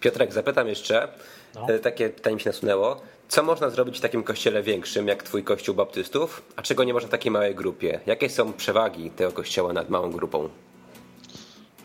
Piotrek, 0.04 0.34
zapytam 0.34 0.68
jeszcze, 0.68 1.08
no. 1.56 1.68
E, 1.70 1.80
takie 1.80 2.10
pytanie 2.10 2.36
mi 2.36 2.42
się 2.42 2.50
nasunęło. 2.50 3.02
Co 3.28 3.44
można 3.44 3.70
zrobić 3.70 3.98
w 3.98 4.02
takim 4.02 4.24
kościele 4.24 4.64
większym, 4.64 5.08
jak 5.08 5.24
twój 5.24 5.44
kościół 5.44 5.76
baptystów, 5.76 6.42
a 6.56 6.62
czego 6.62 6.84
nie 6.84 6.94
można 6.94 7.08
w 7.08 7.12
takiej 7.12 7.32
małej 7.32 7.56
grupie? 7.56 8.00
Jakie 8.06 8.30
są 8.30 8.54
przewagi 8.54 9.10
tego 9.10 9.32
kościoła 9.32 9.74
nad 9.74 9.90
małą 9.90 10.12
grupą? 10.12 10.50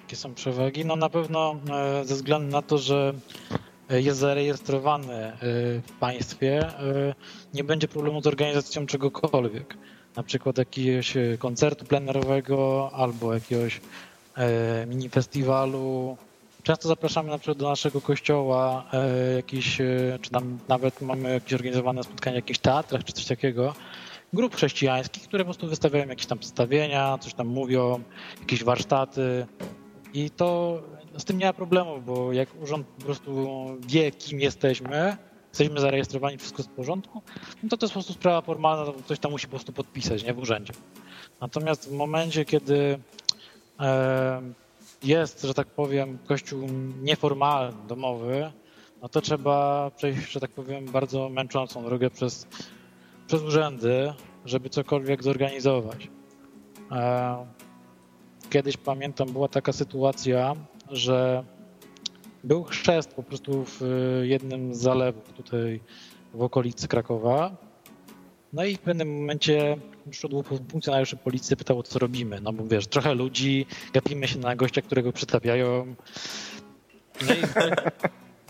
Jakie 0.02 0.16
są 0.16 0.34
przewagi? 0.34 0.84
No 0.84 0.96
na 0.96 1.10
pewno 1.10 1.60
e, 1.70 2.04
ze 2.04 2.14
względu 2.14 2.52
na 2.52 2.62
to, 2.62 2.78
że 2.78 3.14
jest 3.90 4.18
zarejestrowany 4.18 5.14
e, 5.14 5.36
w 5.80 5.92
państwie, 6.00 6.68
nie 7.54 7.64
będzie 7.64 7.88
problemu 7.88 8.22
z 8.22 8.26
organizacją 8.26 8.86
czegokolwiek. 8.86 9.74
Na 10.16 10.22
przykład 10.22 10.58
jakiegoś 10.58 11.14
koncertu 11.38 11.84
plenerowego 11.84 12.90
albo 12.92 13.34
jakiegoś 13.34 13.80
mini 14.86 15.08
festiwalu, 15.08 16.16
Często 16.68 16.88
zapraszamy 16.88 17.30
na 17.30 17.38
przykład 17.38 17.58
do 17.58 17.68
naszego 17.68 18.00
kościoła 18.00 18.84
e, 18.92 19.34
jakiś, 19.34 19.80
e, 19.80 20.18
czy 20.22 20.30
tam 20.30 20.58
nawet 20.68 21.00
mamy 21.00 21.32
jakieś 21.32 21.52
organizowane 21.52 22.02
spotkania 22.02 22.34
w 22.34 22.36
jakichś 22.36 22.58
teatrach, 22.58 23.04
czy 23.04 23.12
coś 23.12 23.24
takiego, 23.24 23.74
grup 24.32 24.56
chrześcijańskich, 24.56 25.22
które 25.22 25.44
po 25.44 25.46
prostu 25.46 25.68
wystawiają 25.68 26.08
jakieś 26.08 26.26
tam 26.26 26.38
przedstawienia, 26.38 27.18
coś 27.18 27.34
tam 27.34 27.46
mówią, 27.46 28.02
jakieś 28.40 28.64
warsztaty 28.64 29.46
i 30.14 30.30
to 30.30 30.82
z 31.18 31.24
tym 31.24 31.38
nie 31.38 31.46
ma 31.46 31.52
problemu, 31.52 32.00
bo 32.00 32.32
jak 32.32 32.48
urząd 32.62 32.86
po 32.86 33.04
prostu 33.04 33.66
wie, 33.86 34.10
kim 34.10 34.40
jesteśmy, 34.40 35.16
jesteśmy 35.48 35.80
zarejestrowani, 35.80 36.38
wszystko 36.38 36.62
jest 36.62 36.70
w 36.70 36.74
porządku, 36.74 37.22
no 37.62 37.68
to 37.68 37.76
to 37.76 37.86
jest 37.86 37.94
po 37.94 38.00
prostu 38.00 38.12
sprawa 38.12 38.40
formalna, 38.40 38.84
to 38.84 38.92
ktoś 38.92 39.18
tam 39.18 39.30
musi 39.30 39.46
po 39.46 39.50
prostu 39.50 39.72
podpisać, 39.72 40.24
nie 40.24 40.34
w 40.34 40.38
urzędzie. 40.38 40.72
Natomiast 41.40 41.88
w 41.88 41.92
momencie, 41.92 42.44
kiedy 42.44 42.98
e, 43.80 44.42
jest, 45.02 45.42
że 45.42 45.54
tak 45.54 45.68
powiem, 45.68 46.18
kościół 46.26 46.68
nieformalny, 47.02 47.88
domowy, 47.88 48.52
no 49.02 49.08
to 49.08 49.20
trzeba 49.20 49.90
przejść, 49.96 50.32
że 50.32 50.40
tak 50.40 50.50
powiem, 50.50 50.86
bardzo 50.86 51.28
męczącą 51.28 51.84
drogę 51.84 52.10
przez, 52.10 52.46
przez 53.26 53.42
urzędy, 53.42 54.12
żeby 54.44 54.70
cokolwiek 54.70 55.22
zorganizować. 55.22 56.10
E, 56.92 57.46
kiedyś 58.50 58.76
pamiętam, 58.76 59.28
była 59.32 59.48
taka 59.48 59.72
sytuacja, 59.72 60.54
że 60.90 61.44
był 62.44 62.64
chrzest 62.64 63.14
po 63.14 63.22
prostu 63.22 63.64
w 63.64 63.80
jednym 64.22 64.74
z 64.74 64.78
zalewów 64.78 65.32
tutaj 65.32 65.80
w 66.34 66.42
okolicy 66.42 66.88
Krakowa 66.88 67.67
no 68.52 68.64
i 68.64 68.76
w 68.76 68.80
pewnym 68.80 69.20
momencie 69.20 69.76
przyszedł 70.10 70.42
funkcjonariusz 70.42 71.14
policji, 71.24 71.56
pytał, 71.56 71.82
co 71.82 71.98
robimy. 71.98 72.40
No 72.40 72.52
bo 72.52 72.66
wiesz, 72.66 72.86
trochę 72.86 73.14
ludzi, 73.14 73.66
gapimy 73.92 74.28
się 74.28 74.38
na 74.38 74.56
gościa, 74.56 74.82
którego 74.82 75.12
przedstawiają. 75.12 75.94
No 77.26 77.34
i, 77.34 77.38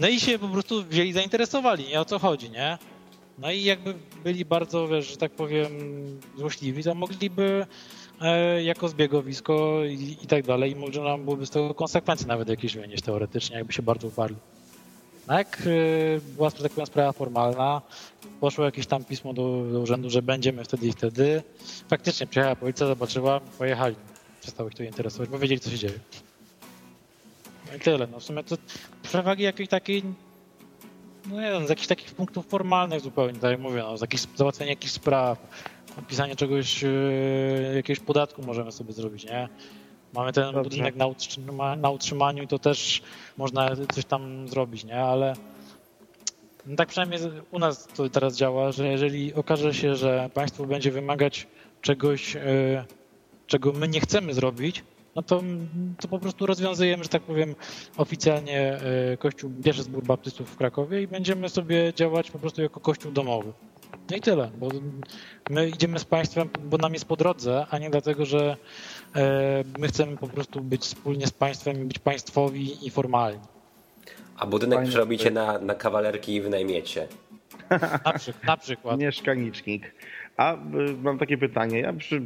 no 0.00 0.08
i 0.08 0.20
się 0.20 0.38
po 0.38 0.48
prostu 0.48 0.84
wzięli, 0.84 1.12
zainteresowali, 1.12 1.88
nie 1.88 2.00
o 2.00 2.04
co 2.04 2.18
chodzi, 2.18 2.50
nie? 2.50 2.78
No 3.38 3.50
i 3.50 3.64
jakby 3.64 3.94
byli 4.24 4.44
bardzo, 4.44 4.88
wiesz, 4.88 5.10
że 5.10 5.16
tak 5.16 5.32
powiem, 5.32 5.68
złośliwi, 6.36 6.82
to 6.82 6.94
mogliby 6.94 7.66
e, 8.20 8.62
jako 8.62 8.88
zbiegowisko 8.88 9.84
i, 9.84 10.16
i, 10.22 10.26
tak 10.26 10.46
dalej, 10.46 10.72
i 10.72 10.76
można 10.76 11.18
byłoby 11.18 11.46
z 11.46 11.50
tego 11.50 11.74
konsekwencje 11.74 12.26
nawet 12.26 12.48
jakieś 12.48 12.76
wynieść 12.76 13.02
teoretycznie, 13.02 13.56
jakby 13.56 13.72
się 13.72 13.82
bardzo 13.82 14.08
uparli. 14.08 14.36
Jak 15.36 15.58
e, 15.60 16.20
była, 16.20 16.50
tak 16.50 16.72
powiem, 16.72 16.86
sprawa 16.86 17.12
formalna, 17.12 17.82
poszło 18.40 18.64
jakieś 18.64 18.86
tam 18.86 19.04
pismo 19.04 19.32
do, 19.32 19.64
do, 19.72 19.80
urzędu, 19.80 20.10
że 20.10 20.22
będziemy 20.22 20.64
wtedy 20.64 20.86
i 20.86 20.92
wtedy. 20.92 21.42
Faktycznie 21.88 22.26
przyjechała 22.26 22.56
policja, 22.56 22.86
zobaczyła, 22.86 23.40
pojechali. 23.40 23.96
Przestało 24.40 24.68
ich 24.68 24.74
to 24.74 24.82
interesować, 24.82 25.28
bo 25.28 25.38
wiedzieli, 25.38 25.60
co 25.60 25.70
się 25.70 25.78
dzieje. 25.78 25.98
No 27.70 27.76
i 27.76 27.80
tyle. 27.80 28.06
No 28.06 28.20
w 28.20 28.24
sumie 28.24 28.44
to 28.44 28.56
przewagi 29.02 29.42
jakiejś 29.42 29.68
takiej, 29.68 30.02
no 31.26 31.40
nie 31.40 31.50
wiem, 31.52 31.66
z 31.66 31.70
jakichś 31.70 31.88
takich 31.88 32.14
punktów 32.14 32.46
formalnych 32.46 33.00
zupełnie, 33.00 33.38
tak 33.38 33.50
jak 33.50 33.60
mówię, 33.60 33.82
no, 33.82 33.98
z 33.98 34.00
jakichś, 34.00 34.24
załatwienia 34.36 34.70
jakichś 34.70 34.92
spraw, 34.92 35.38
napisanie 35.96 36.36
czegoś, 36.36 36.82
yy, 36.82 37.72
jakiegoś 37.76 38.00
podatku 38.00 38.42
możemy 38.42 38.72
sobie 38.72 38.92
zrobić, 38.92 39.24
nie? 39.24 39.48
Mamy 40.12 40.32
ten 40.32 40.44
Dobrze. 40.44 40.62
budynek 40.62 40.96
na, 40.96 41.06
utrzyma, 41.06 41.76
na 41.76 41.90
utrzymaniu 41.90 42.42
i 42.42 42.46
to 42.46 42.58
też 42.58 43.02
można 43.36 43.70
coś 43.94 44.04
tam 44.04 44.48
zrobić, 44.48 44.84
nie? 44.84 45.00
Ale 45.00 45.34
no 46.66 46.76
tak 46.76 46.88
przynajmniej 46.88 47.20
u 47.50 47.58
nas 47.58 47.86
to 47.86 48.08
teraz 48.08 48.36
działa, 48.36 48.72
że 48.72 48.88
jeżeli 48.88 49.34
okaże 49.34 49.74
się, 49.74 49.96
że 49.96 50.30
państwo 50.34 50.64
będzie 50.64 50.90
wymagać 50.90 51.46
czegoś, 51.82 52.34
yy, 52.34 52.40
czego 53.46 53.72
my 53.72 53.88
nie 53.88 54.00
chcemy 54.00 54.34
zrobić, 54.34 54.84
no 55.18 55.22
to, 55.22 55.42
to 56.00 56.08
po 56.08 56.18
prostu 56.18 56.46
rozwiązujemy, 56.46 57.02
że 57.04 57.08
tak 57.08 57.22
powiem, 57.22 57.54
oficjalnie 57.96 58.60
e, 58.60 59.16
Kościół, 59.16 59.50
pierwszy 59.64 59.82
zbór 59.82 60.04
baptystów 60.04 60.50
w 60.50 60.56
Krakowie 60.56 61.02
i 61.02 61.06
będziemy 61.06 61.48
sobie 61.48 61.92
działać 61.94 62.30
po 62.30 62.38
prostu 62.38 62.62
jako 62.62 62.80
Kościół 62.80 63.12
domowy. 63.12 63.52
No 64.10 64.16
i 64.16 64.20
tyle, 64.20 64.50
bo 64.58 64.68
my 65.50 65.68
idziemy 65.68 65.98
z 65.98 66.04
państwem, 66.04 66.48
bo 66.64 66.76
nam 66.76 66.92
jest 66.92 67.04
po 67.04 67.16
drodze, 67.16 67.66
a 67.70 67.78
nie 67.78 67.90
dlatego, 67.90 68.24
że 68.24 68.56
e, 69.16 69.64
my 69.78 69.88
chcemy 69.88 70.16
po 70.16 70.28
prostu 70.28 70.60
być 70.60 70.82
wspólnie 70.82 71.26
z 71.26 71.30
państwem 71.30 71.82
i 71.82 71.84
być 71.84 71.98
państwowi 71.98 72.86
i 72.86 72.90
formalni. 72.90 73.40
A 74.36 74.46
budynek 74.46 74.78
Fajne. 74.78 74.90
przerobicie 74.90 75.30
na, 75.30 75.58
na 75.58 75.74
kawalerki 75.74 76.34
i 76.34 76.40
wynajmiecie. 76.40 77.08
Na, 78.04 78.12
przy, 78.12 78.32
na 78.46 78.56
przykład. 78.56 79.00
Mieszkanicznik. 79.00 79.94
A 80.36 80.54
y, 80.54 80.58
mam 81.02 81.18
takie 81.18 81.38
pytanie. 81.38 81.80
Ja 81.80 81.92
przy, 81.92 82.16
y, 82.16 82.20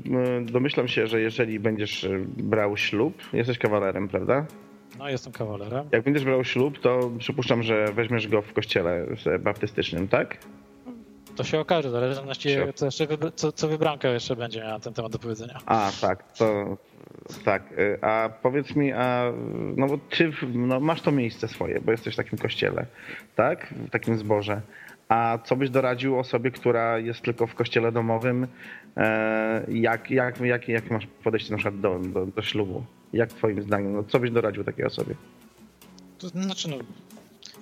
domyślam 0.45 0.89
się, 0.89 1.07
że 1.07 1.21
jeżeli 1.21 1.61
będziesz 1.61 2.05
y, 2.05 2.25
brał 2.37 2.77
ślub, 2.77 3.15
jesteś 3.33 3.59
kawalerem, 3.59 4.09
prawda? 4.09 4.47
No, 4.99 5.09
jestem 5.09 5.33
kawalerem. 5.33 5.89
Jak 5.93 6.03
będziesz 6.03 6.25
brał 6.25 6.45
ślub, 6.45 6.79
to 6.79 7.11
przypuszczam, 7.19 7.63
że 7.63 7.93
weźmiesz 7.93 8.29
go 8.29 8.43
w 8.43 8.53
kościele 8.53 9.07
baptystycznym, 9.41 10.09
tak? 10.09 10.39
To 11.37 11.45
się 11.45 11.61
okaże, 11.61 11.89
w 11.89 11.93
zależności 11.93 12.49
Się- 12.49 12.73
co, 12.75 12.85
jeszcze 12.87 13.07
wybr- 13.07 13.33
co, 13.35 13.53
co 13.53 13.69
wybranka 13.69 14.09
jeszcze 14.09 14.37
będzie 14.37 14.61
miała 14.61 14.73
na 14.73 14.81
ten 14.81 14.93
temat 14.95 15.13
do 15.13 15.19
powiedzenia. 15.19 15.59
A, 15.67 15.91
tak, 16.01 16.33
to 16.33 16.77
tak. 17.45 17.73
Y, 17.79 17.99
A 18.03 18.31
powiedz 18.43 18.77
mi, 18.77 18.93
a 18.93 19.33
no 19.77 19.87
bo 19.87 19.99
ty 19.99 20.33
w- 20.33 20.55
no, 20.55 20.81
masz 20.81 21.01
to 21.03 21.13
miejsce 21.13 21.49
swoje, 21.49 21.81
bo 21.81 21.93
jesteś 21.93 22.15
w 22.15 22.17
takim 22.17 22.39
kościele, 22.39 22.87
tak? 23.37 23.75
W 23.87 23.91
takim 23.91 24.19
zborze. 24.19 24.61
A 25.09 25.39
co 25.45 25.57
byś 25.57 25.71
doradził 25.71 26.19
osobie, 26.19 26.51
która 26.51 26.99
jest 26.99 27.21
tylko 27.21 27.47
w 27.47 27.55
kościele 27.55 27.93
domowym? 27.93 28.47
E, 28.97 29.65
jak, 29.69 30.11
jak, 30.11 30.41
jak, 30.41 30.69
jak 30.69 30.91
masz 30.91 31.07
podejście 31.25 31.51
na 31.51 31.57
przykład 31.59 31.81
do, 31.81 31.99
do, 31.99 32.27
do 32.27 32.43
ślubu? 32.43 32.85
Jak 33.13 33.29
twoim 33.33 33.63
zdaniem? 33.63 33.93
No, 33.93 34.05
co 34.05 34.19
byś 34.21 34.31
doradził 34.31 34.65
takiej 34.65 34.85
osobie? 34.85 35.15
To 36.19 36.29
znaczy, 36.29 36.69
no, 36.69 36.77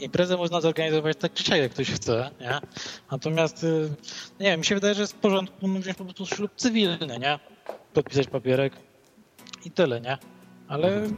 imprezę 0.00 0.36
można 0.36 0.60
zorganizować 0.60 1.16
tak 1.16 1.32
czy 1.32 1.58
jak 1.58 1.72
ktoś 1.72 1.90
chce, 1.90 2.30
nie? 2.40 2.60
Natomiast, 3.10 3.64
y, 3.64 3.90
nie 4.40 4.46
wiem, 4.46 4.60
mi 4.60 4.66
się 4.66 4.74
wydaje, 4.74 4.94
że 4.94 5.00
jest 5.00 5.12
w 5.12 5.16
porządku 5.16 5.68
no, 5.68 5.80
wziąć 5.80 5.96
po 5.96 6.04
prostu 6.04 6.26
ślub 6.26 6.50
cywilny, 6.56 7.18
nie? 7.18 7.38
Podpisać 7.92 8.26
papierek 8.26 8.72
i 9.64 9.70
tyle, 9.70 10.00
nie? 10.00 10.18
Ale 10.68 11.08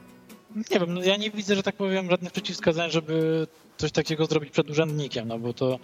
nie 0.56 0.80
wiem, 0.80 0.94
no, 0.94 1.02
ja 1.02 1.16
nie 1.16 1.30
widzę, 1.30 1.56
że 1.56 1.62
tak 1.62 1.76
powiem, 1.76 2.10
żadnych 2.10 2.32
przeciwwskazań, 2.32 2.90
żeby 2.90 3.46
coś 3.76 3.92
takiego 3.92 4.26
zrobić 4.26 4.50
przed 4.50 4.70
urzędnikiem, 4.70 5.28
no 5.28 5.38
bo 5.38 5.52
to 5.52 5.78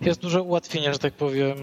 jest 0.00 0.20
duże 0.20 0.42
ułatwienie, 0.42 0.92
że 0.92 0.98
tak 0.98 1.14
powiem, 1.14 1.56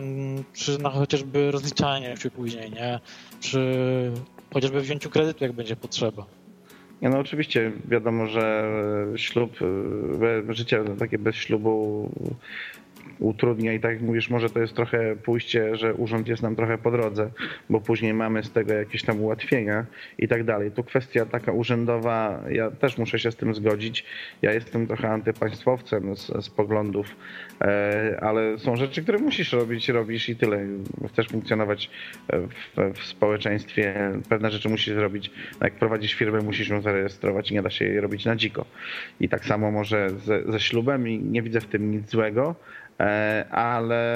przy 0.54 0.78
na 0.78 0.89
chociażby 0.89 1.52
rozliczaniu 1.52 2.18
się 2.18 2.32
później, 2.32 2.72
nie? 2.72 2.99
Przy 3.39 4.12
chociażby 4.54 4.82
wzięciu 4.82 5.10
kredytu, 5.10 5.43
jak 5.43 5.54
będzie 5.54 5.76
potrzeba. 5.76 6.26
No 7.02 7.20
oczywiście 7.20 7.72
wiadomo, 7.86 8.28
że 8.28 8.74
ślub, 9.16 9.52
e, 10.49 10.54
życie 10.54 10.84
takie 10.99 11.18
bez 11.18 11.36
ślubu 11.36 12.10
utrudnia 13.22 13.74
i 13.74 13.80
tak 13.80 13.91
jak 13.91 14.01
mówisz, 14.01 14.30
może 14.30 14.49
to 14.49 14.59
jest 14.59 14.74
trochę 14.74 15.15
pójście, 15.15 15.76
że 15.76 15.93
urząd 15.93 16.28
jest 16.28 16.43
nam 16.43 16.55
trochę 16.55 16.78
po 16.78 16.91
drodze, 16.91 17.32
bo 17.69 17.82
później 17.82 18.13
mamy 18.13 18.43
z 18.43 18.51
tego 18.51 18.74
jakieś 18.74 19.03
tam 19.03 19.22
ułatwienia 19.22 19.86
i 20.17 20.28
tak 20.28 20.43
dalej. 20.43 20.72
Tu 20.72 20.84
kwestia 20.84 21.26
taka 21.26 21.51
urzędowa, 21.51 22.43
ja 22.51 22.72
też 22.72 22.97
muszę 22.97 23.19
się 23.19 23.32
z 23.32 23.36
tym 23.36 23.55
zgodzić. 23.55 24.05
Ja 24.41 24.53
jestem 24.53 24.88
trochę 24.88 25.09
antypaństwowcem 25.09 26.15
z, 26.15 26.45
z 26.45 26.49
poglądów, 26.49 27.15
e, 27.61 28.17
ale 28.22 28.59
są 28.59 28.76
rzeczy, 28.76 29.03
które 29.03 29.17
musisz 29.17 29.53
robić, 29.53 29.89
robisz 29.89 30.30
i 30.30 30.36
tyle. 30.36 30.59
Chcesz 31.13 31.28
funkcjonować 31.28 31.89
w, 32.30 32.93
w 32.93 33.03
społeczeństwie, 33.05 34.11
pewne 34.30 34.51
rzeczy 34.51 34.69
musisz 34.69 34.95
zrobić. 34.95 35.32
Jak 35.61 35.74
prowadzisz 35.74 36.13
firmę, 36.13 36.39
musisz 36.41 36.69
ją 36.69 36.82
zarejestrować 36.82 37.51
i 37.51 37.53
nie 37.53 37.61
da 37.61 37.69
się 37.69 37.86
jej 37.86 38.01
robić 38.01 38.26
na 38.26 38.36
dziko. 38.36 38.65
I 39.19 39.30
tak 39.30 39.45
samo 39.45 39.72
może 39.72 40.09
ze, 40.09 40.51
ze 40.51 40.59
ślubem 40.59 41.07
i 41.07 41.19
nie 41.19 41.41
widzę 41.41 41.61
w 41.61 41.65
tym 41.65 41.91
nic 41.91 42.09
złego, 42.09 42.55
e, 42.55 42.81
ale 43.52 44.16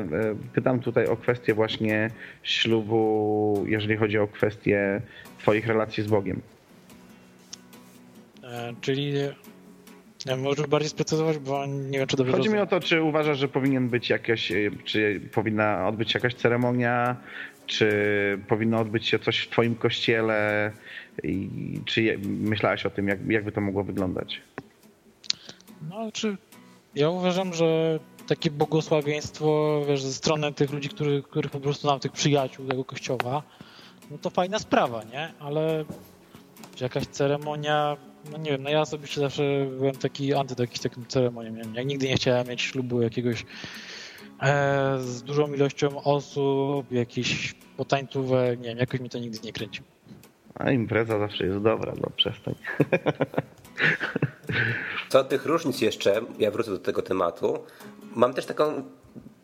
e, 0.00 0.34
pytam 0.52 0.80
tutaj 0.80 1.06
o 1.06 1.16
kwestię 1.16 1.54
właśnie 1.54 2.10
ślubu, 2.42 3.64
jeżeli 3.66 3.96
chodzi 3.96 4.18
o 4.18 4.28
kwestię 4.28 5.00
twoich 5.38 5.66
relacji 5.66 6.02
z 6.02 6.06
Bogiem. 6.06 6.40
E, 8.44 8.74
Czyli 8.80 9.12
wiem, 10.26 10.40
możesz 10.40 10.66
bardziej 10.66 10.90
sprecyzować, 10.90 11.38
bo 11.38 11.66
nie 11.66 11.98
wiem, 11.98 12.06
czy 12.06 12.16
dobrze 12.16 12.32
Chodzi 12.32 12.48
mi 12.48 12.54
rozumiem. 12.54 12.64
o 12.64 12.80
to, 12.80 12.80
czy 12.80 13.02
uważasz, 13.02 13.38
że 13.38 13.48
powinien 13.48 13.88
być 13.88 14.10
jakaś, 14.10 14.52
e, 14.52 14.70
czy 14.84 15.20
powinna 15.32 15.88
odbyć 15.88 16.12
się 16.12 16.18
jakaś 16.18 16.34
ceremonia, 16.34 17.16
czy 17.66 17.90
powinno 18.48 18.78
odbyć 18.78 19.06
się 19.06 19.18
coś 19.18 19.38
w 19.38 19.50
twoim 19.50 19.74
kościele 19.74 20.72
i 21.22 21.48
czy 21.84 22.18
myślałeś 22.24 22.86
o 22.86 22.90
tym, 22.90 23.08
jak, 23.08 23.30
jakby 23.30 23.52
to 23.52 23.60
mogło 23.60 23.84
wyglądać? 23.84 24.40
No, 25.90 26.12
czy 26.12 26.36
ja 26.96 27.10
uważam, 27.10 27.54
że 27.54 27.98
takie 28.26 28.50
błogosławieństwo, 28.50 29.80
wiesz, 29.88 30.02
ze 30.02 30.12
strony 30.12 30.52
tych 30.52 30.72
ludzi, 30.72 30.88
których, 30.88 31.24
których 31.28 31.50
po 31.50 31.60
prostu 31.60 31.86
mam 31.86 32.00
tych 32.00 32.12
przyjaciół 32.12 32.66
tego 32.66 32.84
kościoła, 32.84 33.42
no 34.10 34.18
to 34.18 34.30
fajna 34.30 34.58
sprawa, 34.58 35.04
nie? 35.04 35.32
Ale 35.40 35.84
jakaś 36.80 37.06
ceremonia, 37.06 37.96
no 38.32 38.38
nie 38.38 38.50
wiem, 38.50 38.62
no 38.62 38.70
ja 38.70 38.80
osobiście 38.80 39.20
zawsze 39.20 39.66
byłem 39.78 39.96
taki 39.96 40.34
anty 40.34 40.54
do 40.54 40.62
jakichś 40.62 40.80
takich 40.80 41.06
ceremonii. 41.06 41.52
Nie 41.52 41.62
wiem, 41.62 41.74
ja 41.74 41.82
nigdy 41.82 42.08
nie 42.08 42.16
chciałem 42.16 42.48
mieć 42.48 42.62
ślubu 42.62 43.02
jakiegoś 43.02 43.44
e, 44.42 44.98
z 45.00 45.22
dużą 45.22 45.54
ilością 45.54 46.02
osób, 46.02 46.92
jakichś 46.92 47.54
potańcówek, 47.76 48.60
nie 48.60 48.68
wiem, 48.68 48.78
jakoś 48.78 49.00
mi 49.00 49.10
to 49.10 49.18
nigdy 49.18 49.38
nie 49.44 49.52
kręci. 49.52 49.80
A 50.54 50.70
impreza 50.70 51.18
zawsze 51.18 51.46
jest 51.46 51.58
dobra, 51.58 51.92
no 52.02 52.10
przestań. 52.16 52.54
Co 55.08 55.20
od 55.20 55.28
tych 55.28 55.46
różnic 55.46 55.80
jeszcze, 55.80 56.20
ja 56.38 56.50
wrócę 56.50 56.70
do 56.70 56.78
tego 56.78 57.02
tematu, 57.02 57.58
mam 58.14 58.34
też 58.34 58.46
taką, 58.46 58.82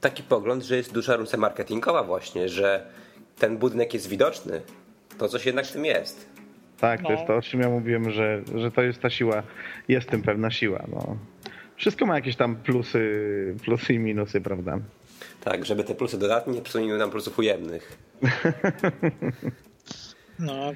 taki 0.01 0.23
pogląd, 0.23 0.65
że 0.65 0.77
jest 0.77 0.93
duża 0.93 1.17
różnica 1.17 1.37
marketingowa 1.37 2.03
właśnie, 2.03 2.49
że 2.49 2.87
ten 3.39 3.59
budynek 3.59 3.95
jest 3.95 4.09
widoczny. 4.09 4.63
To 5.19 5.29
coś 5.29 5.47
jednak 5.47 5.67
w 5.67 5.73
tym 5.73 5.85
jest. 5.85 6.27
Tak, 6.81 7.01
to 7.03 7.09
No. 7.09 7.15
jest 7.15 7.27
to, 7.27 7.37
o 7.37 7.43
czym 7.43 7.61
ja 7.61 7.69
mówiłem, 7.69 8.11
że, 8.11 8.43
że 8.57 8.71
to 8.71 8.83
jest 8.83 9.01
ta 9.01 9.11
siła, 9.11 9.43
jest 9.89 10.09
tym 10.09 10.23
pewna 10.23 10.51
siła. 10.51 10.85
No. 10.89 11.17
Wszystko 11.77 12.07
ma 12.07 12.15
jakieś 12.15 12.37
tam 12.37 12.57
plusy, 12.57 13.55
plusy 13.65 13.95
i 13.95 13.99
minusy, 13.99 14.41
prawda? 14.41 14.79
Tak, 15.45 15.65
żeby 15.65 15.85
te 15.85 15.95
plusy 15.95 16.19
dodatnie 16.19 16.53
nie 16.55 16.63
przysuniły 16.63 16.99
nam 16.99 17.11
plusów 17.11 17.39
ujemnych. 17.39 17.99
No, 20.39 20.73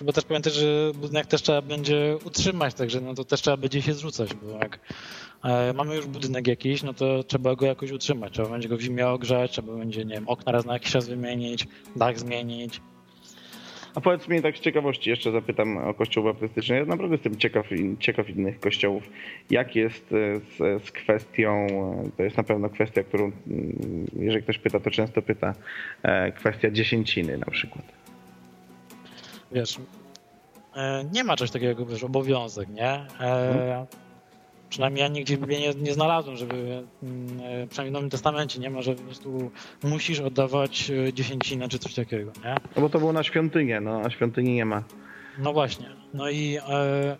trzeba 0.00 0.12
też 0.12 0.24
pamiętać, 0.24 0.54
że 0.54 0.92
budynek 0.94 1.26
też 1.26 1.42
trzeba 1.42 1.62
będzie 1.62 2.16
utrzymać, 2.24 2.74
także 2.74 3.00
no 3.00 3.14
to 3.14 3.24
też 3.24 3.42
trzeba 3.42 3.56
będzie 3.56 3.82
się 3.82 3.94
zrzucać, 3.94 4.34
bo 4.34 4.58
jak 4.58 4.80
e, 5.44 5.72
mamy 5.72 5.96
już 5.96 6.06
budynek 6.06 6.46
jakiś, 6.46 6.82
no 6.82 6.94
to 6.94 7.24
trzeba 7.24 7.54
go 7.54 7.66
jakoś 7.66 7.90
utrzymać. 7.90 8.32
Trzeba 8.32 8.48
będzie 8.48 8.68
go 8.68 8.76
w 8.76 8.80
zimie 8.80 9.08
ogrzać, 9.08 9.50
trzeba 9.50 9.72
będzie, 9.72 10.04
nie 10.04 10.14
wiem, 10.14 10.28
okna 10.28 10.52
raz 10.52 10.64
na 10.64 10.72
jakiś 10.72 10.92
czas 10.92 11.08
wymienić, 11.08 11.66
dach 11.96 12.18
zmienić. 12.18 12.80
A 13.94 14.00
powiedz 14.00 14.28
mi 14.28 14.42
tak 14.42 14.56
z 14.56 14.60
ciekawości, 14.60 15.10
jeszcze 15.10 15.32
zapytam 15.32 15.76
o 15.78 15.94
kościół 15.94 16.24
baptystyczny. 16.24 16.76
Ja 16.76 16.84
naprawdę 16.84 17.14
jestem 17.14 17.36
ciekaw, 17.36 17.66
ciekaw 17.98 18.30
innych 18.30 18.60
kościołów. 18.60 19.02
Jak 19.50 19.76
jest 19.76 20.12
e, 20.12 20.40
z, 20.40 20.84
z 20.84 20.90
kwestią, 20.90 21.66
e, 21.66 22.10
to 22.16 22.22
jest 22.22 22.36
na 22.36 22.42
pewno 22.42 22.70
kwestia, 22.70 23.02
którą 23.02 23.24
mm, 23.24 24.06
jeżeli 24.16 24.42
ktoś 24.42 24.58
pyta, 24.58 24.80
to 24.80 24.90
często 24.90 25.22
pyta, 25.22 25.54
kwestia 26.36 26.70
dziesięciny 26.70 27.38
na 27.38 27.50
przykład. 27.50 27.99
Wiesz, 29.52 29.76
e, 30.76 31.04
nie 31.12 31.24
ma 31.24 31.36
czegoś 31.36 31.50
takiego, 31.50 31.86
wiesz, 31.86 32.04
obowiązek, 32.04 32.68
nie? 32.68 33.06
E, 33.20 33.86
przynajmniej 34.68 35.02
ja 35.02 35.08
nigdzie 35.08 35.36
nie, 35.36 35.74
nie 35.74 35.94
znalazłem, 35.94 36.36
żeby, 36.36 36.84
mm, 37.02 37.40
e, 37.42 37.66
przynajmniej 37.66 37.90
w 37.90 37.92
Nowym 37.92 38.10
Testamencie 38.10 38.60
nie 38.60 38.70
ma, 38.70 38.82
że 38.82 38.94
po 38.94 39.02
prostu 39.02 39.50
musisz 39.82 40.20
oddawać 40.20 40.92
dziesięcinę 41.12 41.68
czy 41.68 41.78
coś 41.78 41.94
takiego, 41.94 42.32
nie? 42.44 42.54
No 42.76 42.82
bo 42.82 42.88
to 42.88 42.98
było 42.98 43.12
na 43.12 43.22
świątynię, 43.22 43.80
no 43.80 44.00
a 44.04 44.10
świątyni 44.10 44.54
nie 44.54 44.64
ma. 44.64 44.82
No 45.38 45.52
właśnie. 45.52 45.86
No 46.14 46.30
i 46.30 46.58
e, 46.68 47.16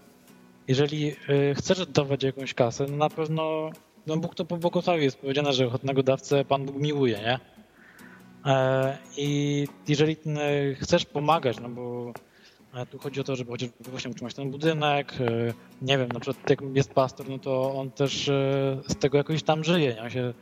jeżeli 0.69 1.17
chcesz 1.55 1.81
oddawać 1.81 2.23
jakąś 2.23 2.55
kasę, 2.55 2.87
no 2.91 2.97
na 2.97 3.11
pewno 3.11 3.71
no 4.07 4.17
Bóg 4.17 4.35
to 4.35 4.45
po 4.45 4.57
błogosławie 4.57 5.05
jest 5.05 5.19
powiedziane, 5.19 5.53
że 5.53 5.67
ochotnego 5.67 6.03
dawcę 6.03 6.45
Pan 6.45 6.67
Bóg 6.67 6.77
miłuje, 6.77 7.19
nie? 7.19 7.39
E, 8.47 8.99
I 9.17 9.67
jeżeli 9.89 10.17
e, 10.27 10.75
chcesz 10.75 11.05
pomagać, 11.05 11.61
no 11.61 11.69
bo 11.69 12.13
Tu 12.91 12.99
chodzi 12.99 13.21
o 13.21 13.25
to, 13.25 13.37
żeby 13.37 13.51
chociażby 13.51 13.91
właśnie 13.91 14.11
utrzymać 14.11 14.35
ten 14.35 14.51
budynek. 14.51 15.15
Nie 15.83 15.99
wiem, 15.99 16.09
na 16.09 16.21
przykład 16.21 16.51
jak 16.51 16.61
jest 16.75 16.95
pastor, 16.95 17.29
no 17.29 17.39
to 17.39 17.75
on 17.75 17.91
też 17.91 18.25
z 18.89 18.97
tego 19.01 19.19
jakoś 19.19 19.43
tam 19.43 19.65
żyje. 19.65 19.97
Nie? 20.03 20.11
Się, 20.11 20.35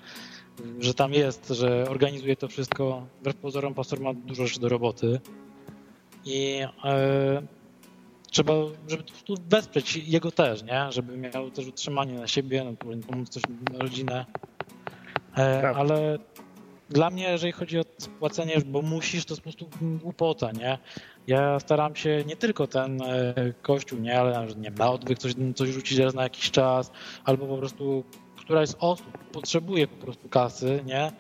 że 0.79 0.95
tam 0.95 1.13
jest, 1.13 1.49
że 1.49 1.87
organizuje 1.89 2.37
to 2.37 2.49
wszystko. 2.49 3.07
Wbrew 3.21 3.37
pozorom 3.37 3.75
pastor 3.75 4.01
ma 4.01 4.15
dużo 4.15 4.47
rzeczy 4.47 4.61
do 4.61 4.69
roboty. 4.69 5.21
I 6.25 6.61
e, 6.85 7.43
trzeba, 8.31 8.53
żeby 8.89 9.03
prostu 9.03 9.35
wesprzeć 9.49 9.97
jego 9.97 10.31
też, 10.31 10.63
nie? 10.63 10.93
Żeby 10.93 11.17
miał 11.17 11.51
też 11.51 11.67
utrzymanie 11.67 12.15
na 12.15 12.27
siebie, 12.27 12.65
no, 12.65 13.01
pomóc 13.07 13.31
też 13.31 13.43
na 13.73 13.79
rodzinę. 13.79 14.27
E, 15.35 15.63
tak. 15.63 15.77
Ale 15.77 16.19
dla 16.91 17.11
mnie, 17.11 17.31
jeżeli 17.31 17.53
chodzi 17.53 17.79
o 17.79 17.83
spłacenie, 17.99 18.57
bo 18.67 18.83
musisz, 18.83 19.25
to 19.25 19.35
jest 19.35 19.41
po 19.41 19.51
prostu 19.51 19.69
głupota, 20.03 20.53
nie? 20.53 20.79
Ja 21.27 21.61
staram 21.61 21.97
się 21.97 22.25
nie 22.27 22.37
tylko 22.37 22.67
ten 22.67 23.03
e, 23.03 23.35
kościół, 23.63 23.99
nie, 23.99 24.21
ale 24.21 24.47
nie 24.57 24.71
na 24.71 24.91
odwyk 24.91 25.19
coś, 25.19 25.33
coś 25.55 25.69
rzucić 25.69 25.99
raz 25.99 26.15
na 26.15 26.23
jakiś 26.23 26.51
czas, 26.51 26.93
albo 27.25 27.47
po 27.47 27.57
prostu 27.57 28.05
któraś 28.37 28.69
z 28.69 28.77
osób 28.79 29.19
potrzebuje 29.33 29.87
po 29.87 29.97
prostu 29.97 30.29
kasy, 30.29 30.83
nie? 30.87 31.13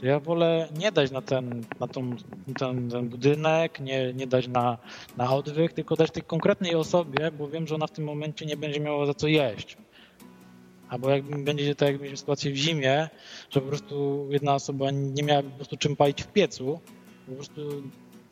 To 0.00 0.06
ja 0.06 0.20
wolę 0.20 0.68
nie 0.78 0.92
dać 0.92 1.10
na 1.10 1.22
ten, 1.22 1.64
na 1.80 1.88
tą, 1.88 2.16
ten, 2.58 2.90
ten 2.90 3.08
budynek, 3.08 3.80
nie, 3.80 4.12
nie 4.12 4.26
dać 4.26 4.48
na, 4.48 4.78
na 5.16 5.34
odwyk, 5.34 5.72
tylko 5.72 5.96
dać 5.96 6.10
tej 6.10 6.22
konkretnej 6.22 6.74
osobie, 6.74 7.30
bo 7.38 7.48
wiem, 7.48 7.66
że 7.66 7.74
ona 7.74 7.86
w 7.86 7.90
tym 7.90 8.04
momencie 8.04 8.46
nie 8.46 8.56
będzie 8.56 8.80
miała 8.80 9.06
za 9.06 9.14
co 9.14 9.28
jeść. 9.28 9.76
Albo 10.88 11.10
jak 11.10 11.24
będzie 11.24 11.74
tak, 11.74 11.88
jak 11.88 11.96
mieliśmy 11.96 12.16
sytuację 12.16 12.52
w 12.52 12.56
zimie, 12.56 13.08
że 13.50 13.60
po 13.60 13.68
prostu 13.68 14.28
jedna 14.30 14.54
osoba 14.54 14.90
nie 14.90 15.22
miała 15.22 15.42
po 15.42 15.50
prostu 15.50 15.76
czym 15.76 15.96
palić 15.96 16.22
w 16.22 16.32
piecu, 16.32 16.80
po 17.26 17.32
prostu 17.32 17.82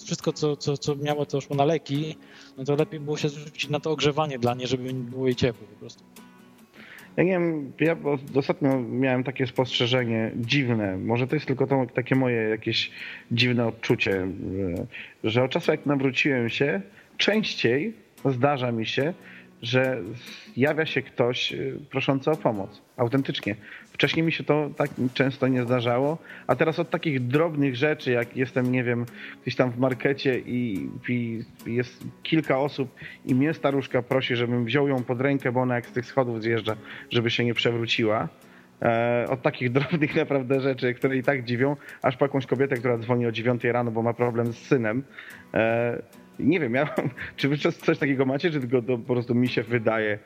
wszystko, 0.04 0.32
co, 0.32 0.56
co, 0.56 0.78
co 0.78 0.96
miało, 0.96 1.26
to 1.26 1.40
szło 1.40 1.56
na 1.56 1.64
leki, 1.64 2.16
no 2.58 2.64
to 2.64 2.76
lepiej 2.76 3.00
było 3.00 3.16
się 3.16 3.28
zwrócić 3.28 3.70
na 3.70 3.80
to 3.80 3.90
ogrzewanie 3.90 4.38
dla 4.38 4.54
niej, 4.54 4.66
żeby 4.66 4.94
było 4.94 5.26
jej 5.26 5.34
ciepło 5.34 5.66
po 5.66 5.80
prostu. 5.80 6.04
Ja 7.16 7.24
nie 7.24 7.30
wiem, 7.30 7.72
ja 7.80 7.96
ostatnio 8.34 8.80
miałem 8.80 9.24
takie 9.24 9.46
spostrzeżenie 9.46 10.30
dziwne, 10.36 10.96
może 10.96 11.26
to 11.26 11.36
jest 11.36 11.46
tylko 11.46 11.66
to, 11.66 11.86
takie 11.94 12.14
moje 12.14 12.36
jakieś 12.36 12.90
dziwne 13.32 13.66
odczucie, 13.66 14.26
że 15.24 15.44
od 15.44 15.50
czasu 15.50 15.70
jak 15.70 15.86
nawróciłem 15.86 16.48
się, 16.48 16.80
częściej 17.16 17.94
zdarza 18.24 18.72
mi 18.72 18.86
się, 18.86 19.14
że 19.64 20.02
zjawia 20.54 20.86
się 20.86 21.02
ktoś 21.02 21.52
y, 21.52 21.80
proszący 21.90 22.30
o 22.30 22.36
pomoc, 22.36 22.82
autentycznie. 22.96 23.56
Wcześniej 23.92 24.26
mi 24.26 24.32
się 24.32 24.44
to 24.44 24.70
tak 24.76 24.90
często 25.14 25.48
nie 25.48 25.62
zdarzało, 25.62 26.18
a 26.46 26.56
teraz 26.56 26.78
od 26.78 26.90
takich 26.90 27.26
drobnych 27.26 27.76
rzeczy, 27.76 28.10
jak 28.10 28.36
jestem, 28.36 28.72
nie 28.72 28.84
wiem, 28.84 29.06
gdzieś 29.42 29.56
tam 29.56 29.70
w 29.70 29.78
markecie 29.78 30.38
i, 30.38 30.88
i 31.08 31.44
jest 31.66 32.04
kilka 32.22 32.58
osób 32.58 32.94
i 33.24 33.34
mnie 33.34 33.54
staruszka 33.54 34.02
prosi, 34.02 34.36
żebym 34.36 34.64
wziął 34.64 34.88
ją 34.88 35.04
pod 35.04 35.20
rękę, 35.20 35.52
bo 35.52 35.60
ona 35.60 35.74
jak 35.74 35.86
z 35.86 35.92
tych 35.92 36.06
schodów 36.06 36.42
zjeżdża, 36.42 36.76
żeby 37.10 37.30
się 37.30 37.44
nie 37.44 37.54
przewróciła. 37.54 38.28
E, 38.82 39.26
od 39.30 39.42
takich 39.42 39.72
drobnych 39.76 40.16
naprawdę 40.16 40.60
rzeczy, 40.60 40.94
które 40.94 41.16
i 41.16 41.22
tak 41.22 41.44
dziwią, 41.44 41.76
aż 42.02 42.16
po 42.16 42.24
jakąś 42.24 42.46
kobietę, 42.46 42.76
która 42.76 42.98
dzwoni 42.98 43.26
o 43.26 43.32
9 43.32 43.64
rano, 43.64 43.90
bo 43.90 44.02
ma 44.02 44.14
problem 44.14 44.52
z 44.52 44.58
synem. 44.58 45.02
Nie 46.38 46.60
wiem, 46.60 46.74
ja, 46.74 46.94
czy 47.36 47.48
wy 47.48 47.56
coś 47.58 47.98
takiego 47.98 48.24
macie, 48.24 48.50
czy 48.50 48.60
tylko 48.60 48.82
to 48.82 48.98
po 48.98 49.12
prostu 49.12 49.34
mi 49.34 49.48
się 49.48 49.62
wydaje, 49.62 50.18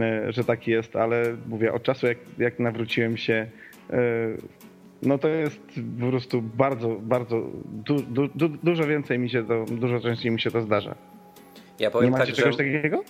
e, 0.00 0.32
że 0.32 0.44
tak 0.44 0.66
jest, 0.66 0.96
ale 0.96 1.36
mówię, 1.48 1.72
od 1.72 1.82
czasu 1.82 2.06
jak, 2.06 2.18
jak 2.38 2.58
nawróciłem 2.58 3.16
się, 3.16 3.46
e, 3.90 3.96
no 5.02 5.18
to 5.18 5.28
jest 5.28 5.60
po 6.00 6.06
prostu 6.06 6.42
bardzo, 6.42 6.88
bardzo, 6.88 7.50
du, 7.64 8.02
du, 8.02 8.28
du, 8.34 8.48
dużo 8.48 8.86
więcej 8.86 9.18
mi 9.18 9.30
się 9.30 9.44
to, 9.44 9.64
dużo 9.64 10.00
częściej 10.00 10.32
mi 10.32 10.40
się 10.40 10.50
to 10.50 10.62
zdarza. 10.62 10.94
Ja 11.78 11.90
powiem 11.90 12.12
nie 12.12 12.18
macie 12.18 12.32
tak, 12.32 12.36
czegoś 12.36 12.56
takiego? 12.56 13.04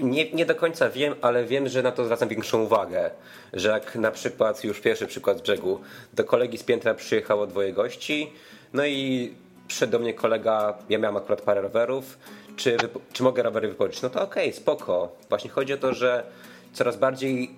Nie, 0.00 0.32
nie 0.32 0.46
do 0.46 0.54
końca 0.54 0.90
wiem, 0.90 1.14
ale 1.22 1.44
wiem, 1.44 1.68
że 1.68 1.82
na 1.82 1.92
to 1.92 2.04
zwracam 2.04 2.28
większą 2.28 2.62
uwagę. 2.62 3.10
Że 3.52 3.68
jak 3.68 3.96
na 3.96 4.10
przykład, 4.10 4.64
już 4.64 4.80
pierwszy 4.80 5.06
przykład 5.06 5.38
z 5.38 5.40
brzegu, 5.40 5.80
do 6.12 6.24
kolegi 6.24 6.58
z 6.58 6.64
piętra 6.64 6.94
przyjechało 6.94 7.46
dwoje 7.46 7.72
gości, 7.72 8.30
no 8.72 8.86
i 8.86 9.30
przyszedł 9.72 9.92
do 9.92 9.98
mnie 9.98 10.14
kolega, 10.14 10.78
ja 10.88 10.98
miałem 10.98 11.16
akurat 11.16 11.42
parę 11.42 11.60
rowerów, 11.60 12.18
czy, 12.56 12.76
czy 13.12 13.22
mogę 13.22 13.42
rowery 13.42 13.68
wypożyczyć? 13.68 14.02
No 14.02 14.10
to 14.10 14.22
okej, 14.22 14.48
okay, 14.48 14.60
spoko. 14.60 15.16
Właśnie 15.28 15.50
chodzi 15.50 15.72
o 15.72 15.76
to, 15.76 15.94
że 15.94 16.24
coraz 16.72 16.96
bardziej 16.96 17.50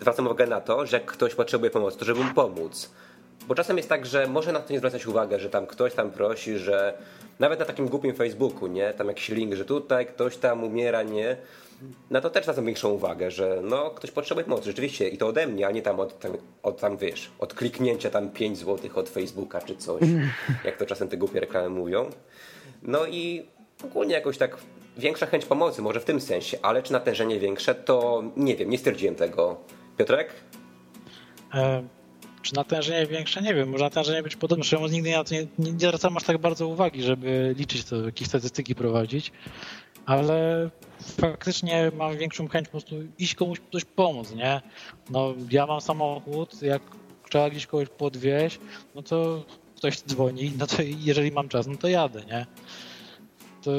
zwracam 0.00 0.26
uwagę 0.26 0.46
na 0.46 0.60
to, 0.60 0.86
że 0.86 0.96
jak 0.96 1.06
ktoś 1.06 1.34
potrzebuje 1.34 1.70
pomocy, 1.70 1.98
to 1.98 2.04
żeby 2.04 2.24
mu 2.24 2.34
pomóc. 2.34 2.90
Bo 3.48 3.54
czasem 3.54 3.76
jest 3.76 3.88
tak, 3.88 4.06
że 4.06 4.26
może 4.26 4.52
na 4.52 4.60
to 4.60 4.72
nie 4.72 4.78
zwracać 4.78 5.06
uwagę, 5.06 5.40
że 5.40 5.50
tam 5.50 5.66
ktoś 5.66 5.94
tam 5.94 6.10
prosi, 6.10 6.58
że 6.58 6.98
nawet 7.38 7.58
na 7.58 7.64
takim 7.64 7.88
głupim 7.88 8.14
Facebooku, 8.14 8.66
nie? 8.66 8.92
Tam 8.92 9.08
jakiś 9.08 9.28
link, 9.28 9.54
że 9.54 9.64
tutaj 9.64 10.06
ktoś 10.06 10.36
tam 10.36 10.64
umiera, 10.64 11.02
nie? 11.02 11.36
Na 12.10 12.20
to 12.20 12.30
też 12.30 12.42
zwracam 12.42 12.66
większą 12.66 12.90
uwagę, 12.90 13.30
że 13.30 13.60
no, 13.62 13.90
ktoś 13.90 14.10
potrzebuje 14.10 14.44
pomocy, 14.44 14.64
rzeczywiście 14.64 15.08
i 15.08 15.18
to 15.18 15.26
ode 15.26 15.46
mnie, 15.46 15.66
a 15.66 15.70
nie 15.70 15.82
tam 15.82 16.00
od, 16.00 16.18
tam, 16.18 16.32
od 16.62 16.80
tam 16.80 16.96
wiesz, 16.96 17.30
od 17.38 17.54
kliknięcia 17.54 18.10
tam 18.10 18.30
5 18.30 18.58
zł 18.58 18.90
od 18.94 19.08
Facebooka 19.08 19.60
czy 19.60 19.76
coś, 19.76 20.02
jak 20.64 20.76
to 20.76 20.86
czasem 20.86 21.08
te 21.08 21.16
głupie 21.16 21.40
reklamy 21.40 21.68
mówią. 21.68 22.10
No 22.82 23.06
i 23.06 23.46
ogólnie 23.84 24.14
jakoś 24.14 24.38
tak 24.38 24.56
większa 24.98 25.26
chęć 25.26 25.44
pomocy, 25.44 25.82
może 25.82 26.00
w 26.00 26.04
tym 26.04 26.20
sensie, 26.20 26.58
ale 26.62 26.82
czy 26.82 26.92
natężenie 26.92 27.38
większe, 27.38 27.74
to 27.74 28.22
nie 28.36 28.56
wiem, 28.56 28.70
nie 28.70 28.78
stwierdziłem 28.78 29.14
tego. 29.14 29.56
Piotrek? 29.96 30.32
E, 31.54 31.82
czy 32.42 32.54
natężenie 32.54 33.06
większe? 33.06 33.42
Nie 33.42 33.54
wiem, 33.54 33.68
może 33.68 33.84
natężenie 33.84 34.22
być 34.22 34.36
podobne. 34.36 34.64
Ja 34.72 34.78
nigdy 34.86 35.10
na 35.10 35.24
to 35.24 35.34
nie, 35.34 35.46
nie 35.58 35.78
zwracam 35.78 36.16
aż 36.16 36.24
tak 36.24 36.38
bardzo 36.38 36.68
uwagi, 36.68 37.02
żeby 37.02 37.54
liczyć 37.58 37.84
to, 37.84 37.96
jakieś 37.96 38.28
statystyki 38.28 38.74
prowadzić, 38.74 39.32
ale 40.06 40.70
faktycznie 41.00 41.92
mam 41.96 42.18
większą 42.18 42.48
chęć 42.48 42.66
po 42.66 42.70
prostu 42.70 42.96
iść 43.18 43.34
komuś 43.34 43.58
coś 43.72 43.84
pomóc, 43.84 44.34
nie? 44.34 44.60
No 45.10 45.34
ja 45.50 45.66
mam 45.66 45.80
samochód, 45.80 46.62
jak 46.62 46.82
trzeba 47.30 47.50
gdzieś 47.50 47.66
kogoś 47.66 47.88
podwieźć, 47.88 48.60
no 48.94 49.02
to 49.02 49.44
ktoś 49.76 50.00
dzwoni, 50.00 50.52
no 50.58 50.66
to 50.66 50.76
jeżeli 50.82 51.32
mam 51.32 51.48
czas, 51.48 51.66
no 51.66 51.76
to 51.76 51.88
jadę, 51.88 52.24
nie? 52.24 52.46
To 53.62 53.70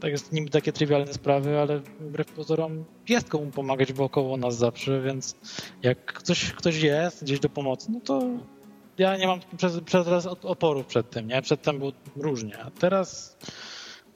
tak 0.00 0.10
jest 0.10 0.32
niby 0.32 0.50
takie 0.50 0.72
trywialne 0.72 1.14
sprawy, 1.14 1.58
ale 1.58 1.78
wbrew 2.00 2.26
pozorom 2.26 2.84
jest 3.08 3.28
komu 3.28 3.50
pomagać 3.50 3.92
wokoło 3.92 4.36
nas 4.36 4.56
zawsze, 4.56 5.02
więc 5.02 5.36
jak 5.82 6.04
ktoś, 6.04 6.52
ktoś 6.52 6.82
jest 6.82 7.24
gdzieś 7.24 7.40
do 7.40 7.48
pomocy, 7.48 7.92
no 7.92 8.00
to 8.00 8.22
ja 8.98 9.16
nie 9.16 9.26
mam 9.26 9.40
przez, 9.56 9.80
przez 9.80 10.26
oporów 10.26 10.86
przed 10.86 11.10
tym, 11.10 11.28
nie? 11.28 11.42
Przedtem 11.42 11.78
było 11.78 11.92
różnie, 12.16 12.58
a 12.58 12.70
teraz, 12.70 13.36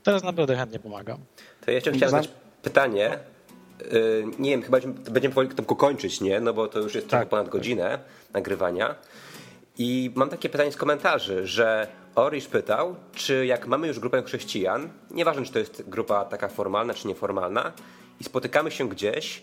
teraz 0.03 0.23
naprawdę 0.23 0.57
chętnie 0.57 0.79
pomagam. 0.79 1.19
To 1.65 1.71
jeszcze 1.71 1.93
chciałem 1.93 2.11
zadać 2.11 2.29
pytanie. 2.63 3.19
Y, 3.93 4.25
nie 4.39 4.51
wiem, 4.51 4.63
chyba 4.63 4.79
będziemy 5.11 5.35
powoli 5.35 5.49
to 5.49 5.75
kończyć, 5.75 6.21
nie? 6.21 6.41
No 6.41 6.53
bo 6.53 6.69
to 6.69 6.79
już 6.79 6.95
jest 6.95 7.07
tak, 7.07 7.11
trochę 7.11 7.27
ponad 7.27 7.49
godzinę 7.49 7.99
nagrywania. 8.33 8.95
I 9.79 10.11
mam 10.15 10.29
takie 10.29 10.49
pytanie 10.49 10.73
z 10.73 10.77
komentarzy, 10.77 11.47
że 11.47 11.89
Orisz 12.15 12.47
pytał, 12.47 12.97
czy 13.13 13.47
jak 13.47 13.67
mamy 13.67 13.87
już 13.87 13.99
grupę 13.99 14.23
chrześcijan, 14.23 14.89
nieważne 15.11 15.45
czy 15.45 15.53
to 15.53 15.59
jest 15.59 15.89
grupa 15.89 16.25
taka 16.25 16.49
formalna 16.49 16.95
czy 16.95 17.09
nieformalna, 17.09 17.73
i 18.21 18.25
spotykamy 18.25 18.71
się 18.71 18.89
gdzieś 18.89 19.43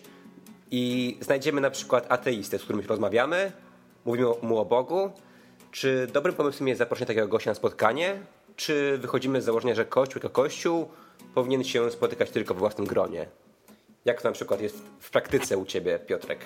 i 0.70 1.16
znajdziemy 1.20 1.60
na 1.60 1.70
przykład 1.70 2.12
ateistę, 2.12 2.58
z 2.58 2.62
którym 2.62 2.86
rozmawiamy, 2.86 3.52
mówimy 4.04 4.28
mu 4.42 4.58
o 4.58 4.64
Bogu, 4.64 5.10
czy 5.70 6.06
dobrym 6.12 6.34
pomysłem 6.34 6.68
jest 6.68 6.78
zaproszenie 6.78 7.06
takiego 7.06 7.28
gościa 7.28 7.50
na 7.50 7.54
spotkanie, 7.54 8.20
czy 8.58 8.98
wychodzimy 8.98 9.42
z 9.42 9.44
założenia, 9.44 9.74
że 9.74 9.84
Kościół 9.84 10.20
jako 10.22 10.30
Kościół 10.30 10.88
powinien 11.34 11.64
się 11.64 11.90
spotykać 11.90 12.30
tylko 12.30 12.54
w 12.54 12.58
własnym 12.58 12.86
gronie. 12.86 13.26
Jak 14.04 14.22
to 14.22 14.28
na 14.28 14.32
przykład 14.32 14.60
jest 14.60 14.82
w 15.00 15.10
praktyce 15.10 15.58
u 15.58 15.64
ciebie, 15.64 15.98
Piotrek? 15.98 16.44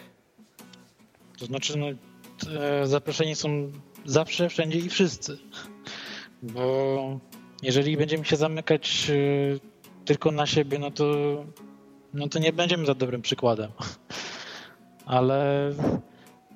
To 1.38 1.46
znaczy, 1.46 1.78
no, 1.78 1.86
zaproszeni 2.86 3.34
są 3.34 3.72
zawsze, 4.04 4.48
wszędzie 4.48 4.78
i 4.78 4.88
wszyscy. 4.88 5.38
Bo 6.42 7.18
jeżeli 7.62 7.96
będziemy 7.96 8.24
się 8.24 8.36
zamykać 8.36 9.06
y, 9.10 9.60
tylko 10.04 10.30
na 10.30 10.46
siebie, 10.46 10.78
no 10.78 10.90
to, 10.90 11.04
no 12.14 12.28
to 12.28 12.38
nie 12.38 12.52
będziemy 12.52 12.86
za 12.86 12.94
dobrym 12.94 13.22
przykładem. 13.22 13.70
Ale 15.06 15.70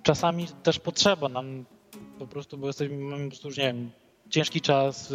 czasami 0.03 0.47
też 0.63 0.79
potrzeba 0.79 1.29
nam 1.29 1.65
po 2.19 2.27
prostu, 2.27 2.59
bo 2.59 2.67
jesteśmy, 2.67 2.97
mamy 2.97 3.25
po 3.25 3.31
prostu, 3.31 3.49
nie 3.49 3.67
wiem, 3.67 3.91
ciężki 4.31 4.61
czas 4.61 5.11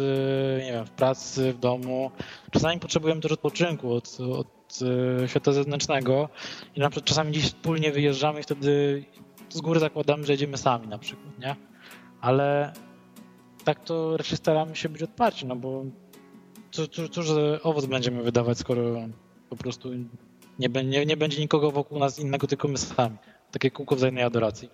nie 0.58 0.72
wiem, 0.72 0.86
w 0.86 0.90
pracy, 0.90 1.52
w 1.52 1.58
domu. 1.58 2.10
Czasami 2.50 2.80
potrzebujemy 2.80 3.20
też 3.20 3.32
odpoczynku 3.32 3.92
od, 3.92 4.18
od 4.20 4.78
e, 5.22 5.28
świata 5.28 5.52
zewnętrznego 5.52 6.28
i 6.76 6.80
na 6.80 6.90
przykład 6.90 7.08
czasami 7.08 7.30
gdzieś 7.30 7.44
wspólnie 7.44 7.92
wyjeżdżamy 7.92 8.40
i 8.40 8.42
wtedy 8.42 9.04
z 9.48 9.60
góry 9.60 9.80
zakładamy, 9.80 10.26
że 10.26 10.32
jedziemy 10.32 10.56
sami 10.56 10.88
na 10.88 10.98
przykład, 10.98 11.38
nie? 11.38 11.56
Ale 12.20 12.72
tak 13.64 13.84
to 13.84 14.16
raczej 14.16 14.38
staramy 14.38 14.76
się 14.76 14.88
być 14.88 15.02
otwarci, 15.02 15.46
no 15.46 15.56
bo 15.56 15.84
cóż, 16.70 16.88
cóż 17.10 17.28
za 17.28 17.62
owoc 17.62 17.86
będziemy 17.86 18.22
wydawać, 18.22 18.58
skoro 18.58 18.82
po 19.48 19.56
prostu 19.56 19.90
nie, 20.58 20.68
nie, 20.84 21.06
nie 21.06 21.16
będzie 21.16 21.40
nikogo 21.40 21.70
wokół 21.70 21.98
nas 21.98 22.18
innego, 22.18 22.46
tylko 22.46 22.68
my 22.68 22.78
sami. 22.78 23.16
Takie 23.50 23.70
kółko 23.70 23.96
wzajemnej 23.96 24.24
adoracji. 24.24 24.68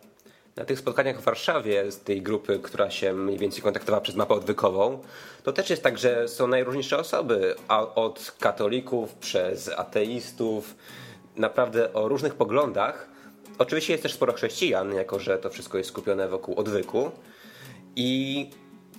Na 0.58 0.64
tych 0.64 0.78
spotkaniach 0.78 1.20
w 1.20 1.24
Warszawie 1.24 1.92
z 1.92 2.00
tej 2.00 2.22
grupy, 2.22 2.58
która 2.62 2.90
się 2.90 3.12
mniej 3.12 3.38
więcej 3.38 3.62
kontaktowała 3.62 4.00
przez 4.00 4.16
mapę 4.16 4.34
odwykową, 4.34 5.02
to 5.42 5.52
też 5.52 5.70
jest 5.70 5.82
tak, 5.82 5.98
że 5.98 6.28
są 6.28 6.46
najróżniejsze 6.46 6.98
osoby, 6.98 7.54
a 7.68 7.94
od 7.94 8.32
katolików 8.40 9.14
przez 9.14 9.68
ateistów, 9.68 10.74
naprawdę 11.36 11.92
o 11.92 12.08
różnych 12.08 12.34
poglądach. 12.34 13.08
Oczywiście 13.58 13.92
jest 13.92 14.02
też 14.02 14.12
sporo 14.12 14.32
chrześcijan, 14.32 14.94
jako 14.94 15.18
że 15.18 15.38
to 15.38 15.50
wszystko 15.50 15.78
jest 15.78 15.90
skupione 15.90 16.28
wokół 16.28 16.54
odwyku. 16.60 17.10
I 17.96 18.50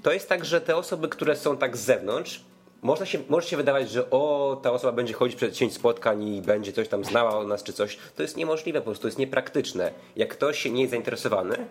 to 0.04 0.12
jest 0.12 0.30
tak, 0.30 0.46
że 0.46 0.62
te 0.62 0.76
osoby, 0.76 1.10
które 1.10 1.36
są 1.36 1.58
tak 1.58 1.78
z 1.78 1.86
zewnątrz, 1.86 2.44
można 2.82 3.06
się, 3.06 3.20
może 3.30 3.48
się 3.48 3.58
wydawać, 3.58 3.92
że 3.92 4.10
o, 4.10 4.60
ta 4.64 4.72
osoba 4.72 4.94
będzie 4.94 5.14
chodzić 5.14 5.36
przez 5.36 5.54
10 5.54 5.74
spotkań 5.74 6.24
i 6.24 6.42
będzie 6.42 6.74
coś 6.74 6.88
tam 6.88 7.06
znała 7.06 7.38
o 7.38 7.44
nas 7.44 7.64
czy 7.64 7.74
coś. 7.74 7.98
To 8.16 8.22
jest 8.22 8.38
niemożliwe, 8.38 8.80
po 8.80 8.86
prostu 8.86 9.02
to 9.02 9.08
jest 9.08 9.18
niepraktyczne. 9.18 9.92
Jak 10.16 10.30
ktoś 10.30 10.66
nie 10.66 10.82
jest 10.82 10.92
zainteresowany, 10.92 11.68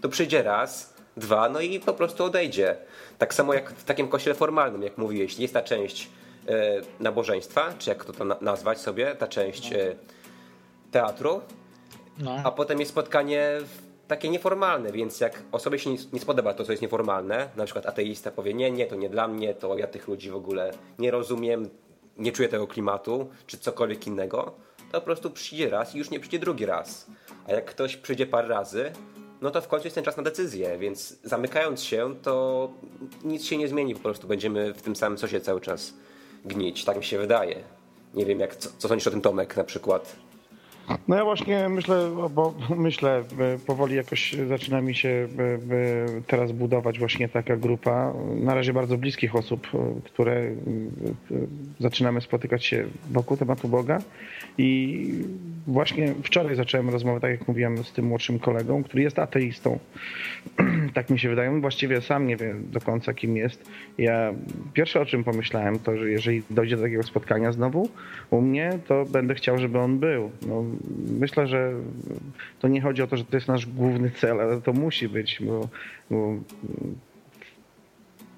to 0.00 0.08
przyjdzie 0.08 0.42
raz, 0.42 0.94
dwa, 1.16 1.48
no 1.48 1.60
i 1.60 1.80
po 1.80 1.94
prostu 1.94 2.24
odejdzie. 2.24 2.76
Tak 3.18 3.34
samo 3.34 3.54
jak 3.54 3.70
w 3.70 3.84
takim 3.84 4.08
kościele 4.08 4.34
formalnym, 4.34 4.82
jak 4.82 4.98
mówiłeś, 4.98 5.38
jest 5.38 5.54
ta 5.54 5.62
część 5.62 6.10
e, 6.48 6.80
nabożeństwa, 7.00 7.74
czy 7.78 7.90
jak 7.90 8.04
to, 8.04 8.12
to 8.12 8.24
nazwać 8.24 8.80
sobie, 8.80 9.14
ta 9.14 9.28
część 9.28 9.72
e, 9.72 9.96
teatru, 10.90 11.40
no. 12.18 12.36
a 12.44 12.50
potem 12.50 12.80
jest 12.80 12.90
spotkanie 12.90 13.60
takie 14.10 14.28
nieformalne, 14.28 14.92
więc 14.92 15.20
jak 15.20 15.42
osobie 15.52 15.78
się 15.78 15.90
nie 16.12 16.20
spodoba 16.20 16.54
to, 16.54 16.64
co 16.64 16.72
jest 16.72 16.82
nieformalne, 16.82 17.48
na 17.56 17.64
przykład 17.64 17.86
ateista 17.86 18.30
powie, 18.30 18.54
nie, 18.54 18.70
nie, 18.70 18.86
to 18.86 18.96
nie 18.96 19.08
dla 19.08 19.28
mnie, 19.28 19.54
to 19.54 19.78
ja 19.78 19.86
tych 19.86 20.08
ludzi 20.08 20.30
w 20.30 20.36
ogóle 20.36 20.70
nie 20.98 21.10
rozumiem, 21.10 21.68
nie 22.18 22.32
czuję 22.32 22.48
tego 22.48 22.66
klimatu, 22.66 23.30
czy 23.46 23.58
cokolwiek 23.58 24.06
innego, 24.06 24.54
to 24.92 25.00
po 25.00 25.04
prostu 25.04 25.30
przyjdzie 25.30 25.70
raz 25.70 25.94
i 25.94 25.98
już 25.98 26.10
nie 26.10 26.20
przyjdzie 26.20 26.38
drugi 26.38 26.66
raz. 26.66 27.06
A 27.46 27.52
jak 27.52 27.64
ktoś 27.64 27.96
przyjdzie 27.96 28.26
parę 28.26 28.48
razy, 28.48 28.92
no 29.40 29.50
to 29.50 29.60
w 29.60 29.68
końcu 29.68 29.86
jest 29.86 29.94
ten 29.94 30.04
czas 30.04 30.16
na 30.16 30.22
decyzję, 30.22 30.78
więc 30.78 31.20
zamykając 31.22 31.82
się, 31.82 32.14
to 32.22 32.68
nic 33.24 33.44
się 33.44 33.56
nie 33.56 33.68
zmieni, 33.68 33.94
po 33.94 34.00
prostu 34.00 34.26
będziemy 34.26 34.74
w 34.74 34.82
tym 34.82 34.96
samym 34.96 35.18
sosie 35.18 35.40
cały 35.40 35.60
czas 35.60 35.94
gnić, 36.44 36.84
tak 36.84 36.96
mi 36.96 37.04
się 37.04 37.18
wydaje. 37.18 37.62
Nie 38.14 38.26
wiem, 38.26 38.40
jak, 38.40 38.56
co, 38.56 38.70
co 38.78 38.88
sądzisz 38.88 39.06
o 39.06 39.10
tym 39.10 39.20
Tomek 39.20 39.56
na 39.56 39.64
przykład? 39.64 40.16
No 41.08 41.16
ja 41.16 41.24
właśnie 41.24 41.68
myślę, 41.68 42.10
bo 42.30 42.54
myślę, 42.76 43.24
powoli 43.66 43.96
jakoś 43.96 44.32
zaczyna 44.48 44.80
mi 44.80 44.94
się 44.94 45.28
teraz 46.26 46.52
budować 46.52 46.98
właśnie 46.98 47.28
taka 47.28 47.56
grupa, 47.56 48.12
na 48.34 48.54
razie 48.54 48.72
bardzo 48.72 48.98
bliskich 48.98 49.36
osób, 49.36 49.68
które 50.04 50.50
zaczynamy 51.80 52.20
spotykać 52.20 52.66
się 52.66 52.86
wokół 53.10 53.36
tematu 53.36 53.68
Boga 53.68 53.98
i 54.58 55.06
właśnie 55.66 56.14
wczoraj 56.22 56.54
zacząłem 56.54 56.90
rozmowę, 56.90 57.20
tak 57.20 57.30
jak 57.30 57.48
mówiłem, 57.48 57.84
z 57.84 57.92
tym 57.92 58.04
młodszym 58.04 58.38
kolegą, 58.38 58.82
który 58.82 59.02
jest 59.02 59.18
ateistą. 59.18 59.78
tak 60.94 61.10
mi 61.10 61.18
się 61.18 61.28
wydaje. 61.28 61.60
Właściwie 61.60 62.00
sam 62.00 62.26
nie 62.26 62.36
wie 62.36 62.54
do 62.54 62.80
końca, 62.80 63.14
kim 63.14 63.36
jest. 63.36 63.70
Ja 63.98 64.34
pierwsze 64.72 65.00
o 65.00 65.06
czym 65.06 65.24
pomyślałem, 65.24 65.78
to 65.78 65.96
że 65.96 66.10
jeżeli 66.10 66.42
dojdzie 66.50 66.76
do 66.76 66.82
takiego 66.82 67.02
spotkania 67.02 67.52
znowu 67.52 67.88
u 68.30 68.40
mnie, 68.40 68.78
to 68.86 69.04
będę 69.04 69.34
chciał, 69.34 69.58
żeby 69.58 69.78
on 69.78 69.98
był. 69.98 70.30
No, 70.46 70.64
myślę, 71.20 71.46
że 71.46 71.72
to 72.60 72.68
nie 72.68 72.80
chodzi 72.80 73.02
o 73.02 73.06
to, 73.06 73.16
że 73.16 73.24
to 73.24 73.36
jest 73.36 73.48
nasz 73.48 73.66
główny 73.66 74.10
cel, 74.10 74.40
ale 74.40 74.60
to 74.60 74.72
musi 74.72 75.08
być, 75.08 75.38
bo, 75.40 75.68
bo 76.10 76.34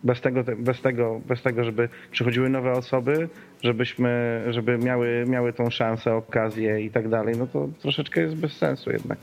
bez 0.05 0.20
tego, 0.20 0.44
bez, 0.59 0.80
tego, 0.80 1.20
bez 1.26 1.42
tego, 1.42 1.64
żeby 1.64 1.88
przychodziły 2.11 2.48
nowe 2.48 2.72
osoby, 2.72 3.28
żebyśmy, 3.62 4.42
żeby 4.50 4.78
miały, 4.78 5.24
miały 5.28 5.53
tą 5.53 5.70
szansę, 5.70 6.14
okazję 6.14 6.80
i 6.80 6.90
tak 6.90 7.09
dalej, 7.09 7.34
no 7.38 7.46
to 7.46 7.68
troszeczkę 7.82 8.20
jest 8.20 8.34
bez 8.34 8.53
sensu 8.53 8.90
jednak. 8.90 9.18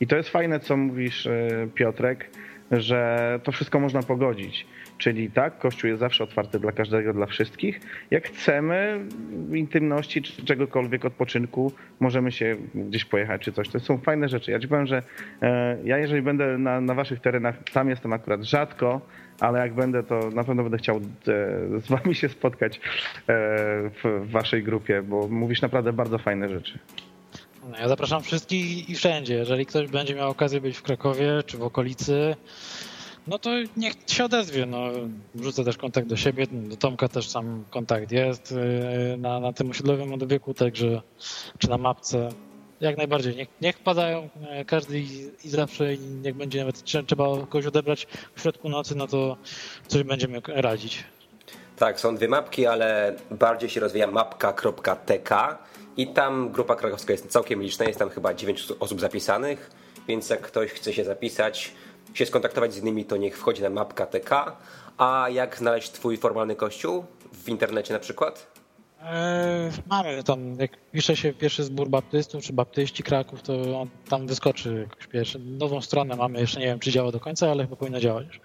I 0.00 0.06
to 0.06 0.16
jest 0.16 0.28
fajne, 0.28 0.60
co 0.60 0.76
mówisz, 0.76 1.26
e, 1.26 1.68
Piotrek, 1.74 2.30
że 2.70 3.40
to 3.42 3.52
wszystko 3.52 3.80
można 3.80 4.02
pogodzić. 4.02 4.66
Czyli 4.98 5.30
tak, 5.30 5.58
Kościół 5.58 5.88
jest 5.88 6.00
zawsze 6.00 6.24
otwarty 6.24 6.60
dla 6.60 6.72
każdego, 6.72 7.12
dla 7.12 7.26
wszystkich. 7.26 7.80
Jak 8.10 8.28
chcemy 8.28 9.04
intymności 9.52 10.22
czy 10.22 10.44
czegokolwiek 10.44 11.04
odpoczynku, 11.04 11.72
możemy 12.00 12.32
się 12.32 12.56
gdzieś 12.74 13.04
pojechać 13.04 13.42
czy 13.42 13.52
coś. 13.52 13.68
To 13.68 13.80
są 13.80 13.98
fajne 13.98 14.28
rzeczy. 14.28 14.50
Ja 14.50 14.58
ci 14.58 14.68
powiem, 14.68 14.86
że 14.86 15.02
e, 15.42 15.78
ja 15.84 15.98
jeżeli 15.98 16.22
będę 16.22 16.58
na, 16.58 16.80
na 16.80 16.94
waszych 16.94 17.20
terenach, 17.20 17.56
tam 17.72 17.88
jestem 17.88 18.12
akurat 18.12 18.42
rzadko, 18.42 19.00
ale 19.40 19.58
jak 19.58 19.74
będę, 19.74 20.02
to 20.02 20.30
na 20.34 20.44
pewno 20.44 20.62
będę 20.62 20.78
chciał 20.78 20.96
e, 20.96 21.00
z 21.80 21.88
wami 21.88 22.14
się 22.14 22.28
spotkać 22.28 22.76
e, 22.76 22.80
w 24.04 24.30
waszej 24.30 24.62
grupie, 24.62 25.02
bo 25.02 25.28
mówisz 25.28 25.62
naprawdę 25.62 25.92
bardzo 25.92 26.18
fajne 26.18 26.48
rzeczy. 26.48 26.78
No, 27.70 27.78
ja 27.78 27.88
zapraszam 27.88 28.22
wszystkich 28.22 28.90
i 28.90 28.94
wszędzie. 28.94 29.34
Jeżeli 29.34 29.66
ktoś 29.66 29.88
będzie 29.88 30.14
miał 30.14 30.30
okazję 30.30 30.60
być 30.60 30.76
w 30.76 30.82
Krakowie 30.82 31.42
czy 31.46 31.58
w 31.58 31.62
okolicy, 31.62 32.36
no 33.26 33.38
to 33.38 33.50
niech 33.76 33.94
się 34.06 34.24
odezwie. 34.24 34.66
No, 34.66 34.90
wrzucę 35.34 35.64
też 35.64 35.76
kontakt 35.76 36.08
do 36.08 36.16
siebie, 36.16 36.46
do 36.50 36.76
Tomka 36.76 37.08
też 37.08 37.28
sam 37.28 37.64
kontakt 37.70 38.12
jest 38.12 38.52
y, 38.52 39.16
na, 39.18 39.40
na 39.40 39.52
tym 39.52 39.70
osiedlowym 39.70 40.12
odwyku, 40.12 40.54
także 40.54 41.02
czy 41.58 41.70
na 41.70 41.78
mapce. 41.78 42.28
Jak 42.80 42.96
najbardziej. 42.96 43.36
Niech, 43.36 43.48
niech 43.60 43.78
padają 43.78 44.28
y, 44.60 44.64
każdy 44.64 44.98
i, 44.98 45.30
i 45.44 45.48
zawsze 45.48 45.94
i 45.94 45.98
niech 45.98 46.34
będzie 46.34 46.58
nawet 46.58 46.84
trzeba 46.84 47.24
kogoś 47.36 47.66
odebrać 47.66 48.06
w 48.34 48.40
środku 48.40 48.68
nocy, 48.68 48.94
no 48.94 49.06
to 49.06 49.36
coś 49.86 50.02
będziemy 50.02 50.40
radzić. 50.46 51.04
Tak, 51.76 52.00
są 52.00 52.16
dwie 52.16 52.28
mapki, 52.28 52.66
ale 52.66 53.16
bardziej 53.30 53.70
się 53.70 53.80
rozwija 53.80 54.06
mapka.tk 54.06 55.58
i 55.96 56.06
tam 56.06 56.50
grupa 56.50 56.76
krakowska 56.76 57.12
jest 57.12 57.28
całkiem 57.28 57.62
liczna, 57.62 57.84
jest 57.84 57.98
tam 57.98 58.10
chyba 58.10 58.34
9 58.34 58.72
osób 58.80 59.00
zapisanych, 59.00 59.70
więc 60.08 60.30
jak 60.30 60.40
ktoś 60.40 60.70
chce 60.70 60.92
się 60.92 61.04
zapisać, 61.04 61.72
się 62.16 62.26
skontaktować 62.26 62.74
z 62.74 62.78
innymi, 62.78 63.04
to 63.04 63.16
niech 63.16 63.38
wchodzi 63.38 63.62
na 63.62 63.70
mapka.tk. 63.70 64.56
A 64.98 65.28
jak 65.28 65.58
znaleźć 65.58 65.90
twój 65.90 66.16
formalny 66.16 66.56
kościół? 66.56 67.04
W 67.32 67.48
internecie 67.48 67.94
na 67.94 68.00
przykład? 68.00 68.56
Eee, 69.02 69.70
mamy 69.86 70.22
tam, 70.22 70.56
jak 70.60 70.70
pisze 70.92 71.16
się 71.16 71.32
pierwszy 71.32 71.64
zbór 71.64 71.88
baptystów, 71.88 72.44
czy 72.44 72.52
baptyści 72.52 73.02
Kraków, 73.02 73.42
to 73.42 73.80
on 73.80 73.88
tam 74.08 74.26
wyskoczy 74.26 74.86
jakoś 74.90 75.06
pierwszy. 75.06 75.38
Nową 75.38 75.80
stronę 75.80 76.16
mamy, 76.16 76.40
jeszcze 76.40 76.60
nie 76.60 76.66
wiem, 76.66 76.78
czy 76.78 76.90
działa 76.90 77.12
do 77.12 77.20
końca, 77.20 77.50
ale 77.50 77.64
chyba 77.64 77.76
powinno 77.76 78.00
działać 78.00 78.26
już. 78.26 78.40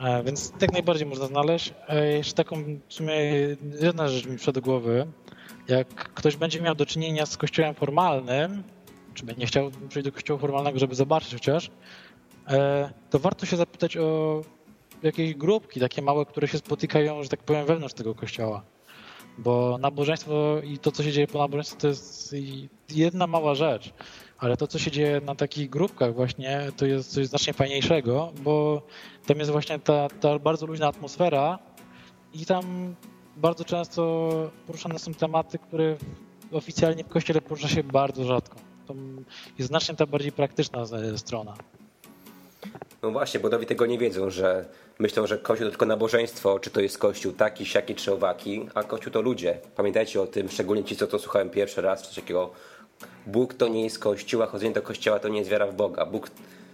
E, 0.00 0.22
więc 0.22 0.52
tak 0.58 0.72
najbardziej 0.72 1.06
można 1.06 1.26
znaleźć. 1.26 1.74
E, 1.88 2.06
jeszcze 2.06 2.34
taką, 2.34 2.56
w 2.88 2.94
sumie 2.94 3.14
jedna 3.80 4.08
rzecz 4.08 4.26
mi 4.26 4.52
do 4.52 4.60
głowy. 4.60 5.06
Jak 5.68 5.88
ktoś 5.88 6.36
będzie 6.36 6.60
miał 6.60 6.74
do 6.74 6.86
czynienia 6.86 7.26
z 7.26 7.36
kościołem 7.36 7.74
formalnym, 7.74 8.62
czy 9.14 9.26
będzie 9.26 9.46
chciał 9.46 9.70
przyjść 9.88 10.04
do 10.04 10.12
kościoła 10.12 10.40
formalnego, 10.40 10.78
żeby 10.78 10.94
zobaczyć 10.94 11.32
chociaż, 11.32 11.70
to 13.10 13.18
warto 13.18 13.46
się 13.46 13.56
zapytać 13.56 13.96
o 13.96 14.40
jakieś 15.02 15.34
grupki 15.34 15.80
takie 15.80 16.02
małe, 16.02 16.26
które 16.26 16.48
się 16.48 16.58
spotykają, 16.58 17.22
że 17.22 17.28
tak 17.28 17.42
powiem, 17.42 17.66
wewnątrz 17.66 17.94
tego 17.94 18.14
kościoła. 18.14 18.62
Bo 19.38 19.78
nabożeństwo 19.78 20.60
i 20.64 20.78
to, 20.78 20.92
co 20.92 21.02
się 21.02 21.12
dzieje 21.12 21.26
po 21.26 21.38
nabożeństwie, 21.38 21.80
to 21.80 21.88
jest 21.88 22.34
jedna 22.90 23.26
mała 23.26 23.54
rzecz. 23.54 23.92
Ale 24.38 24.56
to, 24.56 24.66
co 24.66 24.78
się 24.78 24.90
dzieje 24.90 25.20
na 25.20 25.34
takich 25.34 25.70
grupkach 25.70 26.14
właśnie, 26.14 26.60
to 26.76 26.86
jest 26.86 27.12
coś 27.12 27.26
znacznie 27.26 27.52
fajniejszego, 27.52 28.32
bo 28.42 28.82
tam 29.26 29.38
jest 29.38 29.50
właśnie 29.50 29.78
ta, 29.78 30.08
ta 30.08 30.38
bardzo 30.38 30.66
luźna 30.66 30.88
atmosfera 30.88 31.58
i 32.34 32.46
tam 32.46 32.94
bardzo 33.36 33.64
często 33.64 34.30
poruszane 34.66 34.98
są 34.98 35.14
tematy, 35.14 35.58
które 35.58 35.96
oficjalnie 36.52 37.04
w 37.04 37.08
kościele 37.08 37.40
porusza 37.40 37.68
się 37.68 37.82
bardzo 37.82 38.24
rzadko. 38.24 38.56
To 38.86 38.94
jest 39.58 39.68
znacznie 39.68 39.94
ta 39.94 40.06
bardziej 40.06 40.32
praktyczna 40.32 40.84
strona. 41.16 41.54
No 43.02 43.10
właśnie, 43.10 43.40
bo 43.40 43.48
tego 43.50 43.86
nie 43.86 43.98
wiedzą, 43.98 44.30
że 44.30 44.64
myślą, 44.98 45.26
że 45.26 45.38
Kościół 45.38 45.66
to 45.66 45.70
tylko 45.70 45.86
nabożeństwo, 45.86 46.58
czy 46.58 46.70
to 46.70 46.80
jest 46.80 46.98
Kościół 46.98 47.32
taki, 47.32 47.66
siaki 47.66 47.94
czy 47.94 48.12
owaki, 48.12 48.68
a 48.74 48.82
Kościół 48.82 49.12
to 49.12 49.22
ludzie. 49.22 49.58
Pamiętajcie 49.76 50.22
o 50.22 50.26
tym, 50.26 50.48
szczególnie 50.48 50.84
ci, 50.84 50.96
co 50.96 51.06
to 51.06 51.18
słuchałem 51.18 51.50
pierwszy 51.50 51.80
raz, 51.80 52.02
coś 52.02 52.14
takiego. 52.14 52.50
Bóg 53.26 53.54
to 53.54 53.68
nie 53.68 53.84
jest 53.84 53.98
Kościół, 53.98 54.42
a 54.42 54.46
chodzenie 54.46 54.74
do 54.74 54.82
Kościoła 54.82 55.18
to 55.18 55.28
nie 55.28 55.38
jest 55.38 55.50
wiara 55.50 55.66
w 55.66 55.74
Boga. 55.74 56.06
Bóg 56.06 56.30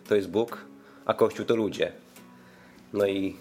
to 0.08 0.14
jest 0.14 0.30
Bóg, 0.30 0.64
a 1.04 1.14
Kościół 1.14 1.46
to 1.46 1.56
ludzie. 1.56 1.92
No 2.92 3.06
i 3.06 3.36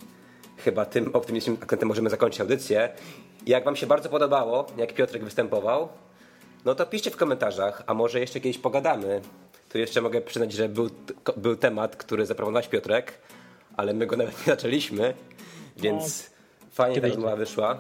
chyba 0.58 0.86
tym 0.86 1.16
optymistycznym 1.16 1.64
akcentem 1.64 1.88
możemy 1.88 2.10
zakończyć 2.10 2.42
audycję. 2.42 2.90
Jak 3.46 3.66
wam 3.66 3.76
się 3.76 3.88
bardzo 3.88 4.10
podobało, 4.10 4.68
jak 4.78 4.94
Piotrek 4.94 5.24
występował, 5.24 5.90
no 6.66 6.76
to 6.76 6.86
piszcie 6.86 7.12
w 7.12 7.18
komentarzach, 7.18 7.84
a 7.88 7.94
może 7.94 8.20
jeszcze 8.20 8.40
kiedyś 8.40 8.58
pogadamy 8.58 9.22
tu 9.72 9.78
jeszcze 9.78 10.02
mogę 10.02 10.22
przyznać, 10.22 10.54
że 10.54 10.70
był, 10.70 10.90
był 11.38 11.56
temat, 11.56 11.96
który 11.96 12.26
zaproponowałeś 12.26 12.68
Piotrek, 12.68 13.14
ale 13.78 13.94
my 13.94 14.08
go 14.08 14.18
nawet 14.18 14.40
nie 14.40 14.54
zaczęliśmy, 14.54 15.14
więc 15.78 16.30
no, 16.62 16.68
fajnie 16.72 17.02
ta 17.02 17.08
rozmowa 17.08 17.36
wyszła. 17.36 17.78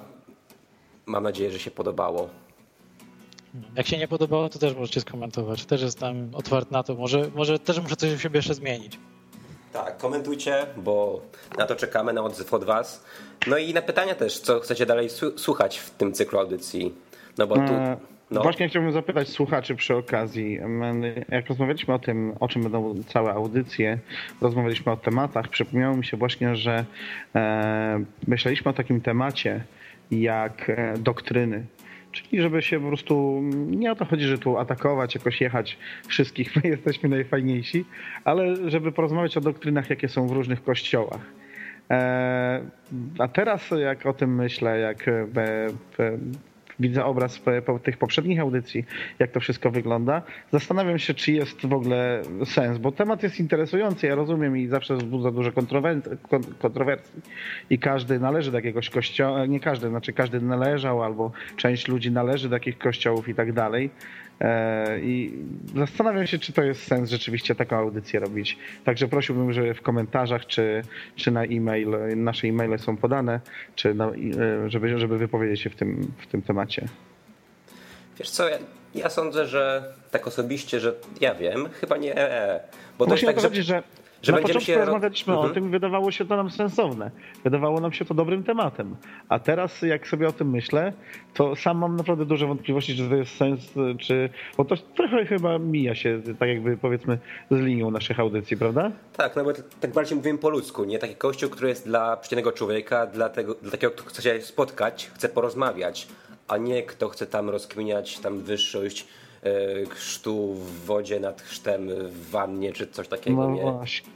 Mam 1.05 1.23
nadzieję, 1.23 1.51
że 1.51 1.59
się 1.59 1.72
podobało. 1.72 2.30
Jak 3.76 3.88
się 3.88 3.97
nie 3.97 4.07
podobało, 4.07 4.49
to 4.49 4.59
też 4.59 4.76
możecie 4.76 5.01
skomentować. 5.01 5.65
Też 5.65 5.81
jestem 5.81 6.35
otwarty 6.35 6.73
na 6.73 6.84
to. 6.84 6.95
Może, 6.95 7.31
może 7.35 7.59
też 7.59 7.80
muszę 7.80 7.95
coś 7.95 8.09
w 8.09 8.22
siebie 8.22 8.38
jeszcze 8.38 8.53
zmienić. 8.53 8.99
Tak, 9.73 9.97
komentujcie, 9.97 10.65
bo 10.77 11.22
na 11.57 11.65
to 11.65 11.76
czekamy, 11.76 12.13
na 12.13 12.23
odzew 12.23 12.53
od 12.53 12.63
Was. 12.63 13.03
No 13.47 13.57
i 13.57 13.73
na 13.73 13.81
pytania 13.81 14.15
też, 14.15 14.39
co 14.39 14.59
chcecie 14.59 14.85
dalej 14.85 15.09
słuchać 15.35 15.77
w 15.77 15.89
tym 15.89 16.13
cyklu 16.13 16.39
audycji. 16.39 16.95
No 17.38 17.47
bo 17.47 17.55
tu... 17.55 17.73
No. 18.31 18.41
Właśnie 18.41 18.69
chciałbym 18.69 18.91
zapytać 18.91 19.29
słuchaczy 19.29 19.75
przy 19.75 19.95
okazji. 19.95 20.59
Jak 21.29 21.47
rozmawialiśmy 21.47 21.93
o 21.93 21.99
tym, 21.99 22.33
o 22.39 22.47
czym 22.47 22.63
będą 22.63 23.03
całe 23.03 23.33
audycje, 23.33 23.97
rozmawialiśmy 24.41 24.91
o 24.91 24.97
tematach, 24.97 25.47
przypomniało 25.47 25.97
mi 25.97 26.05
się 26.05 26.17
właśnie, 26.17 26.55
że 26.55 26.85
e, 27.35 28.03
myśleliśmy 28.27 28.71
o 28.71 28.73
takim 28.73 29.01
temacie 29.01 29.63
jak 30.11 30.69
e, 30.69 30.93
doktryny. 30.97 31.65
Czyli 32.11 32.41
żeby 32.41 32.61
się 32.61 32.79
po 32.79 32.87
prostu, 32.87 33.41
nie 33.67 33.91
o 33.91 33.95
to 33.95 34.05
chodzi, 34.05 34.23
że 34.25 34.37
tu 34.37 34.57
atakować, 34.57 35.15
jakoś 35.15 35.41
jechać 35.41 35.77
wszystkich, 36.07 36.55
my 36.55 36.69
jesteśmy 36.75 37.09
najfajniejsi, 37.09 37.85
ale 38.23 38.69
żeby 38.69 38.91
porozmawiać 38.91 39.37
o 39.37 39.41
doktrynach, 39.41 39.89
jakie 39.89 40.09
są 40.09 40.27
w 40.27 40.31
różnych 40.31 40.63
kościołach. 40.63 41.21
E, 41.91 42.61
a 43.19 43.27
teraz 43.27 43.71
jak 43.79 44.05
o 44.05 44.13
tym 44.13 44.35
myślę, 44.35 44.79
jak 44.79 45.05
widzę 46.81 47.05
obraz 47.05 47.41
tych 47.83 47.97
poprzednich 47.97 48.39
audycji, 48.39 48.85
jak 49.19 49.31
to 49.31 49.39
wszystko 49.39 49.71
wygląda. 49.71 50.21
Zastanawiam 50.51 50.99
się, 50.99 51.13
czy 51.13 51.31
jest 51.31 51.65
w 51.65 51.73
ogóle 51.73 52.21
sens, 52.45 52.77
bo 52.77 52.91
temat 52.91 53.23
jest 53.23 53.39
interesujący, 53.39 54.07
ja 54.07 54.15
rozumiem 54.15 54.57
i 54.57 54.67
zawsze 54.67 54.95
wzbudza 54.95 55.31
dużo 55.31 55.51
kontrowersji 56.59 57.21
i 57.69 57.79
każdy 57.79 58.19
należy 58.19 58.51
do 58.51 58.57
jakiegoś 58.57 58.89
kościoła, 58.89 59.45
nie 59.45 59.59
każdy, 59.59 59.89
znaczy 59.89 60.13
każdy 60.13 60.41
należał 60.41 61.03
albo 61.03 61.31
część 61.57 61.87
ludzi 61.87 62.11
należy 62.11 62.49
do 62.49 62.55
jakich 62.55 62.77
kościołów 62.77 63.29
i 63.29 63.35
tak 63.35 63.53
dalej. 63.53 63.89
E, 64.41 64.99
I 64.99 65.34
zastanawiam 65.76 66.27
się, 66.27 66.39
czy 66.39 66.53
to 66.53 66.63
jest 66.63 66.88
sens 66.88 67.09
rzeczywiście 67.09 67.55
taką 67.55 67.77
audycję 67.77 68.19
robić. 68.19 68.57
Także 68.85 69.07
prosiłbym, 69.07 69.53
żeby 69.53 69.73
w 69.73 69.81
komentarzach, 69.81 70.45
czy, 70.45 70.81
czy 71.15 71.31
na 71.31 71.43
e-mail, 71.43 71.89
nasze 72.15 72.47
e-maile 72.47 72.80
są 72.80 72.97
podane, 72.97 73.39
czy 73.76 73.93
na, 73.93 74.05
e, 74.07 74.11
żeby, 74.69 74.99
żeby 74.99 75.18
wypowiedzieć 75.18 75.61
się 75.61 75.69
w 75.69 75.76
tym, 75.76 76.11
w 76.18 76.27
tym 76.27 76.41
temacie. 76.41 76.88
Wiesz 78.19 78.30
co, 78.30 78.49
ja, 78.49 78.57
ja 78.95 79.09
sądzę, 79.09 79.47
że 79.47 79.93
tak 80.11 80.27
osobiście, 80.27 80.80
że 80.80 80.93
ja 81.22 81.35
wiem, 81.35 81.69
chyba 81.81 81.97
nie. 81.97 82.15
Bo 82.97 83.05
to 83.05 83.11
jest 83.11 83.26
tak, 83.26 83.39
że, 83.39 83.63
że 83.63 83.84
że 84.22 84.31
Na 84.31 84.38
początku 84.38 84.65
się... 84.65 84.77
rozmawialiśmy 84.77 85.34
mhm. 85.34 85.52
o 85.52 85.53
tym 85.53 85.68
i 85.68 85.69
wydawało 85.69 86.11
się 86.11 86.26
to 86.26 86.35
nam 86.35 86.49
sensowne. 86.49 87.11
Wydawało 87.43 87.80
nam 87.80 87.93
się 87.93 88.06
to 88.06 88.14
dobrym 88.14 88.43
tematem. 88.43 88.95
A 89.30 89.39
teraz, 89.39 89.81
jak 89.81 90.07
sobie 90.07 90.27
o 90.27 90.31
tym 90.31 90.49
myślę, 90.49 90.93
to 91.34 91.56
sam 91.56 91.77
mam 91.77 91.95
naprawdę 91.95 92.26
duże 92.26 92.48
wątpliwości, 92.48 92.98
czy 92.98 93.10
to 93.10 93.15
jest 93.15 93.38
sens, 93.38 93.73
czy... 93.99 94.30
Bo 94.57 94.65
to 94.65 94.76
trochę 94.77 95.26
chyba 95.26 95.60
mija 95.60 95.95
się, 95.95 96.22
tak 96.39 96.49
jakby 96.49 96.77
powiedzmy, 96.77 97.18
z 97.52 97.60
linią 97.60 97.91
naszych 97.91 98.19
audycji, 98.19 98.57
prawda? 98.57 98.91
Tak, 99.18 99.35
no 99.35 99.43
bo 99.43 99.52
tak 99.80 99.93
bardziej 99.93 100.18
mówimy 100.18 100.38
po 100.38 100.49
ludzku, 100.49 100.84
nie? 100.84 100.99
Taki 100.99 101.15
kościół, 101.15 101.49
który 101.49 101.69
jest 101.69 101.85
dla 101.85 102.18
przeciętnego 102.18 102.52
człowieka, 102.52 103.07
dla, 103.07 103.30
tego, 103.30 103.56
dla 103.56 103.72
takiego, 103.72 103.93
kto 103.93 104.03
chce 104.03 104.22
się 104.22 104.41
spotkać, 104.41 105.11
chce 105.14 105.30
porozmawiać, 105.30 106.07
a 106.48 106.57
nie 106.57 106.84
kto 106.84 107.10
chce 107.10 107.27
tam 107.27 107.49
rozkminiać 107.49 108.19
tam 108.19 108.39
wyższość 108.39 109.07
chrztu 109.89 110.53
w 110.53 110.85
wodzie 110.85 111.19
nad 111.19 111.41
chrztem 111.41 111.89
w 112.07 112.30
wannie 112.30 112.73
czy 112.73 112.88
coś 112.88 113.07
takiego. 113.07 113.38
No 113.38 113.55
nie? 113.55 113.61
właśnie. 113.61 114.09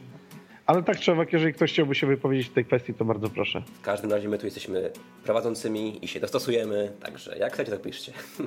Ale 0.66 0.84
tak 0.84 1.00
czy 1.00 1.12
owak, 1.12 1.34
jeżeli 1.34 1.54
ktoś 1.54 1.74
chciałby 1.74 1.96
się 1.96 2.08
wypowiedzieć 2.08 2.48
w 2.48 2.54
tej 2.54 2.66
kwestii, 2.66 2.94
to 2.94 3.06
bardzo 3.06 3.30
proszę. 3.30 3.64
W 3.74 3.82
każdym 3.82 4.12
razie 4.12 4.30
my 4.30 4.38
tu 4.38 4.46
jesteśmy 4.46 4.92
prowadzącymi 5.24 6.06
i 6.06 6.08
się 6.08 6.20
dostosujemy, 6.20 6.92
także 7.00 7.38
jak 7.38 7.54
chcecie, 7.54 7.72
to 7.72 7.78
piszcie. 7.78 8.14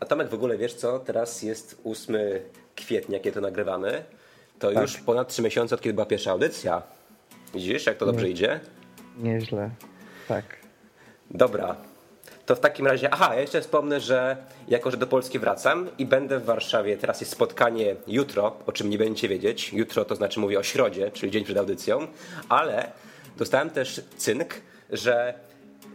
A 0.00 0.06
Tomek 0.06 0.28
w 0.28 0.34
ogóle, 0.34 0.58
wiesz 0.58 0.74
co, 0.74 0.98
teraz 0.98 1.42
jest 1.42 1.80
8 1.84 2.16
kwietnia, 2.76 3.18
kiedy 3.18 3.34
to 3.34 3.40
nagrywamy. 3.40 4.04
To 4.58 4.72
tak. 4.72 4.82
już 4.82 4.96
ponad 4.96 5.28
3 5.28 5.42
miesiące 5.42 5.74
od 5.74 5.80
kiedy 5.80 5.94
była 5.94 6.06
pierwsza 6.06 6.30
audycja. 6.30 6.82
Widzisz, 7.54 7.86
jak 7.86 7.96
to 7.96 8.06
dobrze 8.06 8.24
Nie. 8.26 8.30
idzie? 8.30 8.60
Nieźle, 9.18 9.70
tak. 10.28 10.44
Dobra, 11.30 11.76
to 12.50 12.56
w 12.56 12.60
takim 12.60 12.86
razie, 12.86 13.10
aha, 13.10 13.34
ja 13.34 13.40
jeszcze 13.40 13.60
wspomnę, 13.60 14.00
że 14.00 14.36
jako, 14.68 14.90
że 14.90 14.96
do 14.96 15.06
Polski 15.06 15.38
wracam 15.38 15.88
i 15.98 16.06
będę 16.06 16.38
w 16.38 16.44
Warszawie, 16.44 16.96
teraz 16.96 17.20
jest 17.20 17.32
spotkanie 17.32 17.96
jutro, 18.06 18.56
o 18.66 18.72
czym 18.72 18.90
nie 18.90 18.98
będziecie 18.98 19.28
wiedzieć. 19.28 19.72
Jutro 19.72 20.04
to 20.04 20.14
znaczy 20.14 20.40
mówię 20.40 20.58
o 20.58 20.62
środzie, 20.62 21.10
czyli 21.10 21.32
dzień 21.32 21.44
przed 21.44 21.58
audycją, 21.58 22.06
ale 22.48 22.92
dostałem 23.36 23.70
też 23.70 24.02
cynk, 24.16 24.54
że 24.90 25.34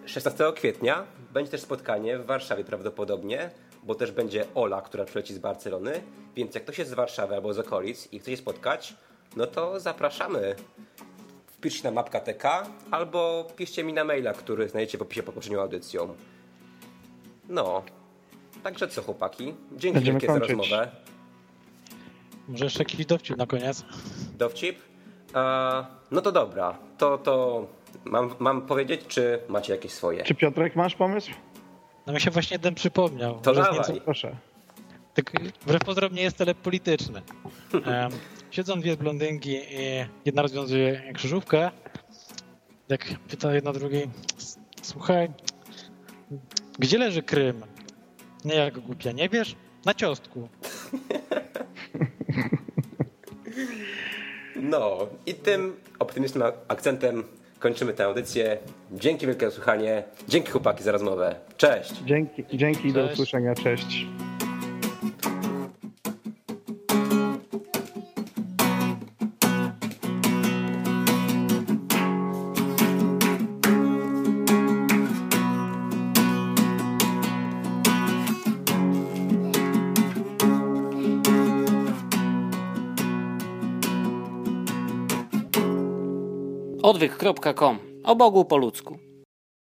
16 0.06 0.44
kwietnia 0.56 1.03
będzie 1.34 1.52
też 1.52 1.61
spotkanie 1.61 2.18
w 2.18 2.26
Warszawie 2.26 2.64
prawdopodobnie, 2.64 3.49
bo 3.84 3.95
też 3.95 4.11
będzie 4.11 4.45
Ola, 4.53 4.82
która 4.82 5.06
przyleci 5.06 5.34
z 5.34 5.40
Barcelony, 5.40 6.02
więc 6.36 6.56
jak 6.56 6.64
ktoś 6.64 6.80
jest 6.80 6.91
z 6.91 6.94
Warszawy 6.94 7.36
albo 7.36 7.53
z 7.53 7.60
okolic 7.60 8.14
i 8.14 8.19
chce 8.19 8.32
się 8.32 8.38
spotkać, 8.38 8.95
no 9.36 9.48
to 9.48 9.80
zapraszamy. 9.80 10.56
Wpiszcie 11.48 11.84
na 11.84 11.91
mapka 11.91 12.19
TK 12.19 12.44
albo 12.91 13.48
piszcie 13.56 13.84
mi 13.84 13.94
na 13.94 14.03
maila, 14.03 14.34
który 14.34 14.69
znajdziecie 14.69 14.98
w 14.98 15.02
opisie 15.02 15.23
poprzednią 15.23 15.61
audycją. 15.61 16.15
No. 17.50 17.84
Także 18.64 18.88
co, 18.88 19.02
chłopaki? 19.02 19.54
Dzięki 19.72 19.94
Będziemy 19.96 20.20
wielkie 20.20 20.28
kończyć. 20.28 20.50
za 20.50 20.58
rozmowę. 20.58 20.92
Może 22.48 22.64
jeszcze 22.64 22.80
jakiś 22.80 23.06
dowcip 23.06 23.38
na 23.38 23.46
koniec? 23.46 23.86
Dowcip? 24.38 24.80
E, 25.36 25.86
no 26.12 26.22
to 26.22 26.32
dobra. 26.32 26.78
To, 26.98 27.18
to 27.18 27.68
mam, 28.06 28.36
mam 28.40 28.62
powiedzieć, 28.62 29.02
czy 29.08 29.40
macie 29.48 29.74
jakieś 29.74 29.92
swoje? 29.92 30.24
Czy 30.24 30.36
Piotrek 30.36 30.76
masz 30.76 30.96
pomysł? 30.96 31.32
No 32.08 32.14
mi 32.14 32.22
się 32.22 32.32
właśnie 32.32 32.56
jeden 32.56 32.76
przypomniał. 32.76 33.40
To 33.40 33.54
dawaj. 33.54 33.78
Nieco... 33.78 33.94
Proszę. 34.06 34.36
Tak, 35.14 35.32
wbrew 35.62 35.84
pozorom 35.84 36.14
nie 36.14 36.22
jest 36.22 36.38
tyle 36.38 36.56
polityczny. 36.56 37.22
Um, 37.74 37.84
siedzą 38.52 38.80
dwie 38.80 38.98
blondynki 38.98 39.52
i 39.52 40.06
jedna 40.26 40.42
rozwiązuje 40.42 41.14
krzyżówkę. 41.14 41.72
Jak 42.90 43.06
pyta 43.28 43.54
jedna 43.54 43.74
drugiej, 43.74 44.10
słuchaj, 44.82 45.30
gdzie 46.80 46.97
leży 46.97 47.23
Krym? 47.23 47.61
Nie 48.45 48.56
jak 48.56 48.80
głupia, 48.80 49.11
nie 49.11 49.30
wiesz? 49.30 49.56
Na 49.85 49.93
ciostku. 49.93 50.47
No 54.56 54.97
i 55.26 55.34
tym 55.34 55.76
optymistycznym 55.99 56.52
akcentem 56.68 57.23
kończymy 57.60 57.93
tę 57.93 58.06
audycję. 58.06 58.57
Dzięki 58.91 59.27
wielkie 59.27 59.45
za 59.45 59.52
słuchanie. 59.56 60.03
Dzięki 60.27 60.52
chłopaki 60.52 60.84
za 60.84 60.91
rozmowę. 60.91 61.35
Cześć. 61.57 61.93
Dzięki, 62.06 62.43
dzięki 62.53 62.81
Cześć. 62.81 62.93
do 62.93 63.06
usłyszenia. 63.06 63.56
Cześć. 63.56 64.06
odwyk.com. 86.86 87.80
O 88.03 88.16
Bogu 88.16 88.45
po 88.45 88.57
ludzku. 88.57 88.99